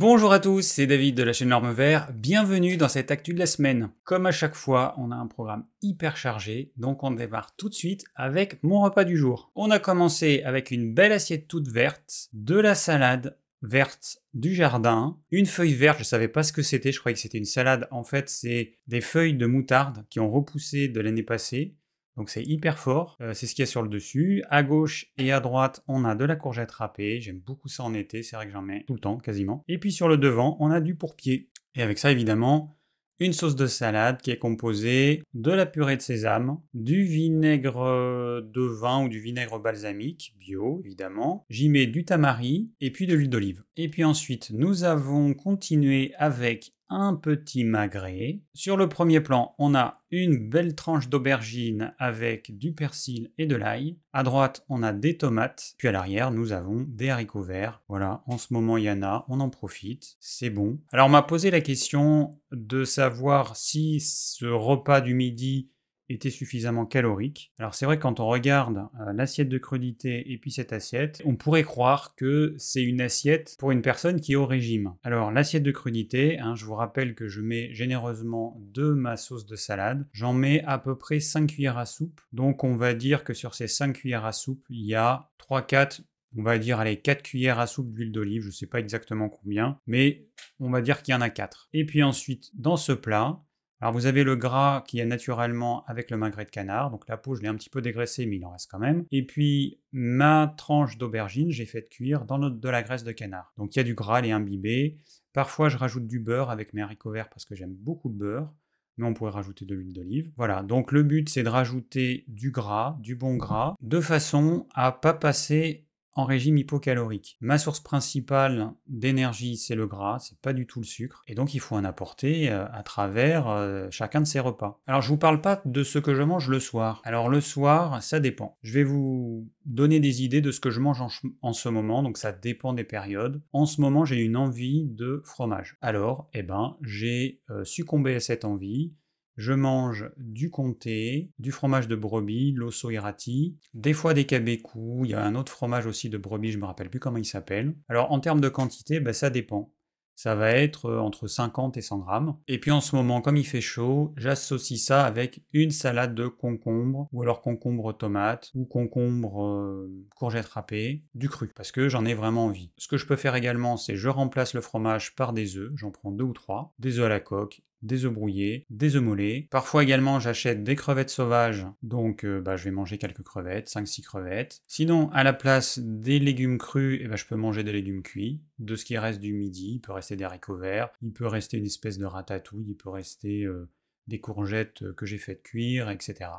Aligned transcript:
Bonjour 0.00 0.32
à 0.32 0.40
tous, 0.40 0.62
c'est 0.62 0.86
David 0.86 1.14
de 1.14 1.22
la 1.22 1.34
chaîne 1.34 1.50
Norme 1.50 1.74
Vert. 1.74 2.10
Bienvenue 2.14 2.78
dans 2.78 2.88
cette 2.88 3.10
actu 3.10 3.34
de 3.34 3.38
la 3.38 3.44
semaine. 3.44 3.90
Comme 4.04 4.24
à 4.24 4.32
chaque 4.32 4.54
fois, 4.54 4.94
on 4.96 5.10
a 5.10 5.14
un 5.14 5.26
programme 5.26 5.66
hyper 5.82 6.16
chargé, 6.16 6.72
donc 6.78 7.02
on 7.02 7.10
démarre 7.10 7.54
tout 7.54 7.68
de 7.68 7.74
suite 7.74 8.06
avec 8.14 8.62
mon 8.62 8.80
repas 8.80 9.04
du 9.04 9.18
jour. 9.18 9.52
On 9.54 9.70
a 9.70 9.78
commencé 9.78 10.42
avec 10.42 10.70
une 10.70 10.94
belle 10.94 11.12
assiette 11.12 11.48
toute 11.48 11.68
verte, 11.68 12.30
de 12.32 12.58
la 12.58 12.74
salade 12.74 13.36
verte 13.60 14.22
du 14.32 14.54
jardin, 14.54 15.18
une 15.32 15.44
feuille 15.44 15.74
verte, 15.74 15.98
je 15.98 16.04
savais 16.04 16.28
pas 16.28 16.44
ce 16.44 16.54
que 16.54 16.62
c'était, 16.62 16.92
je 16.92 16.98
croyais 16.98 17.14
que 17.14 17.20
c'était 17.20 17.36
une 17.36 17.44
salade. 17.44 17.86
En 17.90 18.02
fait, 18.02 18.30
c'est 18.30 18.72
des 18.86 19.02
feuilles 19.02 19.34
de 19.34 19.44
moutarde 19.44 20.06
qui 20.08 20.18
ont 20.18 20.30
repoussé 20.30 20.88
de 20.88 21.00
l'année 21.02 21.22
passée. 21.22 21.74
Donc 22.16 22.30
c'est 22.30 22.42
hyper 22.42 22.78
fort, 22.78 23.16
euh, 23.20 23.34
c'est 23.34 23.46
ce 23.46 23.54
qu'il 23.54 23.62
y 23.62 23.64
a 23.64 23.66
sur 23.66 23.82
le 23.82 23.88
dessus. 23.88 24.42
À 24.50 24.62
gauche 24.62 25.06
et 25.16 25.32
à 25.32 25.40
droite, 25.40 25.82
on 25.88 26.04
a 26.04 26.14
de 26.14 26.24
la 26.24 26.36
courgette 26.36 26.70
râpée, 26.70 27.20
j'aime 27.20 27.40
beaucoup 27.40 27.68
ça 27.68 27.84
en 27.84 27.94
été, 27.94 28.22
c'est 28.22 28.36
vrai 28.36 28.46
que 28.46 28.52
j'en 28.52 28.62
mets 28.62 28.84
tout 28.86 28.94
le 28.94 29.00
temps 29.00 29.18
quasiment. 29.18 29.64
Et 29.68 29.78
puis 29.78 29.92
sur 29.92 30.08
le 30.08 30.16
devant, 30.16 30.56
on 30.60 30.70
a 30.70 30.80
du 30.80 30.94
pourpier. 30.94 31.50
Et 31.74 31.82
avec 31.82 31.98
ça 31.98 32.10
évidemment, 32.10 32.76
une 33.20 33.34
sauce 33.34 33.54
de 33.54 33.66
salade 33.66 34.22
qui 34.22 34.30
est 34.30 34.38
composée 34.38 35.22
de 35.34 35.50
la 35.52 35.66
purée 35.66 35.96
de 35.96 36.02
sésame, 36.02 36.58
du 36.72 37.04
vinaigre 37.04 38.42
de 38.42 38.62
vin 38.62 39.04
ou 39.04 39.08
du 39.08 39.20
vinaigre 39.20 39.60
balsamique, 39.60 40.34
bio 40.38 40.80
évidemment. 40.84 41.44
J'y 41.50 41.68
mets 41.68 41.86
du 41.86 42.06
tamari 42.06 42.70
et 42.80 42.90
puis 42.90 43.06
de 43.06 43.14
l'huile 43.14 43.28
d'olive. 43.28 43.62
Et 43.76 43.90
puis 43.90 44.04
ensuite, 44.04 44.50
nous 44.52 44.84
avons 44.84 45.34
continué 45.34 46.14
avec 46.16 46.72
un 46.90 47.14
petit 47.14 47.64
magret. 47.64 48.40
Sur 48.52 48.76
le 48.76 48.88
premier 48.88 49.20
plan, 49.20 49.54
on 49.58 49.74
a 49.74 50.02
une 50.10 50.50
belle 50.50 50.74
tranche 50.74 51.08
d'aubergine 51.08 51.94
avec 51.98 52.58
du 52.58 52.72
persil 52.72 53.32
et 53.38 53.46
de 53.46 53.56
l'ail. 53.56 53.96
À 54.12 54.22
droite, 54.22 54.64
on 54.68 54.82
a 54.82 54.92
des 54.92 55.16
tomates. 55.16 55.74
Puis 55.78 55.88
à 55.88 55.92
l'arrière, 55.92 56.32
nous 56.32 56.52
avons 56.52 56.84
des 56.88 57.08
haricots 57.08 57.42
verts. 57.42 57.82
Voilà, 57.88 58.22
en 58.26 58.36
ce 58.36 58.52
moment, 58.52 58.76
il 58.76 58.90
on 59.28 59.40
en 59.40 59.50
profite. 59.50 60.16
C'est 60.18 60.50
bon. 60.50 60.80
Alors, 60.92 61.08
m'a 61.08 61.22
posé 61.22 61.50
la 61.50 61.60
question 61.60 62.38
de 62.50 62.84
savoir 62.84 63.56
si 63.56 64.00
ce 64.00 64.46
repas 64.46 65.00
du 65.00 65.14
midi 65.14 65.70
était 66.12 66.30
suffisamment 66.30 66.86
calorique. 66.86 67.52
Alors 67.58 67.74
c'est 67.74 67.86
vrai 67.86 67.98
quand 67.98 68.20
on 68.20 68.26
regarde 68.26 68.88
euh, 69.00 69.12
l'assiette 69.12 69.48
de 69.48 69.58
crudité 69.58 70.32
et 70.32 70.38
puis 70.38 70.50
cette 70.50 70.72
assiette, 70.72 71.22
on 71.24 71.36
pourrait 71.36 71.62
croire 71.62 72.14
que 72.14 72.54
c'est 72.58 72.82
une 72.82 73.00
assiette 73.00 73.56
pour 73.58 73.70
une 73.70 73.82
personne 73.82 74.20
qui 74.20 74.32
est 74.32 74.36
au 74.36 74.46
régime. 74.46 74.94
Alors 75.02 75.30
l'assiette 75.30 75.62
de 75.62 75.72
crudité, 75.72 76.38
hein, 76.38 76.54
je 76.54 76.64
vous 76.64 76.74
rappelle 76.74 77.14
que 77.14 77.28
je 77.28 77.40
mets 77.40 77.72
généreusement 77.72 78.60
de 78.60 78.90
ma 78.90 79.16
sauce 79.16 79.46
de 79.46 79.56
salade. 79.56 80.06
J'en 80.12 80.32
mets 80.32 80.62
à 80.64 80.78
peu 80.78 80.96
près 80.96 81.20
5 81.20 81.46
cuillères 81.48 81.78
à 81.78 81.86
soupe. 81.86 82.20
Donc 82.32 82.64
on 82.64 82.76
va 82.76 82.94
dire 82.94 83.24
que 83.24 83.34
sur 83.34 83.54
ces 83.54 83.68
5 83.68 83.94
cuillères 83.94 84.24
à 84.24 84.32
soupe, 84.32 84.64
il 84.70 84.84
y 84.84 84.94
a 84.94 85.30
3-4 85.50 86.02
on 86.36 86.42
va 86.42 86.58
dire 86.58 86.78
allez 86.78 86.96
4 86.96 87.22
cuillères 87.22 87.58
à 87.58 87.66
soupe 87.66 87.92
d'huile 87.92 88.12
d'olive, 88.12 88.42
je 88.42 88.48
ne 88.48 88.52
sais 88.52 88.66
pas 88.66 88.78
exactement 88.78 89.28
combien, 89.28 89.78
mais 89.86 90.26
on 90.60 90.70
va 90.70 90.80
dire 90.80 91.02
qu'il 91.02 91.12
y 91.12 91.16
en 91.16 91.20
a 91.20 91.30
4. 91.30 91.68
Et 91.72 91.84
puis 91.84 92.02
ensuite, 92.02 92.50
dans 92.54 92.76
ce 92.76 92.92
plat, 92.92 93.42
alors 93.80 93.94
vous 93.94 94.06
avez 94.06 94.24
le 94.24 94.36
gras 94.36 94.82
qui 94.86 94.98
est 94.98 95.06
naturellement 95.06 95.84
avec 95.86 96.10
le 96.10 96.16
magret 96.16 96.44
de 96.44 96.50
canard, 96.50 96.90
donc 96.90 97.08
la 97.08 97.16
peau 97.16 97.34
je 97.34 97.42
l'ai 97.42 97.48
un 97.48 97.54
petit 97.54 97.70
peu 97.70 97.80
dégraissée 97.80 98.26
mais 98.26 98.36
il 98.36 98.44
en 98.44 98.50
reste 98.50 98.70
quand 98.70 98.78
même. 98.78 99.04
Et 99.10 99.24
puis 99.24 99.80
ma 99.92 100.54
tranche 100.56 100.98
d'aubergine 100.98 101.50
j'ai 101.50 101.66
fait 101.66 101.88
cuire 101.88 102.24
dans 102.24 102.38
de 102.38 102.68
la 102.68 102.82
graisse 102.82 103.04
de 103.04 103.12
canard. 103.12 103.52
Donc 103.56 103.74
il 103.74 103.78
y 103.78 103.80
a 103.80 103.84
du 103.84 103.94
gras, 103.94 104.18
elle 104.18 104.26
est 104.26 104.32
imbibée. 104.32 104.98
Parfois 105.32 105.68
je 105.68 105.76
rajoute 105.76 106.06
du 106.06 106.20
beurre 106.20 106.50
avec 106.50 106.74
mes 106.74 106.82
haricots 106.82 107.10
verts 107.10 107.30
parce 107.30 107.44
que 107.44 107.54
j'aime 107.54 107.74
beaucoup 107.74 108.08
le 108.08 108.16
beurre. 108.16 108.52
Mais 108.96 109.06
on 109.06 109.14
pourrait 109.14 109.30
rajouter 109.30 109.64
de 109.64 109.74
l'huile 109.74 109.94
d'olive. 109.94 110.30
Voilà, 110.36 110.62
donc 110.62 110.92
le 110.92 111.02
but 111.02 111.30
c'est 111.30 111.42
de 111.42 111.48
rajouter 111.48 112.24
du 112.28 112.50
gras, 112.50 112.98
du 113.00 113.14
bon 113.14 113.36
gras, 113.36 113.74
de 113.80 114.00
façon 114.00 114.66
à 114.74 114.92
pas 114.92 115.14
passer 115.14 115.86
en 116.14 116.24
régime 116.24 116.58
hypocalorique. 116.58 117.36
Ma 117.40 117.58
source 117.58 117.80
principale 117.80 118.72
d'énergie, 118.86 119.56
c'est 119.56 119.74
le 119.74 119.86
gras, 119.86 120.18
c'est 120.18 120.38
pas 120.40 120.52
du 120.52 120.66
tout 120.66 120.80
le 120.80 120.86
sucre, 120.86 121.22
et 121.26 121.34
donc 121.34 121.54
il 121.54 121.60
faut 121.60 121.76
en 121.76 121.84
apporter 121.84 122.50
euh, 122.50 122.66
à 122.72 122.82
travers 122.82 123.48
euh, 123.48 123.88
chacun 123.90 124.20
de 124.20 124.26
ces 124.26 124.40
repas. 124.40 124.80
Alors 124.86 125.02
je 125.02 125.08
vous 125.08 125.18
parle 125.18 125.40
pas 125.40 125.62
de 125.64 125.82
ce 125.82 125.98
que 125.98 126.14
je 126.14 126.22
mange 126.22 126.48
le 126.48 126.60
soir. 126.60 127.00
Alors 127.04 127.28
le 127.28 127.40
soir, 127.40 128.02
ça 128.02 128.20
dépend. 128.20 128.58
Je 128.62 128.72
vais 128.74 128.84
vous 128.84 129.48
donner 129.64 130.00
des 130.00 130.22
idées 130.22 130.40
de 130.40 130.50
ce 130.50 130.60
que 130.60 130.70
je 130.70 130.80
mange 130.80 131.00
en, 131.00 131.52
ce 131.52 131.68
moment, 131.68 132.02
donc 132.02 132.18
ça 132.18 132.32
dépend 132.32 132.72
des 132.72 132.84
périodes. 132.84 133.42
En 133.52 133.66
ce 133.66 133.80
moment, 133.80 134.04
j'ai 134.04 134.20
une 134.20 134.36
envie 134.36 134.84
de 134.84 135.22
fromage. 135.24 135.76
Alors, 135.80 136.28
eh 136.34 136.42
ben, 136.42 136.76
j'ai 136.82 137.40
euh, 137.50 137.64
succombé 137.64 138.14
à 138.14 138.20
cette 138.20 138.44
envie 138.44 138.92
je 139.40 139.54
mange 139.54 140.10
du 140.18 140.50
comté, 140.50 141.30
du 141.38 141.50
fromage 141.50 141.88
de 141.88 141.96
brebis, 141.96 142.52
l'osso 142.52 142.90
irati, 142.90 143.56
des 143.72 143.94
fois 143.94 144.12
des 144.12 144.26
cabécous, 144.26 145.06
il 145.06 145.12
y 145.12 145.14
a 145.14 145.24
un 145.24 145.34
autre 145.34 145.50
fromage 145.50 145.86
aussi 145.86 146.10
de 146.10 146.18
brebis, 146.18 146.52
je 146.52 146.58
me 146.58 146.66
rappelle 146.66 146.90
plus 146.90 147.00
comment 147.00 147.16
il 147.16 147.24
s'appelle. 147.24 147.74
Alors 147.88 148.12
en 148.12 148.20
termes 148.20 148.42
de 148.42 148.50
quantité, 148.50 149.00
ben, 149.00 149.14
ça 149.14 149.30
dépend. 149.30 149.72
Ça 150.14 150.34
va 150.34 150.50
être 150.50 150.84
euh, 150.84 150.98
entre 150.98 151.26
50 151.26 151.78
et 151.78 151.80
100 151.80 152.00
grammes. 152.00 152.36
Et 152.46 152.60
puis 152.60 152.70
en 152.70 152.82
ce 152.82 152.94
moment, 152.94 153.22
comme 153.22 153.38
il 153.38 153.46
fait 153.46 153.62
chaud, 153.62 154.12
j'associe 154.18 154.78
ça 154.78 155.06
avec 155.06 155.42
une 155.54 155.70
salade 155.70 156.14
de 156.14 156.26
concombre, 156.26 157.08
ou 157.10 157.22
alors 157.22 157.40
concombre 157.40 157.96
tomate, 157.96 158.50
ou 158.54 158.66
concombre 158.66 159.42
euh, 159.42 159.90
courgette 160.14 160.44
râpée, 160.44 161.04
du 161.14 161.30
cru, 161.30 161.48
parce 161.56 161.72
que 161.72 161.88
j'en 161.88 162.04
ai 162.04 162.12
vraiment 162.12 162.44
envie. 162.44 162.70
Ce 162.76 162.88
que 162.88 162.98
je 162.98 163.06
peux 163.06 163.16
faire 163.16 163.34
également, 163.34 163.78
c'est 163.78 163.96
je 163.96 164.10
remplace 164.10 164.52
le 164.52 164.60
fromage 164.60 165.14
par 165.14 165.32
des 165.32 165.56
œufs, 165.56 165.72
j'en 165.76 165.90
prends 165.90 166.12
deux 166.12 166.24
ou 166.24 166.34
trois, 166.34 166.74
des 166.78 166.98
œufs 166.98 167.06
à 167.06 167.08
la 167.08 167.20
coque, 167.20 167.62
des 167.82 168.04
œufs 168.04 168.12
brouillés, 168.12 168.66
des 168.70 168.96
œufs 168.96 169.02
mollets. 169.02 169.48
Parfois 169.50 169.82
également 169.82 170.20
j'achète 170.20 170.62
des 170.62 170.76
crevettes 170.76 171.10
sauvages, 171.10 171.66
donc 171.82 172.24
euh, 172.24 172.40
bah, 172.40 172.56
je 172.56 172.64
vais 172.64 172.70
manger 172.70 172.98
quelques 172.98 173.22
crevettes, 173.22 173.68
5-6 173.68 174.02
crevettes. 174.02 174.60
Sinon, 174.66 175.10
à 175.12 175.24
la 175.24 175.32
place 175.32 175.78
des 175.78 176.18
légumes 176.18 176.58
crus, 176.58 177.06
ben, 177.08 177.16
je 177.16 177.26
peux 177.26 177.36
manger 177.36 177.64
des 177.64 177.72
légumes 177.72 178.02
cuits. 178.02 178.40
De 178.58 178.76
ce 178.76 178.84
qui 178.84 178.98
reste 178.98 179.20
du 179.20 179.32
midi, 179.32 179.72
il 179.74 179.80
peut 179.80 179.92
rester 179.92 180.16
des 180.16 180.24
haricots 180.24 180.56
verts, 180.56 180.90
il 181.02 181.12
peut 181.12 181.26
rester 181.26 181.56
une 181.56 181.66
espèce 181.66 181.98
de 181.98 182.04
ratatouille, 182.04 182.66
il 182.68 182.76
peut 182.76 182.90
rester 182.90 183.44
euh, 183.44 183.68
des 184.06 184.20
courgettes 184.20 184.92
que 184.92 185.06
j'ai 185.06 185.18
fait 185.18 185.40
cuire, 185.42 185.88
etc 185.90 186.30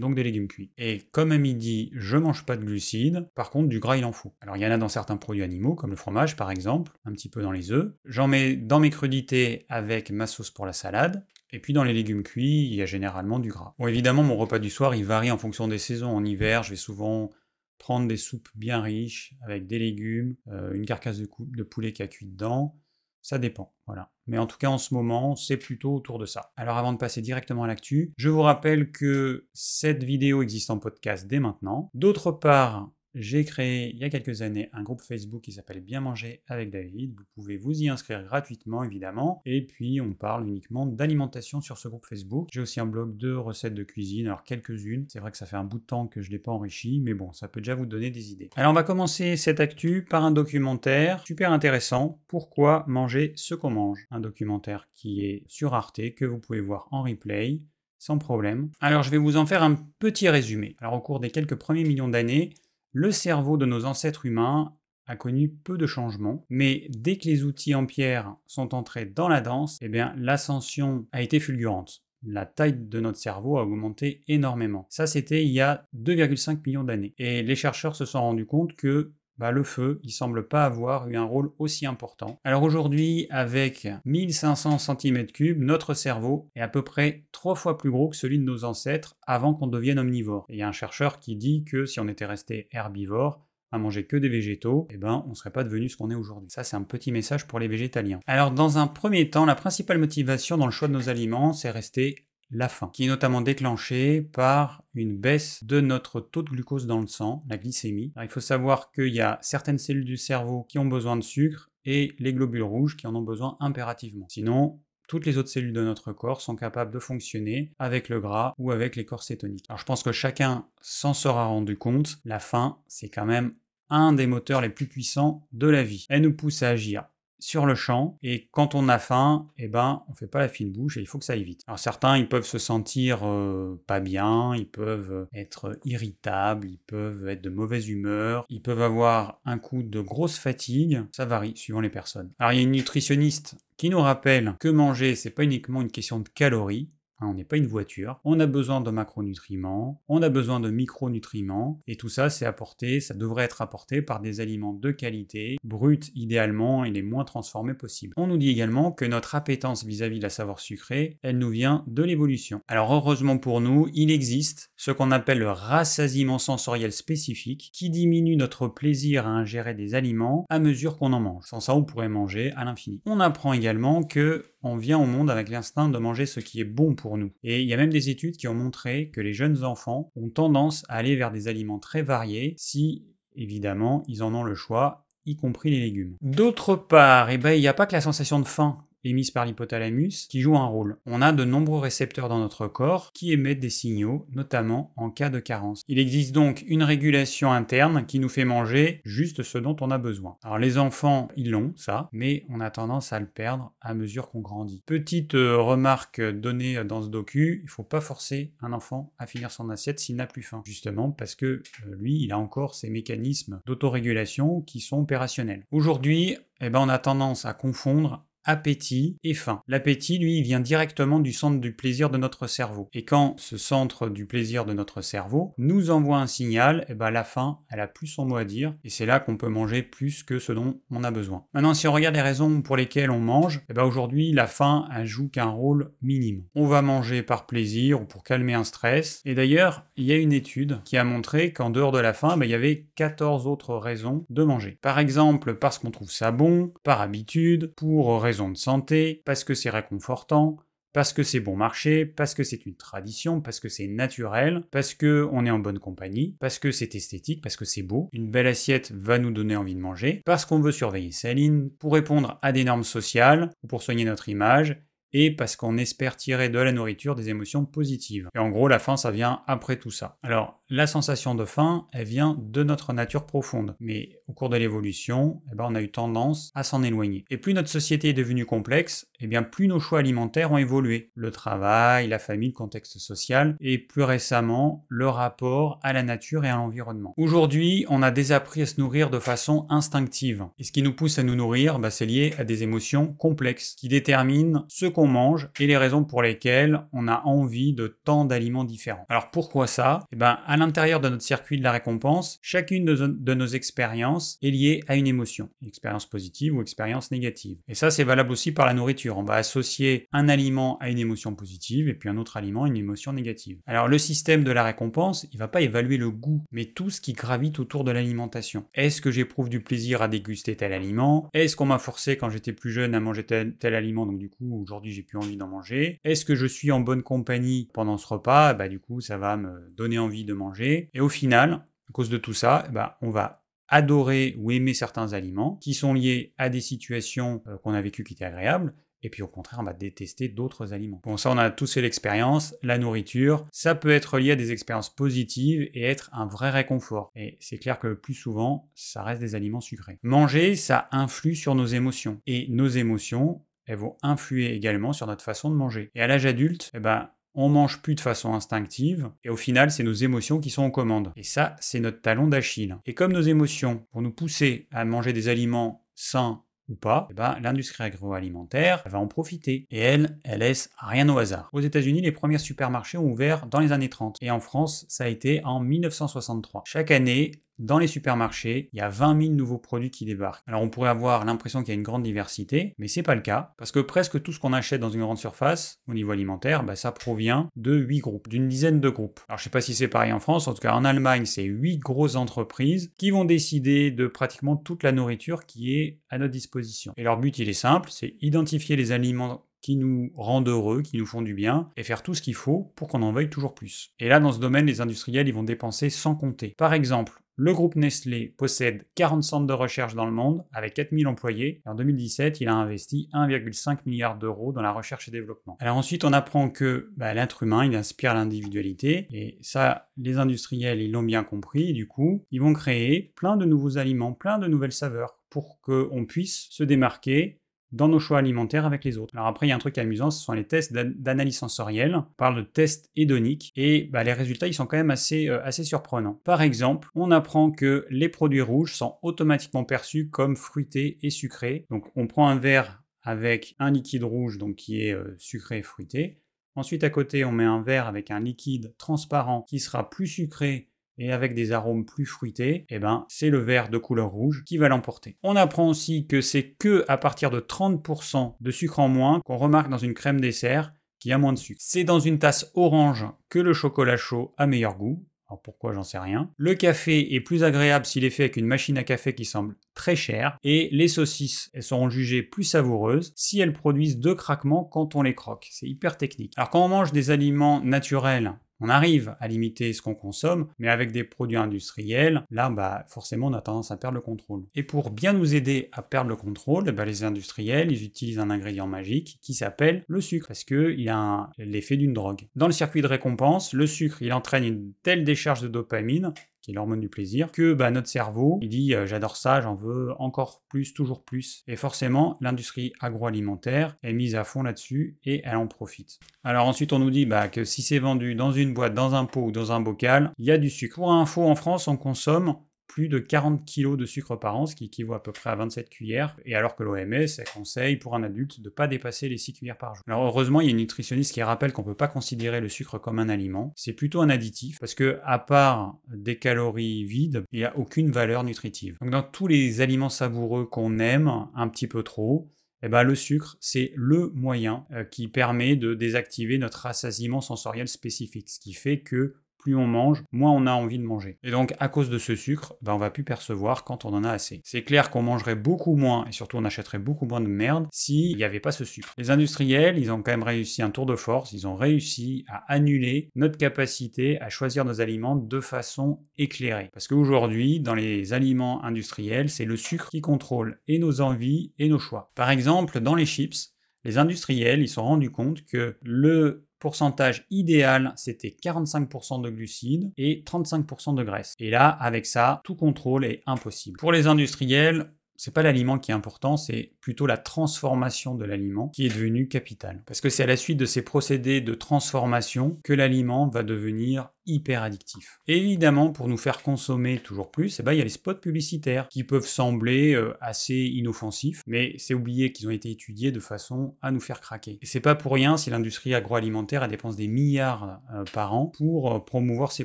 donc 0.00 0.14
des 0.14 0.22
légumes 0.22 0.48
cuits. 0.48 0.70
Et 0.78 1.00
comme 1.10 1.32
à 1.32 1.38
midi, 1.38 1.90
je 1.94 2.16
mange 2.16 2.44
pas 2.44 2.56
de 2.56 2.64
glucides, 2.64 3.28
par 3.34 3.50
contre 3.50 3.68
du 3.68 3.80
gras 3.80 3.96
il 3.96 4.04
en 4.04 4.12
faut. 4.12 4.34
Alors 4.40 4.56
il 4.56 4.62
y 4.62 4.66
en 4.66 4.70
a 4.70 4.78
dans 4.78 4.88
certains 4.88 5.16
produits 5.16 5.42
animaux, 5.42 5.74
comme 5.74 5.90
le 5.90 5.96
fromage 5.96 6.36
par 6.36 6.50
exemple, 6.50 6.92
un 7.04 7.12
petit 7.12 7.28
peu 7.28 7.42
dans 7.42 7.52
les 7.52 7.72
œufs. 7.72 7.92
J'en 8.04 8.28
mets 8.28 8.56
dans 8.56 8.80
mes 8.80 8.90
crudités 8.90 9.66
avec 9.68 10.10
ma 10.10 10.26
sauce 10.26 10.50
pour 10.50 10.66
la 10.66 10.72
salade. 10.72 11.24
Et 11.50 11.60
puis 11.60 11.72
dans 11.72 11.84
les 11.84 11.94
légumes 11.94 12.22
cuits, 12.22 12.66
il 12.66 12.74
y 12.74 12.82
a 12.82 12.86
généralement 12.86 13.38
du 13.38 13.48
gras. 13.48 13.74
Bon 13.78 13.86
évidemment 13.86 14.22
mon 14.22 14.36
repas 14.36 14.58
du 14.58 14.68
soir 14.68 14.94
il 14.94 15.04
varie 15.04 15.30
en 15.30 15.38
fonction 15.38 15.66
des 15.66 15.78
saisons. 15.78 16.10
En 16.10 16.24
hiver, 16.24 16.62
je 16.62 16.70
vais 16.70 16.76
souvent 16.76 17.30
prendre 17.78 18.08
des 18.08 18.16
soupes 18.16 18.48
bien 18.54 18.82
riches 18.82 19.34
avec 19.42 19.66
des 19.66 19.78
légumes, 19.78 20.34
euh, 20.48 20.72
une 20.74 20.84
carcasse 20.84 21.18
de, 21.18 21.28
de 21.38 21.62
poulet 21.62 21.92
qui 21.92 22.02
a 22.02 22.08
cuit 22.08 22.26
dedans, 22.26 22.76
ça 23.22 23.38
dépend, 23.38 23.74
voilà. 23.86 24.10
Mais 24.26 24.38
en 24.38 24.46
tout 24.46 24.58
cas, 24.58 24.68
en 24.68 24.78
ce 24.78 24.94
moment, 24.94 25.36
c'est 25.36 25.56
plutôt 25.56 25.94
autour 25.94 26.18
de 26.18 26.26
ça. 26.26 26.52
Alors 26.56 26.76
avant 26.76 26.92
de 26.92 26.98
passer 26.98 27.22
directement 27.22 27.64
à 27.64 27.66
l'actu, 27.66 28.12
je 28.16 28.28
vous 28.28 28.42
rappelle 28.42 28.90
que 28.92 29.48
cette 29.54 30.04
vidéo 30.04 30.42
existe 30.42 30.70
en 30.70 30.78
podcast 30.78 31.26
dès 31.26 31.40
maintenant. 31.40 31.90
D'autre 31.94 32.30
part, 32.32 32.90
j'ai 33.14 33.44
créé 33.44 33.90
il 33.94 33.98
y 33.98 34.04
a 34.04 34.10
quelques 34.10 34.42
années 34.42 34.68
un 34.72 34.82
groupe 34.82 35.00
Facebook 35.00 35.42
qui 35.42 35.52
s'appelle 35.52 35.80
Bien 35.80 36.00
manger 36.00 36.42
avec 36.46 36.70
David. 36.70 37.14
Vous 37.16 37.24
pouvez 37.34 37.56
vous 37.56 37.72
y 37.82 37.88
inscrire 37.88 38.22
gratuitement 38.22 38.84
évidemment. 38.84 39.42
Et 39.44 39.66
puis 39.66 40.00
on 40.00 40.12
parle 40.12 40.46
uniquement 40.46 40.86
d'alimentation 40.86 41.60
sur 41.60 41.78
ce 41.78 41.88
groupe 41.88 42.06
Facebook. 42.06 42.48
J'ai 42.52 42.60
aussi 42.60 42.80
un 42.80 42.86
blog 42.86 43.16
de 43.16 43.32
recettes 43.32 43.74
de 43.74 43.84
cuisine, 43.84 44.26
alors 44.26 44.44
quelques-unes. 44.44 45.06
C'est 45.08 45.20
vrai 45.20 45.30
que 45.30 45.36
ça 45.36 45.46
fait 45.46 45.56
un 45.56 45.64
bout 45.64 45.78
de 45.78 45.84
temps 45.84 46.06
que 46.06 46.20
je 46.20 46.28
ne 46.28 46.32
l'ai 46.32 46.38
pas 46.38 46.52
enrichi, 46.52 47.00
mais 47.00 47.14
bon, 47.14 47.32
ça 47.32 47.48
peut 47.48 47.60
déjà 47.60 47.74
vous 47.74 47.86
donner 47.86 48.10
des 48.10 48.32
idées. 48.32 48.50
Alors 48.56 48.70
on 48.70 48.74
va 48.74 48.82
commencer 48.82 49.36
cette 49.36 49.60
actu 49.60 50.04
par 50.04 50.24
un 50.24 50.30
documentaire 50.30 51.24
super 51.26 51.52
intéressant. 51.52 52.20
Pourquoi 52.28 52.84
manger 52.86 53.32
ce 53.36 53.54
qu'on 53.54 53.70
mange? 53.70 54.06
Un 54.10 54.20
documentaire 54.20 54.88
qui 54.94 55.24
est 55.24 55.44
sur 55.46 55.74
Arte, 55.74 56.14
que 56.14 56.24
vous 56.24 56.38
pouvez 56.38 56.60
voir 56.60 56.88
en 56.90 57.02
replay 57.02 57.62
sans 57.98 58.18
problème. 58.18 58.70
Alors 58.80 59.02
je 59.02 59.10
vais 59.10 59.18
vous 59.18 59.36
en 59.36 59.46
faire 59.46 59.62
un 59.62 59.74
petit 59.98 60.28
résumé. 60.28 60.76
Alors 60.80 60.94
au 60.94 61.00
cours 61.00 61.20
des 61.20 61.30
quelques 61.30 61.56
premiers 61.56 61.84
millions 61.84 62.08
d'années, 62.08 62.54
le 62.98 63.12
cerveau 63.12 63.56
de 63.56 63.64
nos 63.64 63.84
ancêtres 63.84 64.26
humains 64.26 64.74
a 65.06 65.14
connu 65.14 65.48
peu 65.50 65.78
de 65.78 65.86
changements, 65.86 66.44
mais 66.50 66.88
dès 66.90 67.16
que 67.16 67.28
les 67.28 67.44
outils 67.44 67.76
en 67.76 67.86
pierre 67.86 68.34
sont 68.48 68.74
entrés 68.74 69.06
dans 69.06 69.28
la 69.28 69.40
danse, 69.40 69.78
eh 69.80 69.88
bien 69.88 70.12
l'ascension 70.16 71.06
a 71.12 71.22
été 71.22 71.38
fulgurante. 71.38 72.02
La 72.24 72.44
taille 72.44 72.76
de 72.76 72.98
notre 72.98 73.18
cerveau 73.18 73.56
a 73.56 73.62
augmenté 73.62 74.24
énormément. 74.26 74.88
Ça, 74.90 75.06
c'était 75.06 75.44
il 75.44 75.52
y 75.52 75.60
a 75.60 75.86
2,5 75.96 76.58
millions 76.66 76.82
d'années. 76.82 77.14
Et 77.18 77.44
les 77.44 77.54
chercheurs 77.54 77.94
se 77.94 78.04
sont 78.04 78.20
rendus 78.20 78.46
compte 78.46 78.74
que 78.74 79.12
bah, 79.38 79.50
le 79.52 79.62
feu, 79.62 80.00
il 80.02 80.10
semble 80.10 80.48
pas 80.48 80.64
avoir 80.64 81.08
eu 81.08 81.16
un 81.16 81.24
rôle 81.24 81.52
aussi 81.58 81.86
important. 81.86 82.40
Alors 82.44 82.62
aujourd'hui, 82.62 83.26
avec 83.30 83.88
1500 84.04 84.76
cm3, 84.76 85.56
notre 85.56 85.94
cerveau 85.94 86.50
est 86.54 86.60
à 86.60 86.68
peu 86.68 86.82
près 86.82 87.24
trois 87.32 87.54
fois 87.54 87.78
plus 87.78 87.90
gros 87.90 88.08
que 88.08 88.16
celui 88.16 88.38
de 88.38 88.44
nos 88.44 88.64
ancêtres 88.64 89.16
avant 89.26 89.54
qu'on 89.54 89.66
devienne 89.66 89.98
omnivore. 89.98 90.46
il 90.48 90.56
y 90.56 90.62
a 90.62 90.68
un 90.68 90.72
chercheur 90.72 91.20
qui 91.20 91.36
dit 91.36 91.64
que 91.64 91.86
si 91.86 92.00
on 92.00 92.08
était 92.08 92.26
resté 92.26 92.68
herbivore, 92.72 93.44
à 93.70 93.78
manger 93.78 94.06
que 94.06 94.16
des 94.16 94.28
végétaux, 94.28 94.88
eh 94.90 94.96
ben 94.96 95.24
on 95.28 95.34
serait 95.34 95.50
pas 95.50 95.64
devenu 95.64 95.88
ce 95.88 95.96
qu'on 95.96 96.10
est 96.10 96.14
aujourd'hui. 96.14 96.50
Ça 96.50 96.64
c'est 96.64 96.76
un 96.76 96.82
petit 96.82 97.12
message 97.12 97.46
pour 97.46 97.58
les 97.58 97.68
végétaliens. 97.68 98.20
Alors 98.26 98.50
dans 98.50 98.78
un 98.78 98.86
premier 98.86 99.28
temps, 99.30 99.44
la 99.44 99.54
principale 99.54 99.98
motivation 99.98 100.56
dans 100.56 100.66
le 100.66 100.72
choix 100.72 100.88
de 100.88 100.94
nos 100.94 101.08
aliments, 101.08 101.52
c'est 101.52 101.70
rester 101.70 102.27
la 102.50 102.68
faim, 102.68 102.90
qui 102.92 103.04
est 103.04 103.08
notamment 103.08 103.40
déclenchée 103.40 104.22
par 104.22 104.82
une 104.94 105.16
baisse 105.16 105.64
de 105.64 105.80
notre 105.80 106.20
taux 106.20 106.42
de 106.42 106.50
glucose 106.50 106.86
dans 106.86 107.00
le 107.00 107.06
sang, 107.06 107.44
la 107.48 107.58
glycémie. 107.58 108.12
il 108.22 108.28
faut 108.28 108.40
savoir 108.40 108.90
qu'il 108.92 109.14
y 109.14 109.20
a 109.20 109.38
certaines 109.42 109.78
cellules 109.78 110.04
du 110.04 110.16
cerveau 110.16 110.64
qui 110.68 110.78
ont 110.78 110.86
besoin 110.86 111.16
de 111.16 111.22
sucre 111.22 111.70
et 111.84 112.14
les 112.18 112.32
globules 112.32 112.62
rouges 112.62 112.96
qui 112.96 113.06
en 113.06 113.14
ont 113.14 113.22
besoin 113.22 113.56
impérativement. 113.60 114.26
Sinon, 114.28 114.80
toutes 115.08 115.24
les 115.24 115.38
autres 115.38 115.48
cellules 115.48 115.72
de 115.72 115.82
notre 115.82 116.12
corps 116.12 116.42
sont 116.42 116.56
capables 116.56 116.92
de 116.92 116.98
fonctionner 116.98 117.72
avec 117.78 118.08
le 118.08 118.20
gras 118.20 118.52
ou 118.58 118.70
avec 118.70 118.94
les 118.94 119.06
corps 119.06 119.22
cétoniques. 119.22 119.64
Alors 119.68 119.78
je 119.78 119.86
pense 119.86 120.02
que 120.02 120.12
chacun 120.12 120.66
s'en 120.82 121.14
sera 121.14 121.46
rendu 121.46 121.78
compte, 121.78 122.18
la 122.24 122.38
faim, 122.38 122.78
c'est 122.88 123.08
quand 123.08 123.24
même 123.24 123.54
un 123.90 124.12
des 124.12 124.26
moteurs 124.26 124.60
les 124.60 124.68
plus 124.68 124.86
puissants 124.86 125.46
de 125.52 125.66
la 125.66 125.82
vie. 125.82 126.04
Elle 126.10 126.22
nous 126.22 126.34
pousse 126.34 126.62
à 126.62 126.68
agir 126.68 127.06
sur 127.38 127.66
le 127.66 127.74
champ 127.74 128.18
et 128.22 128.48
quand 128.50 128.74
on 128.74 128.88
a 128.88 128.98
faim, 128.98 129.48
eh 129.58 129.68
ben 129.68 130.02
on 130.08 130.14
fait 130.14 130.26
pas 130.26 130.40
la 130.40 130.48
fine 130.48 130.72
bouche 130.72 130.96
et 130.96 131.00
il 131.00 131.06
faut 131.06 131.18
que 131.18 131.24
ça 131.24 131.34
aille 131.34 131.44
vite. 131.44 131.62
Alors 131.66 131.78
certains 131.78 132.16
ils 132.16 132.28
peuvent 132.28 132.46
se 132.46 132.58
sentir 132.58 133.20
euh, 133.24 133.80
pas 133.86 134.00
bien, 134.00 134.54
ils 134.54 134.68
peuvent 134.68 135.28
être 135.32 135.78
irritables, 135.84 136.68
ils 136.68 136.80
peuvent 136.86 137.28
être 137.28 137.42
de 137.42 137.50
mauvaise 137.50 137.88
humeur, 137.88 138.44
ils 138.48 138.62
peuvent 138.62 138.82
avoir 138.82 139.40
un 139.44 139.58
coup 139.58 139.82
de 139.82 140.00
grosse 140.00 140.38
fatigue, 140.38 141.02
ça 141.12 141.24
varie 141.24 141.56
suivant 141.56 141.80
les 141.80 141.90
personnes. 141.90 142.30
Alors 142.38 142.52
il 142.52 142.56
y 142.56 142.60
a 142.60 142.64
une 142.64 142.72
nutritionniste 142.72 143.56
qui 143.76 143.90
nous 143.90 144.00
rappelle 144.00 144.54
que 144.58 144.68
manger 144.68 145.14
c'est 145.14 145.30
pas 145.30 145.44
uniquement 145.44 145.82
une 145.82 145.90
question 145.90 146.20
de 146.20 146.28
calories, 146.28 146.88
on 147.26 147.34
n'est 147.34 147.44
pas 147.44 147.56
une 147.56 147.66
voiture. 147.66 148.20
On 148.24 148.40
a 148.40 148.46
besoin 148.46 148.80
de 148.80 148.90
macronutriments, 148.90 150.02
on 150.08 150.22
a 150.22 150.28
besoin 150.28 150.60
de 150.60 150.70
micronutriments, 150.70 151.80
et 151.86 151.96
tout 151.96 152.08
ça, 152.08 152.30
c'est 152.30 152.46
apporté, 152.46 153.00
ça 153.00 153.14
devrait 153.14 153.44
être 153.44 153.62
apporté 153.62 154.02
par 154.02 154.20
des 154.20 154.40
aliments 154.40 154.72
de 154.72 154.90
qualité, 154.90 155.56
bruts 155.64 156.00
idéalement 156.14 156.84
et 156.84 156.90
les 156.90 157.02
moins 157.02 157.24
transformés 157.24 157.74
possibles. 157.74 158.14
On 158.16 158.26
nous 158.26 158.38
dit 158.38 158.50
également 158.50 158.92
que 158.92 159.04
notre 159.04 159.34
appétence 159.34 159.84
vis-à-vis 159.84 160.18
de 160.18 160.22
la 160.22 160.30
savoir 160.30 160.60
sucrée, 160.60 161.18
elle 161.22 161.38
nous 161.38 161.50
vient 161.50 161.84
de 161.86 162.02
l'évolution. 162.02 162.60
Alors 162.68 162.92
heureusement 162.92 163.38
pour 163.38 163.60
nous, 163.60 163.88
il 163.94 164.10
existe 164.10 164.70
ce 164.76 164.90
qu'on 164.90 165.10
appelle 165.10 165.38
le 165.38 165.50
rassasiement 165.50 166.38
sensoriel 166.38 166.92
spécifique, 166.92 167.70
qui 167.72 167.90
diminue 167.90 168.36
notre 168.36 168.68
plaisir 168.68 169.26
à 169.26 169.30
ingérer 169.30 169.74
des 169.74 169.94
aliments 169.94 170.44
à 170.48 170.58
mesure 170.58 170.96
qu'on 170.96 171.12
en 171.12 171.20
mange. 171.20 171.44
Sans 171.46 171.60
ça, 171.60 171.74
on 171.74 171.84
pourrait 171.84 172.08
manger 172.08 172.52
à 172.56 172.64
l'infini. 172.64 173.00
On 173.06 173.20
apprend 173.20 173.52
également 173.52 174.02
que 174.02 174.44
on 174.62 174.76
vient 174.76 174.98
au 174.98 175.06
monde 175.06 175.30
avec 175.30 175.48
l'instinct 175.48 175.88
de 175.88 175.98
manger 175.98 176.26
ce 176.26 176.40
qui 176.40 176.60
est 176.60 176.64
bon 176.64 176.94
pour 176.94 177.18
nous. 177.18 177.32
Et 177.42 177.62
il 177.62 177.68
y 177.68 177.74
a 177.74 177.76
même 177.76 177.92
des 177.92 178.10
études 178.10 178.36
qui 178.36 178.48
ont 178.48 178.54
montré 178.54 179.10
que 179.10 179.20
les 179.20 179.32
jeunes 179.32 179.64
enfants 179.64 180.10
ont 180.16 180.30
tendance 180.30 180.84
à 180.88 180.94
aller 180.96 181.16
vers 181.16 181.30
des 181.30 181.48
aliments 181.48 181.78
très 181.78 182.02
variés 182.02 182.54
si, 182.56 183.06
évidemment, 183.36 184.02
ils 184.08 184.22
en 184.22 184.34
ont 184.34 184.44
le 184.44 184.54
choix 184.54 185.06
y 185.26 185.36
compris 185.36 185.70
les 185.70 185.80
légumes. 185.80 186.16
D'autre 186.22 186.74
part, 186.74 187.30
eh 187.30 187.38
ben, 187.38 187.52
il 187.52 187.60
n'y 187.60 187.68
a 187.68 187.74
pas 187.74 187.86
que 187.86 187.92
la 187.92 188.00
sensation 188.00 188.40
de 188.40 188.46
faim 188.46 188.78
émises 189.04 189.30
par 189.30 189.44
l'hypothalamus 189.44 190.26
qui 190.28 190.40
jouent 190.40 190.56
un 190.56 190.66
rôle. 190.66 190.98
On 191.06 191.22
a 191.22 191.32
de 191.32 191.44
nombreux 191.44 191.80
récepteurs 191.80 192.28
dans 192.28 192.38
notre 192.38 192.66
corps 192.66 193.10
qui 193.12 193.32
émettent 193.32 193.60
des 193.60 193.70
signaux, 193.70 194.26
notamment 194.32 194.92
en 194.96 195.10
cas 195.10 195.30
de 195.30 195.40
carence. 195.40 195.82
Il 195.88 195.98
existe 195.98 196.32
donc 196.32 196.64
une 196.66 196.82
régulation 196.82 197.52
interne 197.52 198.06
qui 198.06 198.18
nous 198.18 198.28
fait 198.28 198.44
manger 198.44 199.00
juste 199.04 199.42
ce 199.42 199.58
dont 199.58 199.76
on 199.80 199.90
a 199.90 199.98
besoin. 199.98 200.36
Alors 200.42 200.58
les 200.58 200.78
enfants, 200.78 201.28
ils 201.36 201.50
l'ont, 201.50 201.72
ça, 201.76 202.08
mais 202.12 202.44
on 202.48 202.60
a 202.60 202.70
tendance 202.70 203.12
à 203.12 203.20
le 203.20 203.26
perdre 203.26 203.72
à 203.80 203.94
mesure 203.94 204.30
qu'on 204.30 204.40
grandit. 204.40 204.82
Petite 204.86 205.34
euh, 205.34 205.56
remarque 205.58 206.20
donnée 206.20 206.84
dans 206.84 207.02
ce 207.02 207.08
docu, 207.08 207.60
il 207.62 207.68
faut 207.68 207.82
pas 207.82 208.00
forcer 208.00 208.52
un 208.60 208.72
enfant 208.72 209.12
à 209.18 209.26
finir 209.26 209.50
son 209.50 209.70
assiette 209.70 210.00
s'il 210.00 210.16
n'a 210.16 210.26
plus 210.26 210.42
faim, 210.42 210.62
justement 210.64 211.10
parce 211.10 211.34
que 211.34 211.46
euh, 211.46 211.96
lui, 211.98 212.22
il 212.22 212.32
a 212.32 212.38
encore 212.38 212.74
ses 212.74 212.90
mécanismes 212.90 213.60
d'autorégulation 213.66 214.60
qui 214.62 214.80
sont 214.80 215.00
opérationnels. 215.00 215.64
Aujourd'hui, 215.70 216.36
eh 216.60 216.70
ben, 216.70 216.80
on 216.80 216.88
a 216.88 216.98
tendance 216.98 217.44
à 217.44 217.54
confondre 217.54 218.24
appétit 218.44 219.18
et 219.24 219.34
faim. 219.34 219.62
L'appétit, 219.68 220.18
lui, 220.18 220.42
vient 220.42 220.60
directement 220.60 221.20
du 221.20 221.32
centre 221.32 221.60
du 221.60 221.72
plaisir 221.72 222.10
de 222.10 222.18
notre 222.18 222.46
cerveau. 222.46 222.88
Et 222.92 223.04
quand 223.04 223.34
ce 223.38 223.56
centre 223.56 224.08
du 224.08 224.26
plaisir 224.26 224.64
de 224.64 224.72
notre 224.72 225.02
cerveau 225.02 225.54
nous 225.58 225.90
envoie 225.90 226.18
un 226.18 226.26
signal, 226.26 226.84
eh 226.88 226.94
ben 226.94 227.10
la 227.10 227.24
faim, 227.24 227.58
elle 227.70 227.80
a 227.80 227.86
plus 227.86 228.06
son 228.06 228.26
mot 228.26 228.36
à 228.36 228.44
dire, 228.44 228.74
et 228.84 228.90
c'est 228.90 229.06
là 229.06 229.20
qu'on 229.20 229.36
peut 229.36 229.48
manger 229.48 229.82
plus 229.82 230.22
que 230.22 230.38
ce 230.38 230.52
dont 230.52 230.80
on 230.90 231.04
a 231.04 231.10
besoin. 231.10 231.44
Maintenant, 231.52 231.74
si 231.74 231.86
on 231.88 231.92
regarde 231.92 232.14
les 232.14 232.22
raisons 232.22 232.62
pour 232.62 232.76
lesquelles 232.76 233.10
on 233.10 233.20
mange, 233.20 233.62
eh 233.68 233.72
ben 233.72 233.84
aujourd'hui, 233.84 234.32
la 234.32 234.46
faim, 234.46 234.88
elle 234.94 235.06
joue 235.06 235.28
qu'un 235.28 235.50
rôle 235.50 235.92
minime. 236.02 236.44
On 236.54 236.66
va 236.66 236.82
manger 236.82 237.22
par 237.22 237.46
plaisir 237.46 238.00
ou 238.00 238.04
pour 238.04 238.24
calmer 238.24 238.54
un 238.54 238.64
stress. 238.64 239.20
Et 239.24 239.34
d'ailleurs, 239.34 239.84
il 239.96 240.04
y 240.04 240.12
a 240.12 240.16
une 240.16 240.32
étude 240.32 240.80
qui 240.84 240.96
a 240.96 241.04
montré 241.04 241.52
qu'en 241.52 241.70
dehors 241.70 241.92
de 241.92 241.98
la 241.98 242.12
faim, 242.12 242.36
ben, 242.36 242.46
il 242.46 242.50
y 242.50 242.54
avait 242.54 242.86
14 242.96 243.46
autres 243.46 243.76
raisons 243.76 244.24
de 244.30 244.42
manger. 244.42 244.78
Par 244.80 244.98
exemple, 244.98 245.54
parce 245.54 245.78
qu'on 245.78 245.90
trouve 245.90 246.10
ça 246.10 246.30
bon, 246.30 246.72
par 246.82 247.00
habitude, 247.00 247.72
pour 247.76 248.22
raison 248.28 248.50
de 248.50 248.58
santé, 248.58 249.22
parce 249.24 249.42
que 249.42 249.54
c'est 249.54 249.70
réconfortant, 249.70 250.58
parce 250.92 251.14
que 251.14 251.22
c'est 251.22 251.40
bon 251.40 251.56
marché, 251.56 252.04
parce 252.04 252.34
que 252.34 252.42
c'est 252.42 252.66
une 252.66 252.76
tradition, 252.76 253.40
parce 253.40 253.58
que 253.58 253.70
c'est 253.70 253.86
naturel, 253.86 254.64
parce 254.70 254.92
que 254.94 255.26
on 255.32 255.46
est 255.46 255.50
en 255.50 255.58
bonne 255.58 255.78
compagnie, 255.78 256.36
parce 256.40 256.58
que 256.58 256.70
c'est 256.70 256.94
esthétique, 256.94 257.42
parce 257.42 257.56
que 257.56 257.64
c'est 257.64 257.82
beau. 257.82 258.10
Une 258.12 258.30
belle 258.30 258.46
assiette 258.46 258.92
va 258.92 259.18
nous 259.18 259.30
donner 259.30 259.56
envie 259.56 259.74
de 259.74 259.80
manger, 259.80 260.20
parce 260.26 260.44
qu'on 260.44 260.60
veut 260.60 260.72
surveiller 260.72 261.12
sa 261.12 261.32
ligne, 261.32 261.70
pour 261.78 261.94
répondre 261.94 262.38
à 262.42 262.52
des 262.52 262.64
normes 262.64 262.84
sociales 262.84 263.50
ou 263.62 263.66
pour 263.66 263.82
soigner 263.82 264.04
notre 264.04 264.28
image, 264.28 264.76
et 265.12 265.30
parce 265.30 265.56
qu'on 265.56 265.78
espère 265.78 266.16
tirer 266.16 266.48
de 266.48 266.58
la 266.58 266.72
nourriture 266.72 267.14
des 267.14 267.28
émotions 267.28 267.64
positives. 267.64 268.28
Et 268.34 268.38
en 268.38 268.50
gros, 268.50 268.68
la 268.68 268.78
faim, 268.78 268.96
ça 268.96 269.10
vient 269.10 269.42
après 269.46 269.76
tout 269.76 269.90
ça. 269.90 270.18
Alors, 270.22 270.60
la 270.70 270.86
sensation 270.86 271.34
de 271.34 271.44
faim, 271.44 271.86
elle 271.92 272.04
vient 272.04 272.36
de 272.38 272.62
notre 272.62 272.92
nature 272.92 273.24
profonde. 273.24 273.74
Mais 273.80 274.20
au 274.26 274.32
cours 274.32 274.50
de 274.50 274.56
l'évolution, 274.56 275.40
eh 275.50 275.54
ben, 275.54 275.66
on 275.68 275.74
a 275.74 275.80
eu 275.80 275.90
tendance 275.90 276.52
à 276.54 276.62
s'en 276.62 276.82
éloigner. 276.82 277.24
Et 277.30 277.38
plus 277.38 277.54
notre 277.54 277.70
société 277.70 278.10
est 278.10 278.14
devenue 278.14 278.44
complexe, 278.44 279.06
eh 279.20 279.26
bien 279.26 279.42
plus 279.42 279.66
nos 279.66 279.80
choix 279.80 280.00
alimentaires 280.00 280.52
ont 280.52 280.58
évolué. 280.58 281.10
Le 281.14 281.30
travail, 281.30 282.08
la 282.08 282.18
famille, 282.18 282.50
le 282.50 282.54
contexte 282.54 282.98
social, 282.98 283.56
et 283.60 283.78
plus 283.78 284.02
récemment, 284.02 284.84
le 284.88 285.08
rapport 285.08 285.80
à 285.82 285.92
la 285.92 286.02
nature 286.02 286.44
et 286.44 286.50
à 286.50 286.56
l'environnement. 286.56 287.14
Aujourd'hui, 287.16 287.86
on 287.88 288.02
a 288.02 288.10
désappris 288.10 288.62
à 288.62 288.66
se 288.66 288.80
nourrir 288.80 289.10
de 289.10 289.18
façon 289.18 289.66
instinctive. 289.70 290.46
Et 290.58 290.64
ce 290.64 290.72
qui 290.72 290.82
nous 290.82 290.92
pousse 290.92 291.18
à 291.18 291.22
nous 291.22 291.34
nourrir, 291.34 291.78
bah, 291.78 291.90
c'est 291.90 292.06
lié 292.06 292.34
à 292.38 292.44
des 292.44 292.62
émotions 292.62 293.14
complexes 293.14 293.74
qui 293.74 293.88
déterminent 293.88 294.66
ce 294.68 294.86
mange 295.06 295.48
et 295.58 295.66
les 295.66 295.76
raisons 295.76 296.04
pour 296.04 296.22
lesquelles 296.22 296.82
on 296.92 297.08
a 297.08 297.22
envie 297.24 297.72
de 297.72 297.98
tant 298.04 298.24
d'aliments 298.24 298.64
différents. 298.64 299.06
Alors 299.08 299.30
pourquoi 299.30 299.66
ça? 299.66 300.00
Eh 300.12 300.16
ben, 300.16 300.38
à 300.46 300.56
l'intérieur 300.56 301.00
de 301.00 301.08
notre 301.08 301.22
circuit 301.22 301.58
de 301.58 301.62
la 301.62 301.72
récompense, 301.72 302.38
chacune 302.42 302.84
de, 302.84 303.34
nos 303.34 303.46
expériences 303.46 304.38
est 304.42 304.50
liée 304.50 304.82
à 304.88 304.96
une 304.96 305.06
émotion, 305.06 305.50
expérience 305.66 306.06
positive 306.06 306.56
ou 306.56 306.62
expérience 306.62 307.10
négative. 307.10 307.58
Et 307.68 307.74
ça, 307.74 307.90
c'est 307.90 308.04
valable 308.04 308.32
aussi 308.32 308.52
par 308.52 308.66
la 308.66 308.74
nourriture. 308.74 309.18
On 309.18 309.22
va 309.22 309.34
associer 309.34 310.08
un 310.12 310.28
aliment 310.28 310.78
à 310.78 310.90
une 310.90 310.98
émotion 310.98 311.34
positive 311.34 311.88
et 311.88 311.94
puis 311.94 312.08
un 312.08 312.16
autre 312.16 312.36
aliment 312.36 312.64
à 312.64 312.68
une 312.68 312.76
émotion 312.76 313.12
négative. 313.12 313.58
Alors 313.66 313.88
le 313.88 313.98
système 313.98 314.44
de 314.44 314.52
la 314.52 314.64
récompense, 314.64 315.26
il 315.32 315.38
va 315.38 315.48
pas 315.48 315.60
évaluer 315.60 315.96
le 315.96 316.10
goût, 316.10 316.42
mais 316.50 316.64
tout 316.64 316.90
ce 316.90 317.00
qui 317.00 317.12
gravite 317.12 317.58
autour 317.58 317.84
de 317.84 317.90
l'alimentation. 317.90 318.66
Est-ce 318.74 319.00
que 319.00 319.10
j'éprouve 319.10 319.48
du 319.48 319.60
plaisir 319.60 320.02
à 320.02 320.08
déguster 320.08 320.56
tel 320.56 320.72
aliment? 320.72 321.28
Est-ce 321.32 321.56
qu'on 321.56 321.66
m'a 321.66 321.78
forcé 321.78 322.16
quand 322.16 322.30
j'étais 322.30 322.52
plus 322.52 322.70
jeune 322.70 322.94
à 322.94 323.00
manger 323.00 323.24
tel 323.24 323.74
aliment, 323.74 324.06
donc 324.06 324.18
du 324.18 324.28
coup 324.28 324.60
aujourd'hui 324.60 324.87
j'ai 324.90 325.02
plus 325.02 325.18
envie 325.18 325.36
d'en 325.36 325.48
manger. 325.48 325.98
Est-ce 326.04 326.24
que 326.24 326.34
je 326.34 326.46
suis 326.46 326.70
en 326.70 326.80
bonne 326.80 327.02
compagnie 327.02 327.68
pendant 327.72 327.98
ce 327.98 328.06
repas? 328.06 328.54
Bah 328.54 328.68
du 328.68 328.80
coup, 328.80 329.00
ça 329.00 329.18
va 329.18 329.36
me 329.36 329.68
donner 329.76 329.98
envie 329.98 330.24
de 330.24 330.34
manger. 330.34 330.90
Et 330.94 331.00
au 331.00 331.08
final, 331.08 331.66
à 331.88 331.92
cause 331.92 332.10
de 332.10 332.18
tout 332.18 332.34
ça, 332.34 332.68
bah, 332.72 332.98
on 333.00 333.10
va 333.10 333.44
adorer 333.68 334.34
ou 334.38 334.50
aimer 334.50 334.74
certains 334.74 335.12
aliments 335.12 335.56
qui 335.56 335.74
sont 335.74 335.92
liés 335.92 336.34
à 336.38 336.48
des 336.48 336.60
situations 336.60 337.42
euh, 337.46 337.58
qu'on 337.58 337.74
a 337.74 337.82
vécues 337.82 338.02
qui 338.02 338.14
étaient 338.14 338.24
agréables, 338.24 338.74
et 339.02 339.10
puis 339.10 339.22
au 339.22 339.28
contraire, 339.28 339.60
on 339.60 339.64
va 339.64 339.72
détester 339.72 340.28
d'autres 340.28 340.72
aliments. 340.72 341.00
Bon, 341.04 341.16
ça, 341.16 341.30
on 341.30 341.38
a 341.38 341.50
tous 341.50 341.74
fait 341.74 341.80
l'expérience. 341.80 342.56
La 342.62 342.78
nourriture, 342.78 343.46
ça 343.52 343.74
peut 343.74 343.90
être 343.90 344.18
lié 344.18 344.32
à 344.32 344.36
des 344.36 344.50
expériences 344.50 344.94
positives 344.94 345.68
et 345.72 345.84
être 345.84 346.10
un 346.12 346.26
vrai 346.26 346.50
réconfort. 346.50 347.10
Et 347.14 347.36
c'est 347.40 347.58
clair 347.58 347.78
que 347.78 347.86
le 347.86 347.98
plus 347.98 348.14
souvent, 348.14 348.70
ça 348.74 349.02
reste 349.02 349.20
des 349.20 349.34
aliments 349.34 349.60
sucrés. 349.60 349.98
Manger, 350.02 350.56
ça 350.56 350.88
influe 350.90 351.36
sur 351.36 351.54
nos 351.54 351.66
émotions. 351.66 352.20
Et 352.26 352.48
nos 352.50 352.66
émotions, 352.66 353.44
elles 353.68 353.78
vont 353.78 353.96
influer 354.02 354.54
également 354.54 354.92
sur 354.92 355.06
notre 355.06 355.22
façon 355.22 355.50
de 355.50 355.54
manger. 355.54 355.90
Et 355.94 356.02
à 356.02 356.06
l'âge 356.06 356.26
adulte, 356.26 356.70
eh 356.74 356.80
ben, 356.80 357.10
on 357.34 357.48
mange 357.48 357.82
plus 357.82 357.94
de 357.94 358.00
façon 358.00 358.34
instinctive, 358.34 359.10
et 359.22 359.28
au 359.28 359.36
final, 359.36 359.70
c'est 359.70 359.84
nos 359.84 359.92
émotions 359.92 360.40
qui 360.40 360.50
sont 360.50 360.62
en 360.62 360.70
commande. 360.70 361.12
Et 361.14 361.22
ça, 361.22 361.54
c'est 361.60 361.78
notre 361.78 362.00
talon 362.00 362.26
d'Achille. 362.26 362.76
Et 362.86 362.94
comme 362.94 363.12
nos 363.12 363.20
émotions 363.20 363.86
vont 363.92 364.00
nous 364.00 364.10
pousser 364.10 364.66
à 364.72 364.84
manger 364.84 365.12
des 365.12 365.28
aliments 365.28 365.84
sains 365.94 366.42
ou 366.68 366.74
pas, 366.74 367.06
eh 367.10 367.14
ben, 367.14 367.38
l'industrie 367.40 367.84
agroalimentaire 367.84 368.82
va 368.86 368.98
en 368.98 369.06
profiter. 369.06 369.66
Et 369.70 369.78
elle, 369.78 370.18
elle 370.24 370.40
laisse 370.40 370.70
rien 370.78 371.08
au 371.08 371.18
hasard. 371.18 371.48
Aux 371.52 371.60
États-Unis, 371.60 372.02
les 372.02 372.12
premiers 372.12 372.38
supermarchés 372.38 372.98
ont 372.98 373.10
ouvert 373.10 373.46
dans 373.46 373.60
les 373.60 373.72
années 373.72 373.88
30. 373.88 374.16
Et 374.20 374.30
en 374.30 374.40
France, 374.40 374.84
ça 374.88 375.04
a 375.04 375.08
été 375.08 375.42
en 375.44 375.60
1963. 375.60 376.62
Chaque 376.66 376.90
année, 376.90 377.32
dans 377.58 377.78
les 377.78 377.86
supermarchés, 377.86 378.68
il 378.72 378.78
y 378.78 378.82
a 378.82 378.88
20 378.88 379.20
000 379.20 379.34
nouveaux 379.34 379.58
produits 379.58 379.90
qui 379.90 380.04
débarquent. 380.04 380.44
Alors 380.46 380.62
on 380.62 380.68
pourrait 380.68 380.90
avoir 380.90 381.24
l'impression 381.24 381.60
qu'il 381.60 381.68
y 381.68 381.72
a 381.72 381.74
une 381.74 381.82
grande 381.82 382.02
diversité, 382.02 382.74
mais 382.78 382.88
c'est 382.88 383.02
pas 383.02 383.14
le 383.14 383.20
cas, 383.20 383.54
parce 383.58 383.72
que 383.72 383.80
presque 383.80 384.22
tout 384.22 384.32
ce 384.32 384.40
qu'on 384.40 384.52
achète 384.52 384.80
dans 384.80 384.90
une 384.90 385.00
grande 385.00 385.18
surface, 385.18 385.80
au 385.88 385.94
niveau 385.94 386.12
alimentaire, 386.12 386.64
bah, 386.64 386.76
ça 386.76 386.92
provient 386.92 387.48
de 387.56 387.74
8 387.74 387.98
groupes, 387.98 388.28
d'une 388.28 388.48
dizaine 388.48 388.80
de 388.80 388.88
groupes. 388.88 389.20
Alors 389.28 389.38
je 389.38 389.44
sais 389.44 389.50
pas 389.50 389.60
si 389.60 389.74
c'est 389.74 389.88
pareil 389.88 390.12
en 390.12 390.20
France, 390.20 390.48
en 390.48 390.54
tout 390.54 390.60
cas 390.60 390.74
en 390.74 390.84
Allemagne, 390.84 391.26
c'est 391.26 391.44
8 391.44 391.78
grosses 391.78 392.16
entreprises 392.16 392.92
qui 392.98 393.10
vont 393.10 393.24
décider 393.24 393.90
de 393.90 394.06
pratiquement 394.06 394.56
toute 394.56 394.82
la 394.82 394.92
nourriture 394.92 395.46
qui 395.46 395.74
est 395.74 396.00
à 396.10 396.18
notre 396.18 396.32
disposition. 396.32 396.92
Et 396.96 397.02
leur 397.02 397.18
but, 397.18 397.38
il 397.38 397.48
est 397.48 397.54
simple, 397.54 397.90
c'est 397.90 398.16
identifier 398.20 398.76
les 398.76 398.92
aliments 398.92 399.44
qui 399.60 399.76
nous 399.76 400.12
rendent 400.14 400.48
heureux, 400.48 400.82
qui 400.82 400.96
nous 400.98 401.06
font 401.06 401.22
du 401.22 401.34
bien, 401.34 401.70
et 401.76 401.82
faire 401.82 402.02
tout 402.02 402.14
ce 402.14 402.22
qu'il 402.22 402.34
faut 402.34 402.72
pour 402.76 402.88
qu'on 402.88 403.02
en 403.02 403.12
veuille 403.12 403.30
toujours 403.30 403.54
plus. 403.54 403.90
Et 403.98 404.08
là, 404.08 404.20
dans 404.20 404.32
ce 404.32 404.38
domaine, 404.38 404.66
les 404.66 404.80
industriels, 404.80 405.28
ils 405.28 405.34
vont 405.34 405.42
dépenser 405.42 405.90
sans 405.90 406.14
compter. 406.14 406.54
Par 406.56 406.74
exemple, 406.74 407.20
Le 407.40 407.52
groupe 407.52 407.76
Nestlé 407.76 408.34
possède 408.36 408.84
40 408.96 409.22
centres 409.22 409.46
de 409.46 409.52
recherche 409.52 409.94
dans 409.94 410.06
le 410.06 410.10
monde 410.10 410.44
avec 410.52 410.74
4000 410.74 411.06
employés. 411.06 411.62
en 411.66 411.76
2017, 411.76 412.40
il 412.40 412.48
a 412.48 412.54
investi 412.54 413.08
1,5 413.12 413.78
milliard 413.86 414.18
d'euros 414.18 414.52
dans 414.52 414.60
la 414.60 414.72
recherche 414.72 415.06
et 415.06 415.12
développement. 415.12 415.56
Alors 415.60 415.76
ensuite, 415.76 416.02
on 416.02 416.12
apprend 416.12 416.50
que 416.50 416.90
bah, 416.96 417.14
l'être 417.14 417.44
humain, 417.44 417.64
il 417.64 417.76
inspire 417.76 418.14
l'individualité. 418.14 419.06
Et 419.12 419.38
ça, 419.40 419.88
les 419.96 420.18
industriels, 420.18 420.80
ils 420.80 420.90
l'ont 420.90 421.04
bien 421.04 421.22
compris. 421.22 421.72
du 421.72 421.86
coup, 421.86 422.24
ils 422.32 422.40
vont 422.40 422.54
créer 422.54 423.12
plein 423.14 423.36
de 423.36 423.44
nouveaux 423.44 423.78
aliments, 423.78 424.14
plein 424.14 424.40
de 424.40 424.48
nouvelles 424.48 424.72
saveurs 424.72 425.20
pour 425.30 425.60
qu'on 425.60 426.06
puisse 426.06 426.48
se 426.50 426.64
démarquer 426.64 427.40
dans 427.72 427.88
nos 427.88 427.98
choix 427.98 428.18
alimentaires 428.18 428.66
avec 428.66 428.84
les 428.84 428.98
autres. 428.98 429.14
Alors 429.14 429.26
après, 429.26 429.46
il 429.46 429.50
y 429.50 429.52
a 429.52 429.56
un 429.56 429.60
truc 429.60 429.78
amusant, 429.78 430.10
ce 430.10 430.22
sont 430.22 430.32
les 430.32 430.46
tests 430.46 430.72
d'analyse 430.72 431.38
sensorielle. 431.38 431.96
On 431.96 432.14
parle 432.16 432.36
de 432.36 432.42
tests 432.42 432.90
hédoniques 432.96 433.52
et 433.56 433.88
bah, 433.92 434.04
les 434.04 434.12
résultats, 434.12 434.46
ils 434.46 434.54
sont 434.54 434.66
quand 434.66 434.76
même 434.76 434.90
assez, 434.90 435.28
euh, 435.28 435.44
assez 435.44 435.64
surprenants. 435.64 436.20
Par 436.24 436.42
exemple, 436.42 436.88
on 436.94 437.10
apprend 437.10 437.50
que 437.50 437.86
les 437.90 438.08
produits 438.08 438.42
rouges 438.42 438.74
sont 438.74 438.96
automatiquement 439.02 439.64
perçus 439.64 440.08
comme 440.08 440.36
fruités 440.36 440.98
et 441.02 441.10
sucrés. 441.10 441.66
Donc 441.70 441.86
on 441.96 442.06
prend 442.06 442.28
un 442.28 442.38
verre 442.38 442.82
avec 443.02 443.54
un 443.58 443.70
liquide 443.70 444.04
rouge 444.04 444.38
donc 444.38 444.56
qui 444.56 444.82
est 444.82 444.92
euh, 444.92 445.14
sucré 445.18 445.58
et 445.58 445.62
fruité. 445.62 446.20
Ensuite, 446.54 446.82
à 446.82 446.90
côté, 446.90 447.24
on 447.24 447.30
met 447.30 447.44
un 447.44 447.62
verre 447.62 447.86
avec 447.86 448.10
un 448.10 448.18
liquide 448.18 448.74
transparent 448.78 449.42
qui 449.42 449.60
sera 449.60 449.88
plus 449.88 450.08
sucré 450.08 450.70
et 450.98 451.12
avec 451.12 451.34
des 451.34 451.52
arômes 451.52 451.84
plus 451.84 452.06
fruités, 452.06 452.66
eh 452.68 452.78
ben, 452.78 453.06
c'est 453.08 453.30
le 453.30 453.38
verre 453.38 453.68
de 453.68 453.78
couleur 453.78 454.10
rouge 454.10 454.42
qui 454.44 454.58
va 454.58 454.68
l'emporter. 454.68 455.16
On 455.22 455.36
apprend 455.36 455.68
aussi 455.68 456.06
que 456.06 456.20
c'est 456.20 456.54
que 456.58 456.84
à 456.88 456.98
partir 456.98 457.30
de 457.30 457.40
30% 457.40 458.34
de 458.40 458.50
sucre 458.50 458.78
en 458.80 458.88
moins 458.88 459.20
qu'on 459.24 459.36
remarque 459.36 459.70
dans 459.70 459.78
une 459.78 459.94
crème 459.94 460.20
dessert 460.20 460.72
qui 460.98 461.12
a 461.12 461.18
moins 461.18 461.32
de 461.32 461.38
sucre. 461.38 461.60
C'est 461.62 461.84
dans 461.84 462.00
une 462.00 462.18
tasse 462.18 462.50
orange 462.54 463.06
que 463.28 463.38
le 463.38 463.52
chocolat 463.52 463.96
chaud 463.96 464.34
a 464.36 464.46
meilleur 464.46 464.76
goût. 464.76 465.04
Alors 465.28 465.42
pourquoi 465.42 465.74
j'en 465.74 465.82
sais 465.82 465.98
rien. 465.98 466.30
Le 466.38 466.54
café 466.54 467.14
est 467.14 467.20
plus 467.20 467.44
agréable 467.44 467.84
s'il 467.84 468.04
est 468.04 468.10
fait 468.10 468.24
avec 468.24 468.38
une 468.38 468.46
machine 468.46 468.78
à 468.78 468.82
café 468.82 469.14
qui 469.14 469.26
semble 469.26 469.56
très 469.74 469.94
chère. 469.94 470.38
Et 470.42 470.70
les 470.72 470.88
saucisses, 470.88 471.50
elles 471.52 471.62
seront 471.62 471.90
jugées 471.90 472.22
plus 472.22 472.44
savoureuses 472.44 473.12
si 473.14 473.38
elles 473.38 473.52
produisent 473.52 473.98
deux 473.98 474.14
craquements 474.14 474.64
quand 474.64 474.96
on 474.96 475.02
les 475.02 475.14
croque. 475.14 475.48
C'est 475.50 475.68
hyper 475.68 475.98
technique. 475.98 476.32
Alors 476.36 476.48
quand 476.48 476.64
on 476.64 476.68
mange 476.68 476.92
des 476.92 477.10
aliments 477.10 477.60
naturels 477.62 478.38
on 478.60 478.68
arrive 478.68 479.16
à 479.20 479.28
limiter 479.28 479.72
ce 479.72 479.82
qu'on 479.82 479.94
consomme, 479.94 480.48
mais 480.58 480.68
avec 480.68 480.92
des 480.92 481.04
produits 481.04 481.36
industriels, 481.36 482.24
là, 482.30 482.50
bah, 482.50 482.84
forcément, 482.88 483.28
on 483.28 483.32
a 483.32 483.40
tendance 483.40 483.70
à 483.70 483.76
perdre 483.76 483.96
le 483.96 484.00
contrôle. 484.00 484.44
Et 484.54 484.62
pour 484.62 484.90
bien 484.90 485.12
nous 485.12 485.34
aider 485.34 485.68
à 485.72 485.82
perdre 485.82 486.10
le 486.10 486.16
contrôle, 486.16 486.70
bah, 486.72 486.84
les 486.84 487.04
industriels, 487.04 487.72
ils 487.72 487.84
utilisent 487.84 488.18
un 488.18 488.30
ingrédient 488.30 488.66
magique 488.66 489.18
qui 489.22 489.34
s'appelle 489.34 489.84
le 489.88 490.00
sucre, 490.00 490.28
parce 490.28 490.44
qu'il 490.44 490.88
a 490.88 491.30
l'effet 491.38 491.76
d'une 491.76 491.92
drogue. 491.92 492.26
Dans 492.34 492.46
le 492.46 492.52
circuit 492.52 492.82
de 492.82 492.86
récompense, 492.86 493.52
le 493.52 493.66
sucre, 493.66 494.02
il 494.02 494.12
entraîne 494.12 494.44
une 494.44 494.72
telle 494.82 495.04
décharge 495.04 495.42
de 495.42 495.48
dopamine 495.48 496.12
l'hormone 496.52 496.80
du 496.80 496.88
plaisir, 496.88 497.32
que 497.32 497.52
bah, 497.52 497.70
notre 497.70 497.88
cerveau, 497.88 498.38
il 498.42 498.48
dit 498.48 498.74
euh, 498.74 498.86
j'adore 498.86 499.16
ça, 499.16 499.40
j'en 499.40 499.54
veux 499.54 499.92
encore 499.98 500.42
plus, 500.48 500.74
toujours 500.74 501.04
plus. 501.04 501.44
Et 501.46 501.56
forcément, 501.56 502.16
l'industrie 502.20 502.72
agroalimentaire 502.80 503.76
est 503.82 503.92
mise 503.92 504.14
à 504.14 504.24
fond 504.24 504.42
là-dessus 504.42 504.98
et 505.04 505.22
elle 505.24 505.36
en 505.36 505.46
profite. 505.46 505.98
Alors 506.24 506.46
ensuite, 506.46 506.72
on 506.72 506.78
nous 506.78 506.90
dit 506.90 507.06
bah, 507.06 507.28
que 507.28 507.44
si 507.44 507.62
c'est 507.62 507.78
vendu 507.78 508.14
dans 508.14 508.32
une 508.32 508.54
boîte, 508.54 508.74
dans 508.74 508.94
un 508.94 509.04
pot 509.04 509.26
ou 509.26 509.32
dans 509.32 509.52
un 509.52 509.60
bocal, 509.60 510.12
il 510.18 510.26
y 510.26 510.30
a 510.30 510.38
du 510.38 510.50
sucre. 510.50 510.76
Pour 510.76 510.92
info, 510.92 511.22
en 511.22 511.34
France, 511.34 511.66
on 511.66 511.76
consomme 511.76 512.36
plus 512.68 512.88
de 512.88 512.98
40 512.98 513.44
kg 513.44 513.76
de 513.76 513.86
sucre 513.86 514.14
par 514.14 514.36
an, 514.36 514.46
ce 514.46 514.54
qui 514.54 514.66
équivaut 514.66 514.94
à 514.94 515.02
peu 515.02 515.10
près 515.10 515.30
à 515.30 515.34
27 515.34 515.68
cuillères, 515.68 516.16
et 516.24 516.34
alors 516.34 516.54
que 516.54 516.62
l'OMS 516.62 517.06
conseille 517.34 517.76
pour 517.76 517.96
un 517.96 518.02
adulte 518.04 518.40
de 518.40 518.48
ne 518.48 518.54
pas 518.54 518.68
dépasser 518.68 519.08
les 519.08 519.18
6 519.18 519.32
cuillères 519.32 519.58
par 519.58 519.74
jour. 519.74 519.82
Alors 519.88 520.04
heureusement, 520.04 520.40
il 520.40 520.44
y 520.44 520.48
a 520.48 520.50
une 520.52 520.58
nutritionniste 520.58 521.12
qui 521.12 521.22
rappelle 521.22 521.52
qu'on 521.52 521.62
ne 521.62 521.68
peut 521.68 521.74
pas 521.74 521.88
considérer 521.88 522.40
le 522.40 522.48
sucre 522.48 522.78
comme 522.78 522.98
un 522.98 523.08
aliment, 523.08 523.52
c'est 523.56 523.72
plutôt 523.72 524.00
un 524.00 524.10
additif, 524.10 524.60
parce 524.60 524.74
que 524.74 525.00
à 525.04 525.18
part 525.18 525.78
des 525.88 526.18
calories 526.18 526.84
vides, 526.84 527.24
il 527.32 527.40
n'y 527.40 527.44
a 527.44 527.56
aucune 527.56 527.90
valeur 527.90 528.22
nutritive. 528.22 528.76
Donc 528.80 528.90
dans 528.90 529.02
tous 529.02 529.26
les 529.26 529.60
aliments 529.60 529.88
savoureux 529.88 530.46
qu'on 530.46 530.78
aime 530.78 531.10
un 531.34 531.48
petit 531.48 531.66
peu 531.66 531.82
trop, 531.82 532.30
eh 532.62 532.68
ben, 532.68 532.82
le 532.82 532.94
sucre, 532.94 533.36
c'est 533.40 533.72
le 533.76 534.10
moyen 534.14 534.66
euh, 534.72 534.84
qui 534.84 535.06
permet 535.08 535.54
de 535.54 535.74
désactiver 535.74 536.38
notre 536.38 536.58
rassasiement 536.58 537.20
sensoriel 537.20 537.68
spécifique, 537.68 538.28
ce 538.28 538.40
qui 538.40 538.52
fait 538.52 538.80
que 538.80 539.14
plus 539.38 539.54
on 539.56 539.66
mange, 539.66 540.02
moins 540.12 540.32
on 540.32 540.46
a 540.46 540.52
envie 540.52 540.78
de 540.78 540.84
manger. 540.84 541.18
Et 541.22 541.30
donc, 541.30 541.54
à 541.58 541.68
cause 541.68 541.90
de 541.90 541.98
ce 541.98 542.16
sucre, 542.16 542.54
ben, 542.62 542.74
on 542.74 542.78
va 542.78 542.90
plus 542.90 543.04
percevoir 543.04 543.64
quand 543.64 543.84
on 543.84 543.94
en 543.94 544.04
a 544.04 544.10
assez. 544.10 544.40
C'est 544.44 544.62
clair 544.62 544.90
qu'on 544.90 545.02
mangerait 545.02 545.36
beaucoup 545.36 545.76
moins, 545.76 546.04
et 546.06 546.12
surtout 546.12 546.36
on 546.36 546.44
achèterait 546.44 546.78
beaucoup 546.78 547.06
moins 547.06 547.20
de 547.20 547.26
merde, 547.26 547.66
s'il 547.72 548.16
n'y 548.16 548.24
avait 548.24 548.40
pas 548.40 548.52
ce 548.52 548.64
sucre. 548.64 548.92
Les 548.98 549.10
industriels, 549.10 549.78
ils 549.78 549.90
ont 549.90 550.02
quand 550.02 550.12
même 550.12 550.22
réussi 550.22 550.62
un 550.62 550.70
tour 550.70 550.86
de 550.86 550.96
force, 550.96 551.32
ils 551.32 551.46
ont 551.46 551.56
réussi 551.56 552.24
à 552.28 552.44
annuler 552.52 553.10
notre 553.14 553.38
capacité 553.38 554.20
à 554.20 554.28
choisir 554.28 554.64
nos 554.64 554.80
aliments 554.80 555.16
de 555.16 555.40
façon 555.40 556.00
éclairée. 556.16 556.70
Parce 556.72 556.88
qu'aujourd'hui, 556.88 557.60
dans 557.60 557.74
les 557.74 558.12
aliments 558.12 558.64
industriels, 558.64 559.30
c'est 559.30 559.44
le 559.44 559.56
sucre 559.56 559.90
qui 559.90 560.00
contrôle 560.00 560.60
et 560.68 560.78
nos 560.78 561.00
envies 561.00 561.52
et 561.58 561.68
nos 561.68 561.78
choix. 561.78 562.10
Par 562.14 562.30
exemple, 562.30 562.80
dans 562.80 562.94
les 562.94 563.06
chips, 563.06 563.54
les 563.84 563.98
industriels, 563.98 564.60
ils 564.60 564.68
se 564.68 564.74
sont 564.74 564.84
rendus 564.84 565.10
compte 565.10 565.44
que 565.44 565.76
le 565.82 566.47
pourcentage 566.58 567.26
idéal, 567.30 567.92
c'était 567.96 568.34
45% 568.42 569.22
de 569.22 569.30
glucides 569.30 569.92
et 569.96 570.22
35% 570.26 570.94
de 570.94 571.02
graisse. 571.02 571.34
Et 571.38 571.50
là, 571.50 571.68
avec 571.68 572.06
ça, 572.06 572.40
tout 572.44 572.54
contrôle 572.54 573.04
est 573.04 573.22
impossible. 573.26 573.78
Pour 573.78 573.92
les 573.92 574.06
industriels, 574.06 574.92
c'est 575.18 575.34
pas 575.34 575.42
l'aliment 575.42 575.80
qui 575.80 575.90
est 575.90 575.94
important, 575.94 576.36
c'est 576.36 576.74
plutôt 576.80 577.06
la 577.06 577.18
transformation 577.18 578.14
de 578.14 578.24
l'aliment 578.24 578.68
qui 578.68 578.86
est 578.86 578.88
devenue 578.88 579.26
capitale. 579.26 579.82
Parce 579.84 580.00
que 580.00 580.10
c'est 580.10 580.22
à 580.22 580.26
la 580.26 580.36
suite 580.36 580.58
de 580.58 580.64
ces 580.64 580.82
procédés 580.82 581.40
de 581.40 581.54
transformation 581.54 582.60
que 582.62 582.72
l'aliment 582.72 583.26
va 583.28 583.42
devenir 583.42 584.10
hyper 584.28 584.62
addictif. 584.62 585.20
évidemment, 585.26 585.90
pour 585.90 586.08
nous 586.08 586.16
faire 586.16 586.42
consommer 586.42 586.98
toujours 586.98 587.30
plus, 587.30 587.58
eh 587.58 587.62
ben, 587.62 587.72
il 587.72 587.78
y 587.78 587.80
a 587.80 587.84
les 587.84 587.90
spots 587.90 588.14
publicitaires 588.14 588.88
qui 588.88 589.04
peuvent 589.04 589.26
sembler 589.26 589.94
euh, 589.94 590.16
assez 590.20 590.54
inoffensifs, 590.54 591.42
mais 591.46 591.74
c'est 591.78 591.94
oublié 591.94 592.32
qu'ils 592.32 592.46
ont 592.46 592.52
été 592.52 592.70
étudiés 592.70 593.10
de 593.10 593.20
façon 593.20 593.76
à 593.82 593.90
nous 593.90 594.00
faire 594.00 594.20
craquer. 594.20 594.58
Et 594.62 594.66
c'est 594.66 594.80
pas 594.80 594.94
pour 594.94 595.12
rien 595.12 595.36
si 595.36 595.50
l'industrie 595.50 595.94
agroalimentaire 595.94 596.68
dépense 596.68 596.96
des 596.96 597.08
milliards 597.08 597.80
euh, 597.94 598.04
par 598.12 598.34
an 598.34 598.46
pour 598.46 598.94
euh, 598.94 598.98
promouvoir 599.00 599.52
ses 599.52 599.64